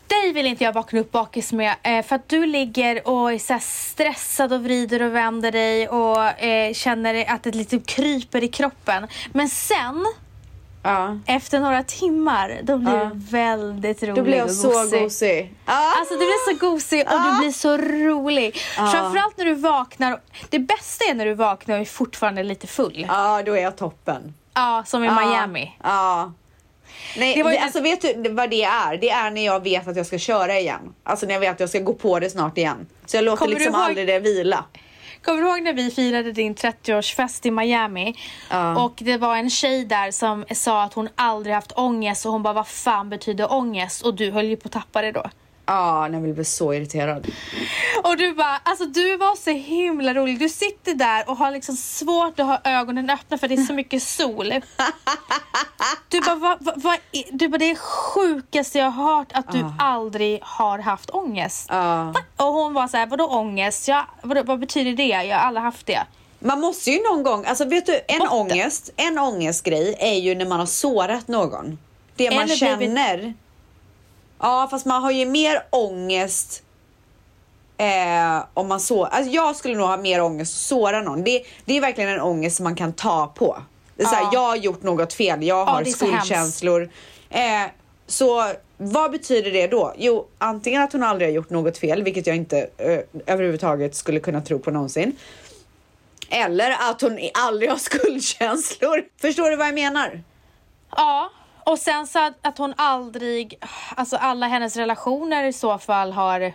Dig 0.08 0.34
vill 0.34 0.46
inte 0.46 0.64
jag 0.64 0.74
vakna 0.74 1.00
upp 1.00 1.12
bakis 1.12 1.54
med 1.54 1.76
eh, 1.84 2.06
för 2.06 2.16
att 2.16 2.30
du 2.30 2.46
ligger 2.46 3.08
och 3.08 3.34
är 3.34 3.40
så 3.40 3.58
stressad 3.62 4.54
och 4.54 4.64
vrider 4.64 5.02
och 5.02 5.16
vänder 5.16 5.52
dig 5.52 5.88
och 5.90 6.44
eh, 6.44 6.74
känner 6.74 7.32
att 7.34 7.44
det 7.44 7.56
lite 7.56 7.80
kryper 7.80 8.44
i 8.44 8.48
kroppen. 8.48 9.08
Men 9.34 9.50
sen, 9.50 10.06
Ja. 10.86 11.20
efter 11.26 11.60
några 11.60 11.84
timmar, 11.84 12.60
då 12.64 12.78
blir 12.78 12.94
Ja. 12.98 13.06
du 13.06 13.20
väldigt 13.20 14.04
rolig 14.04 14.16
Då 14.16 14.22
blir 14.24 14.38
jag 14.38 14.46
och 14.46 14.52
så 14.52 14.98
gosig. 15.00 15.54
Ja. 15.66 15.94
Alltså 16.00 16.14
du 16.14 16.20
blir 16.20 16.54
så 16.54 16.66
gosig 16.66 17.06
och 17.08 17.22
du 17.24 17.40
blir 17.40 17.52
så 17.52 17.78
rolig. 17.78 18.56
Framförallt 18.76 19.38
när 19.38 19.46
du 19.46 19.54
vaknar. 19.54 20.20
Det 20.50 20.60
bästa 20.60 21.06
är 21.06 21.14
när 21.14 21.26
du 21.26 21.34
vaknar 21.34 21.76
och 21.76 21.82
är 21.82 21.86
fortfarande 21.86 22.44
lite 22.44 22.68
full. 22.68 23.06
ja, 23.10 23.42
då 23.46 23.54
är 23.58 23.62
jag 23.64 23.76
toppen. 23.78 24.34
Ja, 24.54 24.84
som 24.86 25.04
i. 25.04 25.10
Miami. 25.12 25.78
Ja. 25.84 26.32
Nej, 27.18 27.36
Det 27.36 27.44
var 27.44 27.52
ju 27.52 27.58
alltså 27.58 27.82
vet 27.82 28.24
du 28.24 28.30
vad 28.30 28.50
det 28.50 28.64
är? 28.64 28.98
Det 28.98 29.10
är 29.10 29.32
när 29.32 29.46
jag 29.46 29.64
vet 29.64 29.88
att 29.88 29.96
jag 29.96 30.06
ska 30.06 30.18
köra 30.18 30.60
igen. 30.60 30.94
Alltså 31.04 31.26
när 31.26 31.34
jag 31.34 31.40
vet 31.40 31.52
att 31.52 31.60
jag 31.60 31.70
ska 31.70 31.80
gå 31.80 31.94
på 31.94 32.20
det 32.20 32.30
snart 32.30 32.58
igen. 32.58 32.88
Så 33.06 33.18
jag 33.18 33.24
låter 33.26 33.38
Kommer 33.38 33.56
liksom 33.56 33.74
ihåg- 33.76 33.84
aldrig 33.84 34.08
det 34.08 34.20
vila. 34.20 34.66
Kommer 35.24 35.42
du 35.42 35.48
ihåg 35.50 35.62
när 35.62 35.74
vi 35.74 35.92
firade 35.92 36.32
din 36.32 36.56
30-årsfest 36.56 37.46
i 37.48 37.52
Miami? 37.52 38.16
Ja. 38.50 38.84
Och 38.84 38.94
det 38.98 39.18
var 39.18 39.36
en 39.38 39.50
tjej 39.50 39.86
där 39.86 40.12
som 40.12 40.46
sa 40.56 40.84
att 40.84 40.94
hon 40.94 41.10
aldrig 41.16 41.56
haft 41.56 41.72
ångest 41.72 42.26
och 42.26 42.32
hon 42.32 42.44
bara 42.44 42.54
vad 42.54 42.68
fan 42.68 43.10
betyder 43.10 43.54
ångest? 43.54 44.06
Och 44.06 44.14
du 44.16 44.32
höll 44.32 44.46
ju 44.46 44.56
på 44.58 44.68
att 44.68 44.72
tappa 44.72 45.02
det 45.02 45.12
då. 45.12 45.30
Ja, 45.66 46.08
när 46.08 46.20
jag 46.22 46.34
blev 46.34 46.44
så 46.44 46.74
irriterad. 46.74 47.28
Och 48.04 48.18
du 48.18 48.34
bara, 48.34 48.62
alltså 48.64 48.86
du 48.86 49.18
var 49.18 49.36
så 49.36 49.50
himla 49.52 50.14
rolig. 50.14 50.40
Du 50.40 50.50
sitter 50.50 50.94
där 50.94 51.30
och 51.30 51.38
har 51.38 51.52
liksom 51.52 51.76
svårt 51.76 52.40
att 52.40 52.46
ha 52.46 52.62
ögonen 52.64 53.10
öppna 53.10 53.38
för 53.38 53.48
det 53.48 53.56
är 53.56 53.66
så 53.66 53.74
mycket 53.74 54.04
sol. 54.04 54.54
Du 56.10 56.22
bara, 56.22 56.36
vad, 56.36 56.82
vad, 56.84 56.94
är- 57.12 57.24
du 57.32 57.48
bara 57.48 57.58
det 57.58 57.72
är 57.72 57.76
sjukaste 57.76 58.78
jag 58.78 58.92
har 58.92 59.16
hört 59.18 59.28
att 59.34 59.52
du 59.52 59.66
aldrig 59.80 60.40
har 60.44 60.80
haft 60.80 61.10
ångest. 61.10 61.70
Va? 61.70 62.14
Och 62.38 62.46
hon 62.46 62.74
var 62.74 62.88
så 62.88 62.98
här, 62.98 63.06
vadå 63.08 63.26
ångest? 63.28 63.88
Ja, 63.88 64.06
vadå, 64.22 64.44
vad 64.44 64.60
betyder 64.60 64.92
det? 64.94 65.04
Jag 65.08 65.38
har 65.38 65.46
aldrig 65.46 65.64
haft 65.64 65.86
det. 65.86 66.04
Man 66.40 66.60
måste 66.60 66.92
ju 66.92 67.04
någon 67.04 67.24
gång, 67.24 67.46
alltså 67.46 67.66
vet 67.66 67.86
du, 67.86 68.00
en 68.08 68.20
Bort 68.20 68.30
det. 68.30 68.36
ångest, 68.36 68.90
en 68.96 69.20
ångestgrej 69.20 69.96
är 70.00 70.14
ju 70.20 70.36
när 70.36 70.46
man 70.46 70.60
har 70.60 70.66
sårat 70.66 71.28
någon. 71.28 71.78
Det 72.16 72.32
man 72.32 72.44
Eller 72.44 72.56
känner. 72.56 73.34
Ja, 74.40 74.68
fast 74.72 74.86
man 74.86 75.04
har 75.04 75.12
ju 75.12 75.26
mer 75.26 75.64
ångest 75.70 76.64
eh, 77.78 78.44
om 78.54 78.68
man 78.68 78.80
så, 78.80 79.06
alltså 79.06 79.32
jag 79.32 79.56
skulle 79.56 79.76
nog 79.78 79.88
ha 79.88 79.98
mer 79.98 80.22
ångest 80.22 80.54
att 80.54 80.60
såra 80.60 81.02
någon. 81.02 81.24
Det, 81.24 81.44
det 81.66 81.78
är 81.78 81.82
verkligen 81.82 82.10
en 82.10 82.22
ångest 82.22 82.56
som 82.58 82.64
man 82.64 82.76
kan 82.76 82.94
ta 82.94 83.28
på. 83.36 83.58
Det 83.96 84.04
är 84.04 84.08
så 84.08 84.16
här, 84.16 84.24
Ja. 84.24 84.30
jag 84.34 84.40
har 84.42 84.56
gjort 84.56 84.84
något 84.84 85.14
fel, 85.14 85.44
jag 85.44 85.66
har 85.66 85.82
är 85.82 85.86
så 85.86 85.92
skuldkänslor. 85.92 86.90
Eh, 87.30 87.42
så 88.08 88.52
vad 88.78 89.12
betyder 89.12 89.52
det 89.52 89.68
då? 89.68 89.94
Jo, 89.98 90.28
antingen 90.38 90.82
att 90.82 90.94
hon 90.94 91.04
aldrig 91.04 91.30
har 91.30 91.34
gjort 91.34 91.50
något 91.50 91.78
fel, 91.78 92.04
vilket 92.04 92.28
jag 92.28 92.36
inte 92.36 92.70
eh, 92.78 93.00
överhuvudtaget 93.26 93.96
skulle 93.96 94.20
kunna 94.20 94.42
tro 94.42 94.60
på 94.60 94.72
någonsin. 94.72 95.16
Eller 96.30 96.72
att 96.90 97.02
hon 97.02 97.20
aldrig 97.34 97.70
har 97.70 97.78
skuldkänslor. 97.90 99.04
Förstår 99.22 99.50
du 99.50 99.56
vad 99.56 99.68
jag 99.68 99.74
menar? 99.76 100.24
Ja, 100.96 101.30
och 101.66 101.80
sen 101.80 102.08
så 102.08 102.20
att, 102.20 102.34
att 102.42 102.58
hon 102.58 102.74
aldrig, 102.78 103.60
alltså 103.96 104.18
alla 104.18 104.48
hennes 104.48 104.78
relationer 104.78 105.44
i 105.44 105.54
så 105.54 105.78
fall 105.78 106.12
har, 106.12 106.54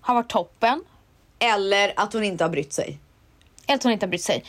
har 0.00 0.14
varit 0.14 0.28
toppen. 0.28 0.84
Eller 1.38 1.92
att 1.96 2.12
hon 2.12 2.24
inte 2.24 2.44
har 2.44 2.48
brytt 2.48 2.72
sig. 2.72 2.98
Eller 3.66 3.76
att 3.76 3.82
hon 3.82 3.92
inte 3.92 4.06
har 4.06 4.08
brytt 4.08 4.22
sig. 4.22 4.44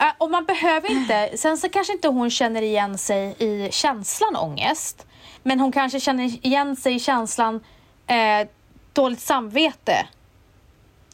Uh, 0.00 0.06
och 0.18 0.30
man 0.30 0.44
behöver 0.44 0.90
inte, 0.90 1.30
sen 1.36 1.58
så 1.58 1.68
kanske 1.68 1.92
inte 1.92 2.08
hon 2.08 2.30
känner 2.30 2.62
igen 2.62 2.98
sig 2.98 3.34
i 3.38 3.68
känslan 3.72 4.36
ångest. 4.36 5.06
Men 5.42 5.60
hon 5.60 5.72
kanske 5.72 6.00
känner 6.00 6.46
igen 6.46 6.76
sig 6.76 6.94
i 6.94 7.00
känslan 7.00 7.64
eh, 8.06 8.48
dåligt 8.92 9.20
samvete. 9.20 10.06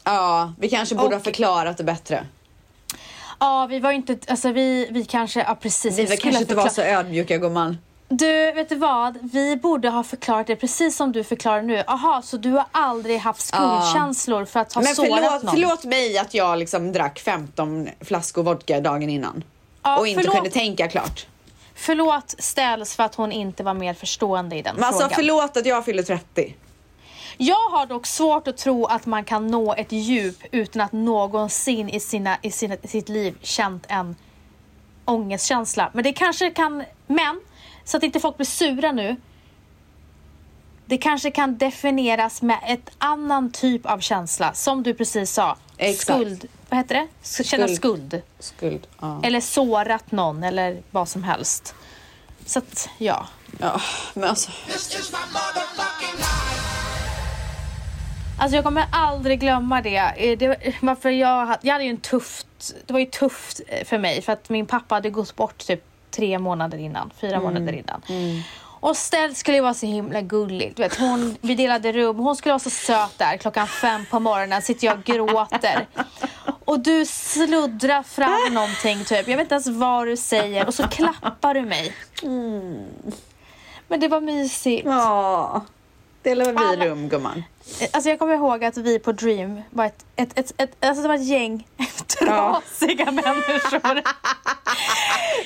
Ja, 0.03 0.53
vi 0.59 0.69
kanske 0.69 0.95
borde 0.95 1.15
ha 1.15 1.19
Och- 1.19 1.23
förklarat 1.23 1.77
det 1.77 1.83
bättre. 1.83 2.25
Ja, 3.39 3.67
vi 3.69 3.79
var 3.79 3.91
inte, 3.91 4.17
alltså 4.27 4.51
vi, 4.51 4.87
vi 4.91 5.05
kanske, 5.05 5.39
ja 5.39 5.55
precis. 5.55 5.99
Vi 5.99 6.05
skulle 6.05 6.17
kanske 6.17 6.41
inte 6.41 6.55
var 6.55 6.69
så 6.69 6.81
ödmjuka 6.81 7.37
gumman. 7.37 7.77
Du, 8.07 8.51
vet 8.51 8.69
du 8.69 8.75
vad? 8.75 9.17
Vi 9.33 9.55
borde 9.57 9.89
ha 9.89 10.03
förklarat 10.03 10.47
det 10.47 10.55
precis 10.55 10.95
som 10.95 11.11
du 11.11 11.23
förklarar 11.23 11.61
nu. 11.61 11.83
Aha, 11.87 12.21
så 12.21 12.37
du 12.37 12.51
har 12.51 12.65
aldrig 12.71 13.19
haft 13.19 13.41
skuldkänslor 13.41 14.45
för 14.45 14.59
att 14.59 14.73
ha 14.73 14.81
Men 14.81 14.95
sårat 14.95 15.09
förlåt, 15.09 15.43
någon? 15.43 15.53
förlåt 15.53 15.83
mig 15.83 16.17
att 16.17 16.33
jag 16.33 16.57
liksom 16.57 16.91
drack 16.91 17.19
15 17.19 17.87
flaskor 18.01 18.43
vodka 18.43 18.79
dagen 18.81 19.09
innan. 19.09 19.43
Ja, 19.83 19.97
och 19.99 20.07
inte 20.07 20.21
förlåt. 20.21 20.35
kunde 20.35 20.49
tänka 20.49 20.87
klart. 20.87 21.25
Förlåt 21.75 22.35
ställs 22.39 22.95
för 22.95 23.03
att 23.03 23.15
hon 23.15 23.31
inte 23.31 23.63
var 23.63 23.73
mer 23.73 23.93
förstående 23.93 24.55
i 24.55 24.61
den 24.61 24.75
Men 24.75 24.83
alltså 24.83 24.99
frågan. 25.01 25.15
förlåt 25.15 25.57
att 25.57 25.65
jag 25.65 25.85
fyller 25.85 26.03
30. 26.03 26.55
Jag 27.37 27.69
har 27.69 27.85
dock 27.85 28.05
svårt 28.07 28.47
att 28.47 28.57
tro 28.57 28.85
att 28.85 29.05
man 29.05 29.23
kan 29.23 29.47
nå 29.47 29.73
ett 29.73 29.91
djup 29.91 30.43
utan 30.51 30.81
att 30.81 30.91
någonsin 30.91 31.89
i, 31.89 31.99
sina, 31.99 32.37
i, 32.41 32.51
sina, 32.51 32.75
i 32.81 32.87
sitt 32.87 33.09
liv 33.09 33.37
känt 33.41 33.85
en 33.87 34.15
ångestkänsla. 35.05 35.89
Men 35.93 36.03
det 36.03 36.13
kanske 36.13 36.49
kan, 36.51 36.83
men 37.07 37.41
så 37.83 37.97
att 37.97 38.03
inte 38.03 38.19
folk 38.19 38.37
blir 38.37 38.45
sura 38.45 38.91
nu. 38.91 39.15
Det 40.85 40.97
kanske 40.97 41.31
kan 41.31 41.57
definieras 41.57 42.41
med 42.41 42.59
ett 42.67 42.89
annan 42.97 43.51
typ 43.51 43.85
av 43.85 43.99
känsla, 43.99 44.53
som 44.53 44.83
du 44.83 44.93
precis 44.93 45.31
sa. 45.31 45.57
Exakt. 45.77 46.19
Skuld, 46.19 46.47
vad 46.69 46.77
heter 46.79 46.95
det? 46.95 47.07
S- 47.23 47.47
Känna 47.47 47.67
Skuld. 47.67 47.77
skuld. 47.77 48.21
Skuld. 48.39 48.87
Ja. 49.01 49.19
Eller 49.23 49.41
sårat 49.41 50.11
någon 50.11 50.43
eller 50.43 50.81
vad 50.91 51.09
som 51.09 51.23
helst. 51.23 51.75
Så 52.45 52.59
att, 52.59 52.89
ja. 52.97 53.27
ja, 53.59 53.81
men 54.13 54.29
alltså. 54.29 54.51
Alltså 58.39 58.55
jag 58.55 58.63
kommer 58.65 58.85
aldrig 58.91 59.39
glömma 59.39 59.81
det. 59.81 59.97
Eh, 59.97 60.37
det 60.37 60.47
var- 60.47 60.57
varför 60.85 61.09
jag, 61.09 61.57
jag 61.61 61.73
hade 61.73 61.83
ju 61.83 61.89
en 61.89 61.97
tufft, 61.97 62.47
det 62.85 62.93
var 62.93 62.99
ju 62.99 63.05
tufft 63.05 63.61
eh, 63.67 63.85
för 63.85 63.97
mig 63.97 64.21
för 64.21 64.33
att 64.33 64.49
min 64.49 64.65
pappa 64.65 64.95
hade 64.95 65.09
gått 65.09 65.35
bort 65.35 65.57
typ 65.57 65.83
tre 66.11 66.39
månader 66.39 66.77
innan, 66.77 67.11
fyra 67.21 67.39
månader 67.39 67.73
innan. 67.73 68.01
Och 68.79 68.97
Stell 68.97 69.35
skulle 69.35 69.61
vara 69.61 69.73
så 69.73 69.85
himla 69.85 70.21
gullig. 70.21 70.73
Du 70.75 70.81
vet, 70.83 70.99
hon, 70.99 71.37
vi 71.41 71.55
delade 71.55 71.91
rum, 71.91 72.17
hon 72.17 72.35
skulle 72.35 72.51
vara 72.51 72.59
så 72.59 72.69
söt 72.69 73.17
där 73.17 73.37
klockan 73.37 73.67
fem 73.67 74.05
på 74.11 74.19
morgonen, 74.19 74.61
sitter 74.61 74.87
jag 74.87 74.97
och 74.97 75.03
gråter. 75.03 75.87
Och 76.65 76.79
du 76.79 77.05
sluddrar 77.05 78.03
fram 78.03 78.53
någonting 78.53 79.03
typ, 79.05 79.27
jag 79.27 79.37
vet 79.37 79.39
inte 79.45 79.55
ens 79.55 79.67
vad 79.67 80.07
du 80.07 80.17
säger 80.17 80.67
och 80.67 80.73
så 80.73 80.87
klappar 80.87 81.53
du 81.53 81.61
mig. 81.61 81.93
Men 83.87 83.99
det 83.99 84.07
var 84.07 84.21
mysigt. 84.21 84.85
Ja. 84.85 85.61
Väl 86.25 86.51
vi 86.55 86.63
Alla- 86.63 86.85
rum 86.85 87.09
gumman. 87.09 87.43
Alltså 87.93 88.09
jag 88.09 88.19
kommer 88.19 88.33
ihåg 88.33 88.63
att 88.65 88.77
vi 88.77 88.99
på 88.99 89.11
Dream 89.11 89.61
var 89.69 89.85
ett, 89.85 90.05
ett, 90.15 90.39
ett, 90.39 90.53
ett, 90.57 90.85
alltså 90.85 91.01
det 91.01 91.07
var 91.07 91.15
ett 91.15 91.25
gäng 91.27 91.67
trasiga 92.07 93.11
människor. 93.11 94.01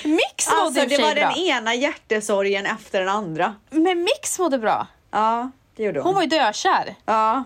Mix 0.07 0.47
mådde 0.47 0.61
Alltså 0.61 0.85
det 0.85 0.97
var 1.01 1.15
bra. 1.15 1.29
den 1.29 1.37
ena 1.37 1.75
hjärtesorgen 1.75 2.65
efter 2.65 2.99
den 2.99 3.09
andra. 3.09 3.55
Men 3.69 4.03
Mix 4.03 4.39
mådde 4.39 4.57
bra. 4.57 4.87
Ja, 5.11 5.51
det 5.75 5.83
gjorde 5.83 5.99
hon. 5.99 6.05
Hon 6.05 6.15
var 6.15 6.21
ju 6.21 6.27
dökär. 6.27 6.95
Ja. 7.05 7.43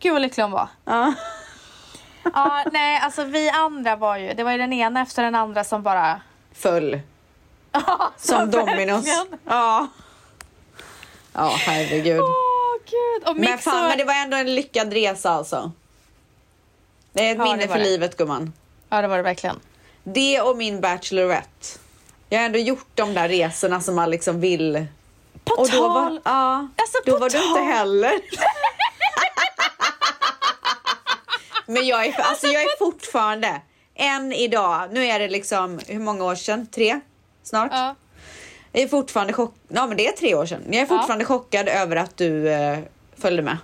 Gud 0.00 0.12
vad 0.12 0.22
lycklig 0.22 0.42
hon 0.44 0.50
var. 0.52 0.68
Ja. 0.84 1.14
Ja, 2.34 2.64
nej 2.72 3.00
alltså 3.02 3.24
vi 3.24 3.50
andra 3.50 3.96
var 3.96 4.16
ju, 4.16 4.32
det 4.34 4.44
var 4.44 4.52
ju 4.52 4.58
den 4.58 4.72
ena 4.72 5.02
efter 5.02 5.22
den 5.22 5.34
andra 5.34 5.64
som 5.64 5.82
bara... 5.82 6.20
Full. 6.54 7.00
Som 8.16 8.50
Dominos. 8.50 9.06
Ja. 9.44 9.86
Ja, 11.32 11.54
herregud. 11.58 12.22
Gud. 12.86 13.28
Och 13.28 13.36
Men 13.36 13.58
fan, 13.58 13.82
och... 13.82 13.88
men 13.88 13.98
det 13.98 14.04
var 14.04 14.14
ändå 14.14 14.36
en 14.36 14.54
lyckad 14.54 14.92
resa 14.92 15.30
alltså. 15.30 15.72
Det 17.12 17.26
är 17.28 17.32
ett 17.32 17.38
Ja, 17.38 17.44
minne 17.44 17.68
för 17.68 17.78
det. 17.78 17.84
livet 17.84 18.16
gumman. 18.16 18.52
Ja 18.88 19.02
det 19.02 19.08
var 19.08 19.16
det 19.16 19.22
verkligen. 19.22 19.60
Det 20.04 20.40
och 20.40 20.56
min 20.56 20.80
Bachelorette. 20.80 21.78
Jag 22.28 22.38
har 22.38 22.46
ändå 22.46 22.58
gjort 22.58 22.86
de 22.94 23.14
där 23.14 23.28
resorna 23.28 23.80
som 23.80 23.94
man 23.94 24.10
liksom 24.10 24.40
vill. 24.40 24.86
På 25.44 25.54
Och 25.54 25.68
då 25.70 25.88
var, 25.88 25.94
tal... 26.08 26.20
ja, 26.24 26.68
Alltså, 26.76 26.98
då 27.06 27.18
var 27.18 27.30
du 27.30 27.36
inte 27.38 27.48
tal- 27.54 27.64
heller. 27.64 28.12
Men 31.66 31.86
jag 31.86 32.06
är, 32.06 32.20
alltså 32.20 32.46
jag 32.46 32.62
är 32.62 32.78
fortfarande, 32.78 33.60
än 33.94 34.32
idag, 34.32 34.88
nu 34.92 35.04
är 35.06 35.18
det 35.18 35.28
liksom, 35.28 35.80
hur 35.86 35.98
många 35.98 36.24
år 36.24 36.34
sedan? 36.34 36.66
Tre? 36.66 37.00
Snart? 37.42 37.70
Ja. 37.74 37.94
Jag 38.72 38.82
är 38.82 38.88
fortfarande 38.88 39.32
chockad, 39.32 39.58
ja 39.68 39.86
men 39.86 39.96
det 39.96 40.06
är 40.06 40.12
tre 40.12 40.34
år 40.34 40.46
sedan. 40.46 40.62
Jag 40.66 40.82
är 40.82 40.86
fortfarande 40.86 41.24
chockad 41.24 41.68
över 41.68 41.96
att 41.96 42.16
du 42.16 42.52
eh, 42.52 42.78
följde 43.16 43.42
med. 43.42 43.56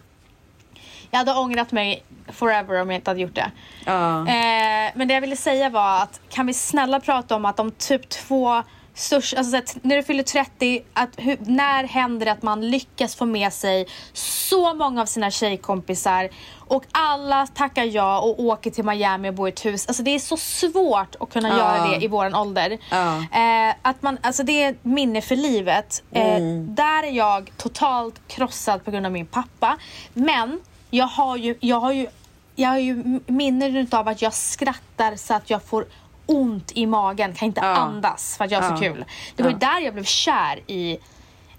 Jag 1.10 1.18
hade 1.18 1.32
ångrat 1.34 1.72
mig 1.72 2.02
forever 2.32 2.80
om 2.80 2.90
jag 2.90 2.98
inte 2.98 3.10
hade 3.10 3.20
gjort 3.20 3.34
det. 3.34 3.50
Ja. 3.86 4.20
Eh, 4.20 4.92
men 4.94 5.08
det 5.08 5.14
jag 5.14 5.20
ville 5.20 5.36
säga 5.36 5.70
var 5.70 6.02
att 6.02 6.20
kan 6.28 6.46
vi 6.46 6.54
snälla 6.54 7.00
prata 7.00 7.36
om 7.36 7.44
att 7.44 7.56
de 7.56 7.70
typ 7.70 8.08
två 8.08 8.62
största, 8.98 9.36
alltså 9.38 9.50
så 9.50 9.56
att 9.56 9.76
när 9.82 9.96
du 9.96 10.02
fyller 10.02 10.22
30, 10.22 10.82
att 10.92 11.08
hur, 11.16 11.36
när 11.40 11.84
händer 11.84 12.26
det 12.26 12.32
att 12.32 12.42
man 12.42 12.70
lyckas 12.70 13.14
få 13.16 13.26
med 13.26 13.52
sig 13.52 13.86
så 14.12 14.74
många 14.74 15.02
av 15.02 15.06
sina 15.06 15.30
tjejkompisar 15.30 16.28
och 16.58 16.84
alla 16.92 17.46
tackar 17.46 17.84
ja 17.84 18.20
och 18.20 18.40
åker 18.40 18.70
till 18.70 18.84
Miami 18.84 19.30
och 19.30 19.34
bor 19.34 19.48
i 19.48 19.52
ett 19.52 19.64
hus. 19.64 19.86
Alltså 19.86 20.02
det 20.02 20.10
är 20.10 20.18
så 20.18 20.36
svårt 20.36 21.16
att 21.20 21.30
kunna 21.32 21.48
Ja. 21.48 21.56
göra 21.58 21.88
det 21.88 22.04
i 22.04 22.08
våran 22.08 22.34
ålder. 22.34 22.78
Ja. 22.90 23.16
Eh, 23.16 23.74
att 23.82 24.02
man, 24.02 24.18
alltså 24.22 24.42
det 24.42 24.62
är 24.62 24.70
ett 24.70 24.84
minne 24.84 25.20
för 25.20 25.36
livet. 25.36 26.02
Eh, 26.10 26.38
Där 26.66 27.02
är 27.02 27.10
jag 27.12 27.52
totalt 27.56 28.20
krossad 28.28 28.84
på 28.84 28.90
grund 28.90 29.06
av 29.06 29.12
min 29.12 29.26
pappa. 29.26 29.78
Men 30.14 30.60
jag 30.90 31.06
har 31.06 31.36
ju, 31.36 31.54
jag 31.60 31.80
har 31.80 31.92
ju, 31.92 32.06
jag 32.54 32.68
har 32.68 32.78
ju 32.78 33.20
minnen 33.26 33.88
av 33.90 34.08
att 34.08 34.22
jag 34.22 34.34
skrattar 34.34 35.16
så 35.16 35.34
att 35.34 35.50
jag 35.50 35.62
får 35.62 35.84
ont 36.28 36.72
i 36.74 36.86
magen, 36.86 37.34
kan 37.34 37.46
inte 37.46 37.60
Ja. 37.60 37.66
andas 37.66 38.36
för 38.36 38.44
att 38.44 38.50
jag 38.50 38.60
har 38.62 38.68
så 38.76 38.84
Ja. 38.84 38.92
kul. 38.92 39.04
Det 39.36 39.42
var 39.42 39.50
ju 39.50 39.56
där 39.56 39.80
jag 39.80 39.94
blev 39.94 40.04
kär 40.04 40.60
i 40.66 40.98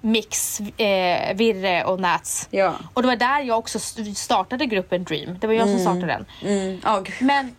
Mix, 0.01 0.59
eh, 0.59 1.35
Virre 1.35 1.83
och 1.83 1.99
Nats. 1.99 2.47
Ja. 2.51 2.73
Och 2.93 3.01
det 3.01 3.07
var 3.07 3.15
där 3.15 3.39
jag 3.39 3.57
också 3.59 3.77
st- 3.77 4.15
startade 4.15 4.65
gruppen 4.65 5.03
Dream. 5.03 5.37
Det 5.39 5.47
var 5.47 5.53
jag 5.53 5.67
som 5.67 5.79
startade 5.79 6.07
den. 6.07 6.25
Mm. 6.51 7.03
gud. 7.03 7.13
Men 7.21 7.55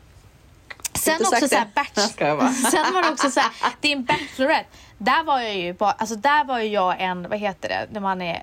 Sen 0.95 1.21
också 1.21 1.49
batch. 1.75 1.99
Skojar 2.13 2.37
bara. 2.37 2.49
Sen 2.71 2.95
var 2.95 3.03
det 3.03 3.09
också 3.09 3.31
såhär, 3.31 3.51
din 3.81 4.05
Bachelorette. 4.05 4.69
Där 4.99 5.25
var 5.25 5.41
jag 5.41 5.57
ju 5.57 5.73
bara, 5.73 5.91
alltså 5.93 6.17
där 6.17 6.45
var 6.45 6.59
jag 6.59 7.01
en, 7.01 7.29
vad 7.29 7.39
heter 7.39 7.69
det, 7.69 7.87
när 7.93 8.01
man 8.01 8.23
är 8.23 8.35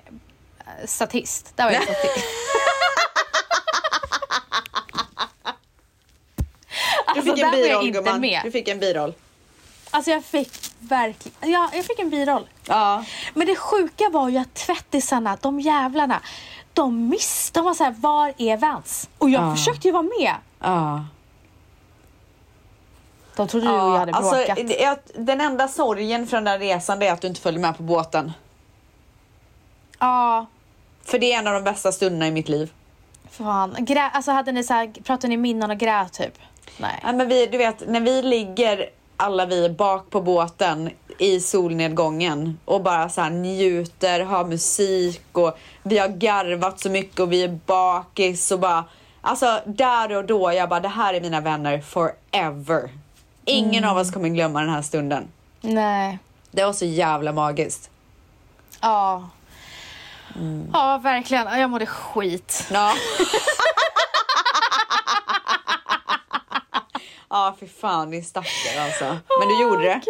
eh, 0.58 0.86
statist. 0.86 1.52
Där 1.56 1.64
var 1.64 1.72
jag 1.72 1.82
statist. 1.96 2.24
Du 6.36 7.20
Alltså, 7.20 7.22
fick 7.22 7.27
en 7.44 7.50
biroll 7.50 7.86
inte 7.86 7.98
gumman. 8.00 8.20
med. 8.20 8.40
Du 8.44 8.50
fick 8.50 8.68
en 8.68 8.78
biroll. 8.78 9.14
Alltså 9.90 10.10
jag 10.10 10.24
fick 10.24 10.50
verkligen, 10.78 11.50
ja 11.52 11.70
jag 11.74 11.84
fick 11.84 11.98
en 11.98 12.10
biroll. 12.10 12.46
Ja. 12.66 13.04
Men 13.34 13.46
det 13.46 13.56
sjuka 13.56 14.04
var 14.12 14.28
ju 14.28 14.38
att 14.38 14.54
tvättisarna, 14.54 15.38
de 15.40 15.60
jävlarna, 15.60 16.20
de 16.74 17.08
miss, 17.08 17.50
de 17.50 17.64
var 17.64 17.74
såhär, 17.74 17.94
var 17.98 18.32
är 18.38 18.56
Vans? 18.56 19.08
Och 19.18 19.30
jag 19.30 19.42
Ja. 19.42 19.56
försökte 19.56 19.88
ju 19.88 19.92
vara 19.92 20.02
med. 20.02 20.34
Ja. 20.60 21.04
De 23.36 23.48
trodde 23.48 23.66
du 23.66 23.72
och 23.72 23.78
jag 23.78 23.98
hade 23.98 24.12
alltså, 24.12 24.34
bråkat. 24.54 24.88
att 24.88 25.10
den 25.14 25.40
enda 25.40 25.68
sorgen 25.68 26.26
från 26.26 26.44
den 26.44 26.58
resan 26.58 27.02
är 27.02 27.12
att 27.12 27.20
du 27.20 27.28
inte 27.28 27.40
följde 27.40 27.60
med 27.60 27.76
på 27.76 27.82
båten. 27.82 28.32
Ja, 29.98 30.46
För 31.04 31.18
det 31.18 31.32
är 31.32 31.38
en 31.38 31.46
av 31.46 31.54
de 31.54 31.64
bästa 31.64 31.92
stunderna 31.92 32.26
i 32.26 32.30
mitt 32.30 32.48
liv. 32.48 32.72
fan. 33.30 33.76
Grä, 33.78 34.00
alltså 34.10 34.30
hade 34.32 34.52
ni 34.52 34.64
såhär, 34.64 34.92
pratade 35.02 35.28
ni 35.28 35.36
minnen 35.36 35.70
och 35.70 35.78
grät 35.78 36.12
typ? 36.12 36.38
Nej. 36.78 37.00
Ja, 37.02 37.12
men 37.12 37.28
vi, 37.28 37.46
du 37.46 37.58
vet, 37.58 37.88
när 37.88 38.00
vi 38.00 38.22
ligger 38.22 38.90
alla 39.16 39.46
vi 39.46 39.68
bak 39.68 40.10
på 40.10 40.20
båten 40.20 40.90
i 41.18 41.40
solnedgången 41.40 42.58
och 42.64 42.82
bara 42.82 43.08
så 43.08 43.20
här 43.20 43.30
njuter, 43.30 44.20
har 44.20 44.44
musik 44.44 45.22
och 45.32 45.58
vi 45.82 45.98
har 45.98 46.08
garvat 46.08 46.80
så 46.80 46.90
mycket 46.90 47.20
och 47.20 47.32
vi 47.32 47.42
är 47.42 47.58
bakis 47.66 48.50
och 48.50 48.58
bara 48.58 48.84
alltså 49.20 49.60
där 49.66 50.16
och 50.16 50.24
då 50.24 50.52
jag 50.52 50.68
bara 50.68 50.80
det 50.80 50.88
här 50.88 51.14
är 51.14 51.20
mina 51.20 51.40
vänner 51.40 51.80
forever. 51.80 52.90
Ingen 53.44 53.84
av 53.84 53.96
oss 53.96 54.10
kommer 54.10 54.28
glömma 54.28 54.60
den 54.60 54.70
här 54.70 54.82
stunden. 54.82 55.28
Nej. 55.60 56.18
Det 56.50 56.64
var 56.64 56.72
så 56.72 56.84
jävla 56.84 57.32
magiskt. 57.32 57.90
Ja. 58.80 59.28
Mm. 60.36 60.70
Ja, 60.72 60.98
verkligen. 61.02 61.60
Jag 61.60 61.70
mådde 61.70 61.86
skit. 61.86 62.68
Ja. 62.70 62.92
Ja, 67.30 67.56
fy 67.60 67.66
fan 67.68 68.10
din 68.10 68.24
stackare 68.24 68.84
alltså. 68.84 69.04
Men 69.38 69.48
du 69.48 69.62
gjorde 69.62 69.82
det. 69.82 70.00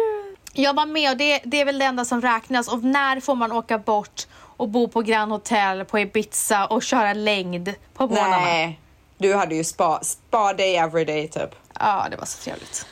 Jag 0.53 0.73
var 0.73 0.85
med 0.85 1.11
och 1.11 1.17
det, 1.17 1.41
det 1.43 1.61
är 1.61 1.65
väl 1.65 1.79
det 1.79 1.85
enda 1.85 2.05
som 2.05 2.21
räknas. 2.21 2.67
Och 2.67 2.83
när 2.83 3.19
får 3.19 3.35
man 3.35 3.51
åka 3.51 3.77
bort 3.77 4.27
och 4.57 4.69
bo 4.69 4.87
på 4.87 5.01
Grand 5.01 5.31
Hotel 5.31 5.85
på 5.85 5.99
Ibiza 5.99 6.65
och 6.65 6.83
köra 6.83 7.13
längd 7.13 7.73
på 7.93 8.07
morgnarna? 8.07 8.37
Nej, 8.37 8.79
du 9.17 9.35
hade 9.35 9.55
ju 9.55 9.63
spa, 9.63 9.99
spa 10.03 10.53
day 10.53 10.75
every 10.75 11.05
day 11.05 11.27
typ. 11.27 11.55
Ja, 11.79 12.07
det 12.11 12.17
var 12.17 12.25
så 12.25 12.43
trevligt. 12.43 12.85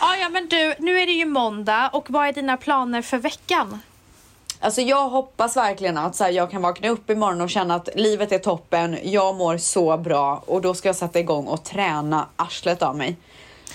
Ja, 0.00 0.16
ja, 0.20 0.28
men 0.28 0.48
du, 0.48 0.74
nu 0.78 1.00
är 1.00 1.06
det 1.06 1.12
ju 1.12 1.24
måndag 1.24 1.90
och 1.92 2.10
vad 2.10 2.26
är 2.26 2.32
dina 2.32 2.56
planer 2.56 3.02
för 3.02 3.18
veckan? 3.18 3.80
Alltså 4.60 4.80
jag 4.80 5.08
hoppas 5.08 5.56
verkligen 5.56 5.98
att 5.98 6.16
så 6.16 6.24
här, 6.24 6.30
jag 6.30 6.50
kan 6.50 6.62
vakna 6.62 6.88
upp 6.88 7.10
imorgon 7.10 7.40
och 7.40 7.50
känna 7.50 7.74
att 7.74 7.88
livet 7.94 8.32
är 8.32 8.38
toppen, 8.38 8.98
jag 9.02 9.34
mår 9.34 9.58
så 9.58 9.96
bra 9.96 10.42
och 10.46 10.60
då 10.60 10.74
ska 10.74 10.88
jag 10.88 10.96
sätta 10.96 11.18
igång 11.18 11.46
och 11.46 11.64
träna 11.64 12.26
arslet 12.36 12.82
av 12.82 12.96
mig. 12.96 13.16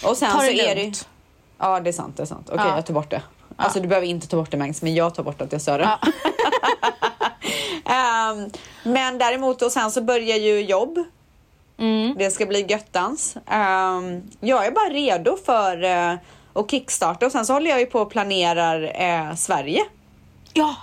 Och 0.03 0.17
sen 0.17 0.31
Ta 0.31 0.37
det 0.37 0.45
så 0.45 0.51
är 0.51 0.75
det 0.75 0.81
lugnt. 0.81 1.07
Ja 1.57 1.79
det 1.79 1.89
är 1.89 1.93
sant, 1.93 2.17
det 2.17 2.23
är 2.23 2.27
sant. 2.27 2.49
Okej 2.49 2.65
Ja. 2.67 2.75
jag 2.75 2.85
tar 2.85 2.93
bort 2.93 3.09
det. 3.09 3.21
Alltså 3.55 3.79
du 3.79 3.87
behöver 3.87 4.07
inte 4.07 4.27
ta 4.27 4.37
bort 4.37 4.51
det 4.51 4.57
Mangs, 4.57 4.81
men 4.81 4.95
jag 4.95 5.15
tar 5.15 5.23
bort 5.23 5.41
att 5.41 5.51
jag 5.51 5.61
sa 5.61 5.77
det. 5.77 5.89
Ehm, 7.85 8.49
men 8.83 9.17
däremot 9.17 9.61
och 9.61 9.71
sen 9.71 9.91
så 9.91 10.01
börjar 10.01 10.37
ju 10.37 10.61
jobb. 10.61 11.03
Mm. 11.77 12.15
Det 12.17 12.31
ska 12.31 12.45
bli 12.45 12.65
göttans. 12.69 13.37
Ehm, 13.47 14.23
jag 14.39 14.65
är 14.65 14.71
bara 14.71 14.89
redo 14.89 15.37
för 15.45 15.83
uh, 15.83 16.17
att 16.53 16.71
kickstarta 16.71 17.25
och 17.25 17.31
sen 17.31 17.45
så 17.45 17.53
håller 17.53 17.69
jag 17.69 17.79
ju 17.79 17.85
på 17.85 17.99
och 17.99 18.09
planerar 18.11 19.01
eh, 19.01 19.35
Sverige. 19.35 19.81
ja. 20.53 20.75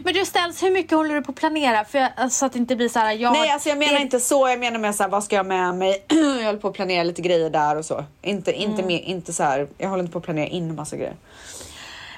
Men 0.00 0.14
du 0.14 0.24
Ställs, 0.24 0.62
hur 0.62 0.70
mycket 0.70 0.92
håller 0.92 1.14
du 1.14 1.22
på 1.22 1.30
att 1.30 1.36
planera? 1.36 1.84
För 1.84 1.98
jag, 1.98 2.32
så 2.32 2.46
att 2.46 2.52
det 2.52 2.58
inte 2.58 2.76
blir 2.76 2.88
så 2.88 2.98
här, 2.98 3.12
jag 3.12 3.32
Nej 3.32 3.50
alltså 3.50 3.68
jag 3.68 3.78
menar 3.78 3.92
det- 3.94 4.00
inte 4.02 4.20
så, 4.20 4.48
jag 4.48 4.58
menar 4.58 4.78
mer 4.78 4.92
såhär 4.92 5.10
vad 5.10 5.24
ska 5.24 5.36
jag 5.36 5.46
med 5.46 5.74
mig? 5.74 6.04
jag 6.08 6.44
håller 6.46 6.58
på 6.58 6.68
att 6.68 6.74
planera 6.74 7.02
lite 7.04 7.22
grejer 7.22 7.50
där 7.50 7.76
och 7.76 7.84
så. 7.84 8.04
Inte, 8.22 8.52
inte, 8.52 8.74
Mm. 8.82 8.86
mer, 8.86 8.98
inte 9.00 9.32
så 9.32 9.42
här. 9.42 9.68
jag 9.78 9.88
håller 9.88 10.02
inte 10.02 10.12
på 10.12 10.18
att 10.18 10.24
planera 10.24 10.46
in 10.46 10.74
massa 10.74 10.96
grejer. 10.96 11.16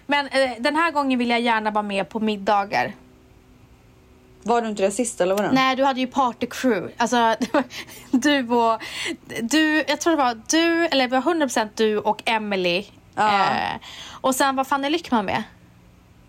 Men 0.07 0.29
eh, 0.29 0.51
den 0.59 0.77
här 0.77 0.91
gången 0.91 1.19
vill 1.19 1.31
jag 1.31 1.41
gärna 1.41 1.71
vara 1.71 1.83
med 1.83 2.09
på 2.09 2.21
middagar. 2.21 2.93
Var 4.43 4.63
du 4.63 4.69
inte 4.69 4.83
det 4.83 4.91
sist 4.91 5.21
eller 5.21 5.35
var 5.37 5.43
det? 5.45 5.53
Nej, 5.53 5.77
du 5.77 5.85
hade 5.85 6.01
ju 6.01 6.07
party 6.07 6.47
crew. 6.51 6.93
Alltså, 6.97 7.37
du 8.11 8.49
och... 8.49 8.81
Du, 9.43 9.85
jag 9.89 10.01
tror 10.01 10.11
det 10.17 10.23
var 10.23 10.41
du, 10.49 10.87
eller 10.87 11.09
det 11.09 11.21
var 11.21 11.35
100% 11.35 11.69
du 11.75 11.99
och 11.99 12.23
Emily. 12.25 12.85
Ja. 13.15 13.41
Eh, 13.45 13.81
och 14.21 14.35
sen 14.35 14.57
var 14.57 14.65
Fanny 14.65 14.91
Lyckman 14.91 15.25
med? 15.25 15.43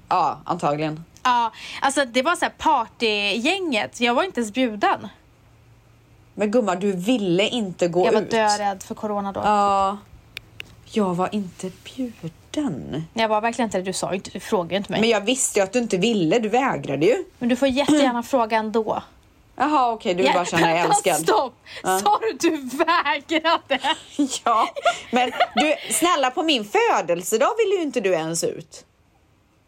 Ja, 0.09 0.39
antagligen. 0.45 1.03
Ja, 1.23 1.51
alltså 1.81 2.05
det 2.05 2.21
var 2.21 2.35
så 2.35 2.45
här 2.45 2.53
partygänget. 2.57 4.01
Jag 4.01 4.13
var 4.13 4.23
inte 4.23 4.39
ens 4.39 4.53
bjuden. 4.53 5.07
Men 6.33 6.51
gumman, 6.51 6.79
du 6.79 6.91
ville 6.91 7.47
inte 7.47 7.87
gå 7.87 8.05
Jag 8.05 8.13
var 8.13 8.21
ut. 8.21 8.31
dörädd 8.31 8.83
för 8.83 8.95
corona 8.95 9.31
då. 9.31 9.39
Ja. 9.43 9.97
Jag 10.91 11.15
var 11.15 11.29
inte 11.35 11.71
bjuden. 11.83 13.03
Jag 13.13 13.27
var 13.29 13.41
verkligen 13.41 13.67
inte 13.67 13.77
det. 13.77 13.83
Du 13.83 13.93
sa 13.93 14.13
inte, 14.13 14.29
du 14.29 14.39
frågade 14.39 14.75
inte 14.75 14.91
mig. 14.91 14.97
Men 15.01 15.01
Men, 15.01 15.09
jag 15.09 15.21
visste 15.21 15.59
ju 15.59 15.63
att 15.63 15.73
du 15.73 15.79
inte 15.79 15.97
ville, 15.97 16.39
du 16.39 16.49
vägrade 16.49 17.05
ju. 17.05 17.23
du 17.39 17.55
får 17.55 17.67
jättegärna 17.67 18.23
fråga 18.23 18.57
ändå. 18.57 19.03
Jaha 19.55 19.91
okej, 19.91 20.13
du 20.13 20.23
vill 20.23 20.33
bara 20.33 20.45
känna 20.45 20.67
dig 20.67 20.77
älskad. 20.79 21.15
Stopp! 21.15 21.53
Sa 21.83 22.19
du 22.21 22.49
du 22.49 22.69
vägrade? 22.77 23.79
Ja, 24.45 24.67
men 25.11 25.31
du 25.55 25.75
snälla 25.93 26.31
på 26.31 26.43
min 26.43 26.65
födelsedag 26.65 27.49
ville 27.57 27.75
ju 27.75 27.81
inte 27.81 28.01
du 28.01 28.13
ens 28.13 28.43
ut. 28.43 28.85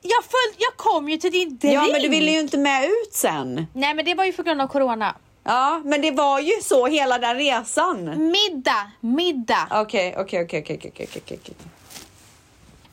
Jag, 0.01 0.23
följde, 0.23 0.57
jag 0.57 0.77
kom 0.77 1.09
ju 1.09 1.17
till 1.17 1.31
din 1.31 1.57
drink. 1.57 1.75
Ja 1.75 1.87
men 1.91 2.01
du 2.01 2.09
ville 2.09 2.31
ju 2.31 2.39
inte 2.39 2.57
med 2.57 2.83
ut 2.85 3.13
sen. 3.13 3.67
Nej 3.73 3.93
men 3.93 4.05
det 4.05 4.15
var 4.15 4.25
ju 4.25 4.33
på 4.33 4.43
grund 4.43 4.61
av 4.61 4.67
corona. 4.67 5.15
Ja, 5.43 5.81
men 5.85 6.01
det 6.01 6.11
var 6.11 6.39
ju 6.39 6.53
så 6.61 6.87
hela 6.87 7.17
den 7.17 7.35
resan. 7.35 8.31
Middag, 8.31 8.91
middag. 8.99 9.67
Okej, 9.71 10.15
okej, 10.17 10.43
okej, 10.43 10.61
okej, 10.61 10.79
okej, 10.93 11.07
okej. 11.25 11.55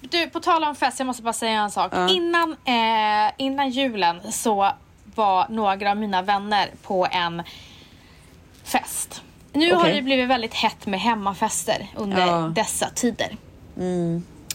Du, 0.00 0.28
på 0.28 0.40
tal 0.40 0.64
om 0.64 0.74
fest, 0.74 0.98
jag 0.98 1.06
måste 1.06 1.22
bara 1.22 1.32
säga 1.32 1.60
en 1.60 1.70
sak. 1.70 1.92
Ja. 1.94 2.08
Innan, 2.08 2.52
eh, 2.64 3.32
innan 3.36 3.70
julen 3.70 4.32
så 4.32 4.72
var 5.14 5.46
några 5.48 5.90
av 5.90 5.96
mina 5.96 6.22
vänner 6.22 6.70
på 6.82 7.06
en 7.10 7.42
fest. 8.64 9.22
Nu 9.52 9.72
har 9.72 9.80
Okej. 9.80 9.94
det 9.94 10.02
blivit 10.02 10.28
väldigt 10.28 10.54
hett 10.54 10.86
med 10.86 11.00
hemmafester 11.00 11.86
under. 11.96 12.38
Mm. 12.38 12.54
dessa 12.54 12.90
tider. 12.90 13.36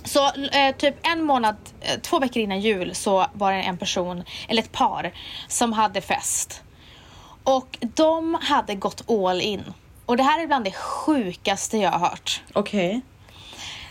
Så 0.04 0.26
eh, 0.52 0.76
typ 0.76 1.08
en 1.08 1.24
månad, 1.24 1.56
eh, 1.82 2.00
två 2.00 2.20
veckor 2.20 2.42
innan 2.42 2.60
jul 2.60 2.96
så 2.96 3.26
var 3.34 3.52
det 3.52 3.62
en 3.62 3.78
person, 3.78 4.24
eller 4.48 4.62
ett 4.62 4.72
par, 4.72 5.14
som 5.48 5.74
hade 5.74 6.02
fest. 6.02 6.64
Och 7.44 7.78
de 7.82 8.38
hade 8.42 8.76
gått 8.76 9.10
all 9.10 9.42
in. 9.42 9.64
Och 10.06 10.18
det 10.18 10.24
här 10.24 10.44
är 10.44 10.48
bland 10.48 10.66
det 10.66 10.72
sjukaste 10.76 11.78
jag 11.78 11.92
har 11.92 12.00
hört. 12.00 12.42
Okej. 12.54 13.02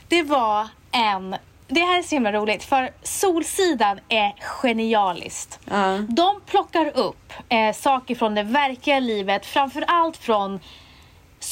Det 0.08 0.22
var 0.22 0.68
en... 0.90 1.36
Det 1.68 1.80
här 1.80 1.98
är 1.98 2.02
så 2.02 2.14
himla 2.14 2.32
roligt 2.32 2.64
för 2.64 2.90
Solsidan 3.02 4.00
är 4.08 4.34
genialiskt. 4.38 5.60
Ja. 5.70 5.98
De 5.98 6.40
plockar 6.46 6.96
upp 6.98 7.32
eh, 7.48 7.72
saker 7.72 8.14
från 8.14 8.34
det 8.34 8.42
verkliga 8.42 9.00
livet, 9.00 9.46
framförallt 9.46 10.16
från 10.16 10.60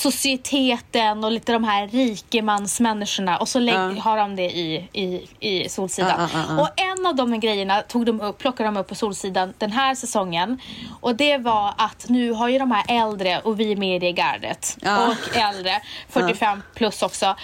societeten 0.03 1.25
och 1.25 1.31
lite 1.33 1.53
de 1.53 1.65
här 1.65 1.89
rikemansmänniskorna 1.89 3.39
och 3.39 3.49
så 3.49 3.61
Ja. 3.61 3.95
har 4.01 4.17
de 4.17 4.37
det 4.37 4.51
i, 4.51 4.89
i, 4.93 5.29
i 5.41 5.69
Solsidan. 5.69 6.29
Ja. 6.35 6.61
Och 6.63 6.69
en 6.81 7.07
av 7.07 7.15
de 7.15 7.41
grejerna 7.41 7.83
tog 7.83 8.07
de 8.07 8.21
upp, 8.21 8.39
plockade 8.39 8.67
de 8.69 8.77
upp 8.77 8.89
på 8.89 8.95
Solsidan 8.95 9.55
den 9.59 9.73
här 9.73 9.95
säsongen 9.95 10.61
och 11.01 11.15
det 11.15 11.39
var 11.39 11.75
att 11.79 12.09
nu 12.09 12.33
har 12.33 12.49
ju 12.49 12.59
de 12.59 12.71
här 12.71 12.85
äldre 12.89 13.41
och 13.41 13.61
vi 13.61 13.73
är 13.73 13.77
med 13.77 13.97
i 13.97 13.99
det 13.99 14.13
gardet 14.13 14.77
och 14.83 15.37
äldre, 15.37 15.81
45 16.09 16.63
plus 16.75 17.03
också, 17.03 17.37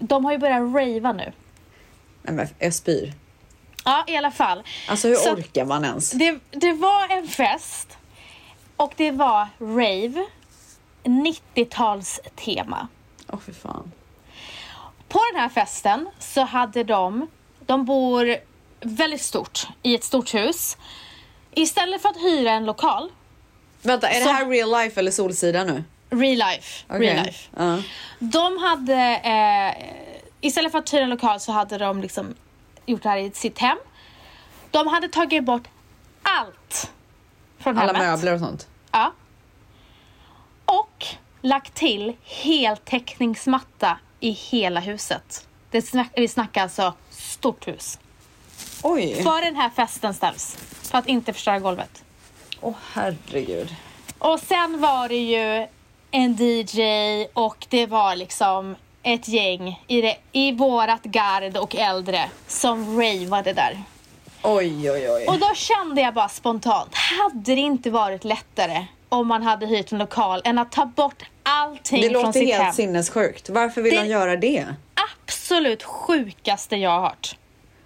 de 0.00 0.24
har 0.24 0.32
ju 0.32 0.38
börjat 0.38 0.60
rava 0.74 1.12
nu. 1.12 1.32
Nej 2.22 2.34
men 2.34 2.48
jag 2.58 2.74
spyr. 2.74 3.12
Ja, 3.84 4.04
i 4.06 4.16
alla 4.16 4.30
fall. 4.30 4.62
Alltså 4.88 5.08
hur 5.08 5.14
Så- 5.14 5.32
orkar 5.32 5.64
man 5.64 5.84
ens? 5.84 6.10
Det, 6.10 6.38
det 6.50 6.72
var 6.72 7.08
en 7.18 7.28
fest 7.28 7.96
och 8.76 8.92
det 8.96 9.10
var 9.10 9.48
rave, 9.60 10.24
90-talstema. 11.08 12.86
Åh 13.32 13.38
fy 13.46 13.52
fan. 13.52 13.92
På 15.08 15.20
den 15.32 15.40
här 15.40 15.48
festen 15.48 16.08
så 16.18 16.40
hade 16.44 16.84
de, 16.84 17.26
de 17.66 17.84
bor 17.84 18.36
väldigt 18.80 19.22
stort 19.22 19.66
i 19.82 19.94
ett 19.94 20.04
stort 20.04 20.34
hus. 20.34 20.76
Istället 21.54 22.02
för 22.02 22.08
att 22.08 22.16
hyra 22.16 22.50
en 22.50 22.66
lokal, 22.66 23.10
Vänta, 23.82 24.08
är 24.08 24.20
Så- 24.20 24.26
det 24.28 24.32
här 24.34 24.46
real 24.46 24.70
life 24.70 25.00
eller 25.00 25.10
Solsidan 25.10 25.66
nu? 25.66 25.84
real 26.10 26.36
life, 26.50 26.84
Okej. 26.88 27.00
real 27.00 27.26
life. 27.26 27.48
Ja. 27.56 27.78
De 28.18 28.58
hade, 28.58 29.16
eh, 29.16 29.86
istället 30.40 30.72
för 30.72 30.78
att 30.78 30.94
hyra 30.94 31.02
en 31.02 31.10
lokal 31.10 31.40
så 31.40 31.52
hade 31.52 31.78
de 31.78 32.00
liksom 32.02 32.34
gjort 32.86 33.02
det 33.02 33.08
här 33.08 33.16
i 33.18 33.30
sitt 33.30 33.58
hem. 33.58 33.78
De 34.70 34.86
hade 34.86 35.08
tagit 35.08 35.44
bort 35.44 35.68
allt 36.22 36.90
från 37.58 37.78
Alla 37.78 37.92
hemmet. 37.92 38.08
möbler 38.10 38.34
och 38.34 38.40
sånt. 38.40 38.66
Ja. 38.92 39.12
Och 40.68 41.06
lagt 41.42 41.74
till 41.74 42.16
heltäckningsmatta 42.24 43.98
i 44.20 44.30
hela 44.30 44.80
huset. 44.80 45.46
Det 45.70 45.82
snack, 45.82 46.10
vi 46.16 46.28
snackar 46.28 46.62
alltså 46.62 46.92
stort 47.10 47.68
hus. 47.68 47.98
Oj. 48.82 49.22
För 49.22 49.44
den 49.44 49.56
här 49.56 49.70
festen 49.70 50.14
ställs. 50.14 50.56
För 50.82 50.98
att 50.98 51.06
inte 51.06 51.32
förstöra 51.32 51.58
golvet. 51.58 52.04
Åh 52.60 52.74
herregud. 52.92 53.74
Och 54.18 54.40
sen 54.40 54.80
var 54.80 55.08
det 55.08 55.16
ju 55.16 55.66
en 56.10 56.36
DJ 56.38 57.26
och 57.32 57.66
det 57.68 57.86
var 57.86 58.16
liksom 58.16 58.76
ett 59.02 59.28
gäng 59.28 59.84
i, 59.86 60.00
det, 60.00 60.16
i 60.32 60.52
vårat 60.52 61.02
gard 61.02 61.56
och 61.56 61.76
äldre 61.76 62.30
som 62.46 63.00
ravade 63.00 63.52
där. 63.52 63.82
Oj 64.42 64.90
oj 64.90 65.10
oj. 65.10 65.26
Och 65.28 65.38
då 65.38 65.54
kände 65.54 66.00
jag 66.00 66.14
bara 66.14 66.28
spontant, 66.28 66.94
hade 66.94 67.54
det 67.54 67.60
inte 67.60 67.90
varit 67.90 68.24
lättare 68.24 68.86
om 69.08 69.26
man 69.28 69.42
hade 69.42 69.66
hyrt 69.66 69.92
en 69.92 69.98
lokal 69.98 70.42
än 70.44 70.58
att 70.58 70.72
ta 70.72 70.86
bort 70.86 71.22
allting 71.42 72.00
Det 72.00 72.10
från 72.10 72.22
låter 72.22 72.40
sitt 72.40 72.48
helt 72.48 72.62
hem? 72.64 72.72
sinnessjukt. 72.72 73.48
Varför 73.48 73.82
vill 73.82 73.92
Det- 73.92 73.98
han 73.98 74.08
göra 74.08 74.36
det? 74.36 74.66
Absolut 75.24 75.82
sjukaste 75.82 76.76
jag 76.76 76.90
har 76.90 77.00
hört. 77.00 77.36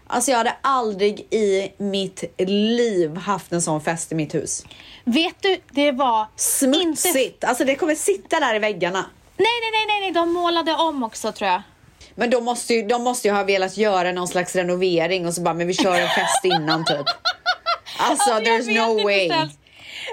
Alltså 0.06 0.30
jag 0.30 0.38
hade 0.38 0.54
aldrig 0.60 1.20
i 1.30 1.72
mitt 1.78 2.24
liv 2.48 3.16
haft 3.16 3.52
en 3.52 3.62
sån 3.62 3.80
fest 3.80 4.12
i 4.12 4.14
mitt 4.14 4.34
hus. 4.34 4.64
Vet 5.04 5.34
du, 5.42 5.60
det 5.70 5.92
var 5.92 6.26
Smutsigt. 6.36 7.16
inte... 7.16 7.46
Alltså 7.46 7.64
det 7.64 7.74
kommer 7.74 7.94
sitta 7.94 8.40
där 8.40 8.54
i 8.54 8.58
väggarna. 8.58 9.04
Nej, 9.36 9.46
nej, 9.72 9.86
nej, 9.88 10.00
nej, 10.00 10.10
de 10.12 10.32
målade 10.32 10.72
om 10.74 11.02
också 11.02 11.32
tror 11.32 11.50
jag. 11.50 11.62
Men 12.14 12.30
de 12.30 12.44
måste, 12.44 12.74
ju, 12.74 12.82
de 12.82 13.02
måste 13.02 13.28
ju 13.28 13.34
ha 13.34 13.42
velat 13.44 13.76
göra 13.76 14.12
någon 14.12 14.28
slags 14.28 14.56
renovering 14.56 15.26
och 15.26 15.34
så 15.34 15.40
bara, 15.40 15.54
men 15.54 15.66
vi 15.66 15.74
kör 15.74 15.94
en 16.00 16.08
fest 16.08 16.44
innan 16.44 16.84
typ. 16.84 17.06
Alltså 17.98 18.30
jag 18.30 18.42
there's 18.42 18.66
no 18.86 18.90
inte 18.92 19.04
way. 19.04 19.28
ställs. 19.28 19.52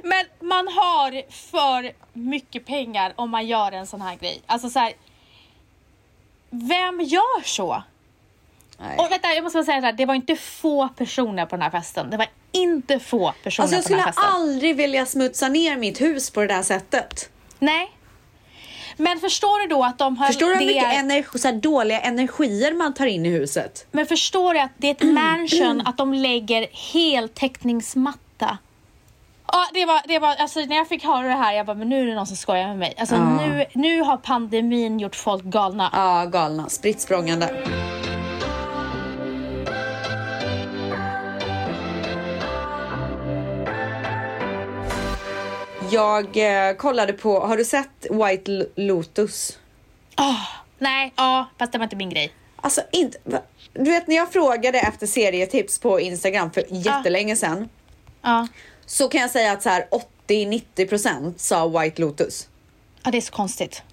Men 0.04 0.26
man 0.47 0.68
har 0.68 1.32
för 1.32 1.91
mycket 2.14 2.66
pengar 2.66 3.14
om 3.16 3.30
man 3.30 3.47
gör 3.47 3.72
en 3.72 3.88
sån 3.88 4.02
här 4.02 4.16
grej. 4.16 4.41
Alltså 4.45 4.70
så 4.70 4.80
här. 4.80 4.93
Vem 6.50 7.02
gör 7.02 7.43
så? 7.43 7.84
Nej. 8.80 8.97
Och 8.97 9.12
vänta, 9.12 9.28
jag 9.34 9.43
måste 9.43 9.58
bara 9.58 9.66
säga 9.66 9.80
så 9.82 9.86
här, 9.86 9.93
det 9.93 10.06
var 10.06 10.16
inte 10.16 10.36
få 10.36 10.88
personer 10.89 11.45
på 11.45 11.56
den 11.56 11.62
här 11.64 11.70
festen. 11.70 12.10
Det 12.10 12.18
var 12.18 12.28
inte 12.52 13.00
få 13.00 13.34
personer 13.43 13.64
Alltså 13.64 13.64
jag 13.64 13.70
på 13.70 13.76
den 13.76 13.84
skulle 13.84 14.00
här 14.02 14.06
festen. 14.12 14.24
aldrig 14.34 14.76
vilja 14.76 15.06
smutsa 15.06 15.47
ner 15.47 15.78
mitt 15.78 16.02
hus 16.02 16.30
på 16.32 16.39
det 16.41 16.47
där 16.47 16.64
sättet. 16.64 17.30
Nej. 17.60 17.91
Men 18.97 19.20
förstår 19.20 19.60
du 19.62 19.68
då 19.68 19.84
att 19.84 19.97
de 19.97 20.18
har... 20.18 20.28
Förstår 20.28 20.47
du 20.47 20.56
hur 20.56 20.66
mycket 20.66 20.84
är- 20.93 21.00
energi, 21.00 21.39
så 21.39 21.47
här 21.47 21.56
dåliga 21.56 22.02
energier 22.02 22.74
man 22.74 22.93
tar 22.93 23.06
in 23.06 23.26
i 23.26 23.30
huset? 23.30 23.88
Men 23.91 24.06
förstår 24.06 24.54
du 24.54 24.60
att 24.60 24.72
det 24.78 24.88
är 24.88 24.91
ett 24.91 25.04
mansion, 25.14 25.82
att 25.86 25.97
de 25.97 26.14
lägger 26.14 26.68
heltäckningsmatta? 26.93 28.20
Ja, 29.52 29.66
det 29.74 29.86
var, 29.86 30.02
det 30.08 30.20
var, 30.20 30.36
alltså 30.36 30.60
när 30.60 30.76
jag 30.76 30.88
fick 30.88 31.04
höra 31.04 31.28
det 31.28 31.34
här, 31.34 31.54
jag 31.54 31.66
bara, 31.66 31.74
men 31.76 31.89
nu 31.89 32.02
är 32.02 32.06
det 32.06 32.16
någon 32.16 32.28
som 32.28 32.36
skojar 32.38 32.68
med 32.68 32.78
mig. 32.78 32.93
Alltså 32.97 33.16
Ja. 33.16 33.22
nu, 33.47 33.66
nu 33.74 34.02
har 34.02 34.18
pandemin 34.18 35.00
gjort 35.00 35.16
folk 35.16 35.43
galna. 35.43 35.89
Ja, 35.93 36.26
galna. 36.26 36.70
Spritt 36.70 37.02
språngande. 37.02 37.64
Jag 45.91 46.38
eh, 46.70 46.76
kollade 46.76 47.14
på, 47.14 47.39
har 47.39 47.58
du 47.58 47.66
sett 47.66 48.06
White 48.10 48.66
Lotus? 48.76 49.58
Åh, 50.18 50.47
nej, 50.78 51.14
ja, 51.16 51.45
fast 51.60 51.72
det 51.72 51.78
var 51.78 51.84
inte 51.84 51.95
min 51.95 52.10
grej. 52.10 52.34
Alltså 52.62 52.82
inte, 52.91 53.18
du 53.74 53.91
vet 53.91 54.08
när 54.08 54.16
jag 54.16 54.32
frågade 54.34 54.80
efter 54.80 55.08
serietips 55.08 55.80
på 55.80 56.00
Instagram 56.00 56.52
för 56.52 56.64
jättelänge 56.70 57.36
sedan 57.36 57.70
Ja. 58.22 58.47
Så 58.90 59.10
kan 59.10 59.22
jag 59.22 59.32
säga 59.32 59.52
att 59.52 59.64
så 59.64 59.70
här 59.70 59.88
80-90% 60.28 61.34
sa 61.38 61.68
White 61.68 62.02
Lotus. 62.02 62.48
ja, 63.04 63.12
det 63.12 63.18
är 63.18 63.22
så 63.22 63.32
konstigt. 63.32 63.84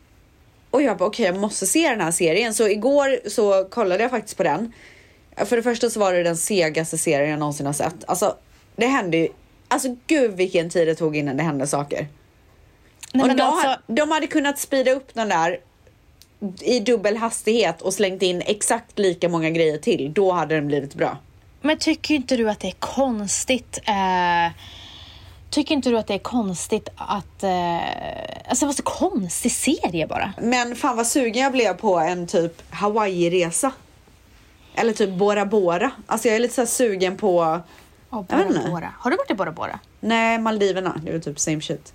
Och 0.70 0.82
jag 0.82 0.98
bara 0.98 1.08
okej 1.08 1.26
jag 1.26 1.36
måste 1.36 1.66
se 1.66 1.88
den 1.88 2.00
här 2.00 2.10
serien. 2.10 2.54
Så 2.54 2.68
igår 2.68 3.28
så 3.28 3.64
kollade 3.64 4.02
jag 4.02 4.10
faktiskt 4.10 4.36
på 4.36 4.42
den. 4.42 4.72
För 5.36 5.56
det 5.56 5.62
första 5.62 5.90
så 5.90 6.00
var 6.00 6.12
det 6.12 6.22
den 6.22 6.36
segaste 6.36 6.98
serien 6.98 7.30
jag 7.30 7.38
någonsin 7.38 7.66
har 7.66 7.72
sett. 7.72 7.94
Alltså 8.06 8.36
det 8.76 8.86
hände 8.86 9.16
ju, 9.16 9.28
alltså 9.68 9.96
gud 10.06 10.30
vilken 10.30 10.70
tid 10.70 10.88
det 10.88 10.94
tog 10.94 11.16
innan 11.16 11.36
det 11.36 11.42
hände 11.42 11.66
saker. 11.66 12.06
Nej, 13.12 13.30
och 13.30 13.36
de, 13.36 13.42
alltså, 13.42 13.76
de 13.86 14.10
hade 14.10 14.26
kunnat 14.26 14.58
speeda 14.58 14.92
upp 14.92 15.14
den 15.14 15.28
där 15.28 15.60
i 16.60 16.80
dubbel 16.80 17.16
hastighet 17.16 17.82
och 17.82 17.94
slängt 17.94 18.22
in 18.22 18.42
exakt 18.46 18.98
lika 18.98 19.28
många 19.28 19.50
grejer 19.50 19.78
till. 19.78 20.12
Då 20.14 20.32
hade 20.32 20.54
den 20.54 20.66
blivit 20.66 20.94
bra. 20.94 21.18
men 21.60 21.78
tycker 21.78 22.14
inte 22.14 22.36
du 22.36 22.50
att 22.50 22.60
det 22.60 22.68
är 22.68 22.76
konstigt? 22.78 23.78
Eh, 23.84 24.52
tycker 25.50 25.74
inte 25.74 25.90
du 25.90 25.98
att 25.98 26.06
det 26.06 26.14
är 26.14 26.18
konstigt 26.18 26.88
att... 26.96 27.42
Eh, 27.42 27.76
alltså 28.48 28.64
det 28.64 28.66
var 28.66 28.72
så 28.72 28.82
konstig 28.82 29.52
serie 29.52 30.06
bara. 30.06 30.32
Men 30.42 30.76
fan 30.76 30.96
vad 30.96 31.06
sugen 31.06 31.42
jag 31.42 31.52
blev 31.52 31.74
på 31.74 31.98
en 31.98 32.26
typ 32.26 32.62
Hawaii-resa. 32.70 33.72
Eller 34.74 34.92
typ 34.92 35.10
Bora 35.10 35.46
Bora. 35.46 35.90
Alltså 36.06 36.28
jag 36.28 36.34
är 36.36 36.40
lite 36.40 36.54
så 36.54 36.66
sugen 36.66 37.16
på, 37.16 37.60
Oh, 38.10 38.22
Bora. 38.22 38.68
Bora. 38.70 38.92
Har 38.98 39.10
du 39.10 39.16
varit 39.16 39.30
i 39.30 39.34
Bora 39.34 39.52
Bora? 39.52 39.78
nej 40.00 40.38
Maldiverna. 40.38 41.00
Det 41.04 41.10
är 41.10 41.18
typ 41.18 41.38
same 41.40 41.60
shit. 41.60 41.92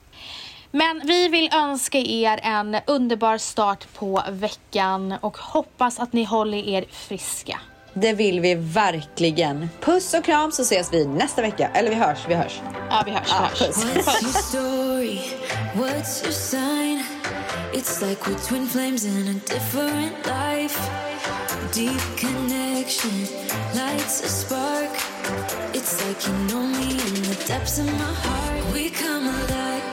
Men 0.72 1.02
vi 1.06 1.28
vill 1.28 1.50
önska 1.54 1.98
er 1.98 2.40
en 2.44 2.78
underbar 2.88 3.38
start 3.38 3.88
på 3.94 4.24
veckan 4.30 5.16
och 5.22 5.38
hoppas 5.38 6.00
att 6.00 6.14
ni 6.14 6.24
håller 6.24 6.58
er 6.58 6.86
friska. 6.92 7.60
Det 7.94 8.14
vill 8.14 8.40
vi 8.40 8.56
verkligen. 8.56 9.70
Puss 9.82 10.14
och 10.14 10.26
kram 10.26 10.52
så 10.52 10.62
ses 10.62 10.94
vi 10.94 11.06
nästa 11.06 11.42
vecka. 11.42 11.70
Eller 11.74 11.90
vi 11.90 11.96
hörs, 11.96 12.18
vi 12.28 12.36
hörs. 12.36 12.62
Ja, 12.90 13.04
vi 13.06 13.12
hörs. 13.12 13.28
Ja, 13.30 13.50
vi 13.60 13.66
hörs. 13.66 13.76
puss. 13.76 13.86
What's 13.86 14.24
your 14.24 14.34
story? 14.34 15.20
What's 15.76 16.24
your 16.24 16.34
sign? 16.34 17.04
It's 17.74 18.02
like 18.02 18.28
we're 18.28 18.48
twin 18.48 18.68
flames 18.68 19.06
in 19.06 19.28
a 19.28 19.34
different 19.54 20.26
life. 20.26 20.80
Deep 21.74 22.02
connection 22.18 23.28
lights 23.76 24.24
a 24.24 24.30
spark. 24.30 24.90
It's 25.74 26.06
like 26.08 26.28
you 26.28 26.34
know 26.50 26.68
me 26.68 26.92
in 26.92 27.24
the 27.24 27.44
depths 27.48 27.80
of 27.80 27.86
my 27.86 28.14
heart. 28.14 28.74
We 28.74 28.90
come 28.90 29.28
alive. 29.28 29.91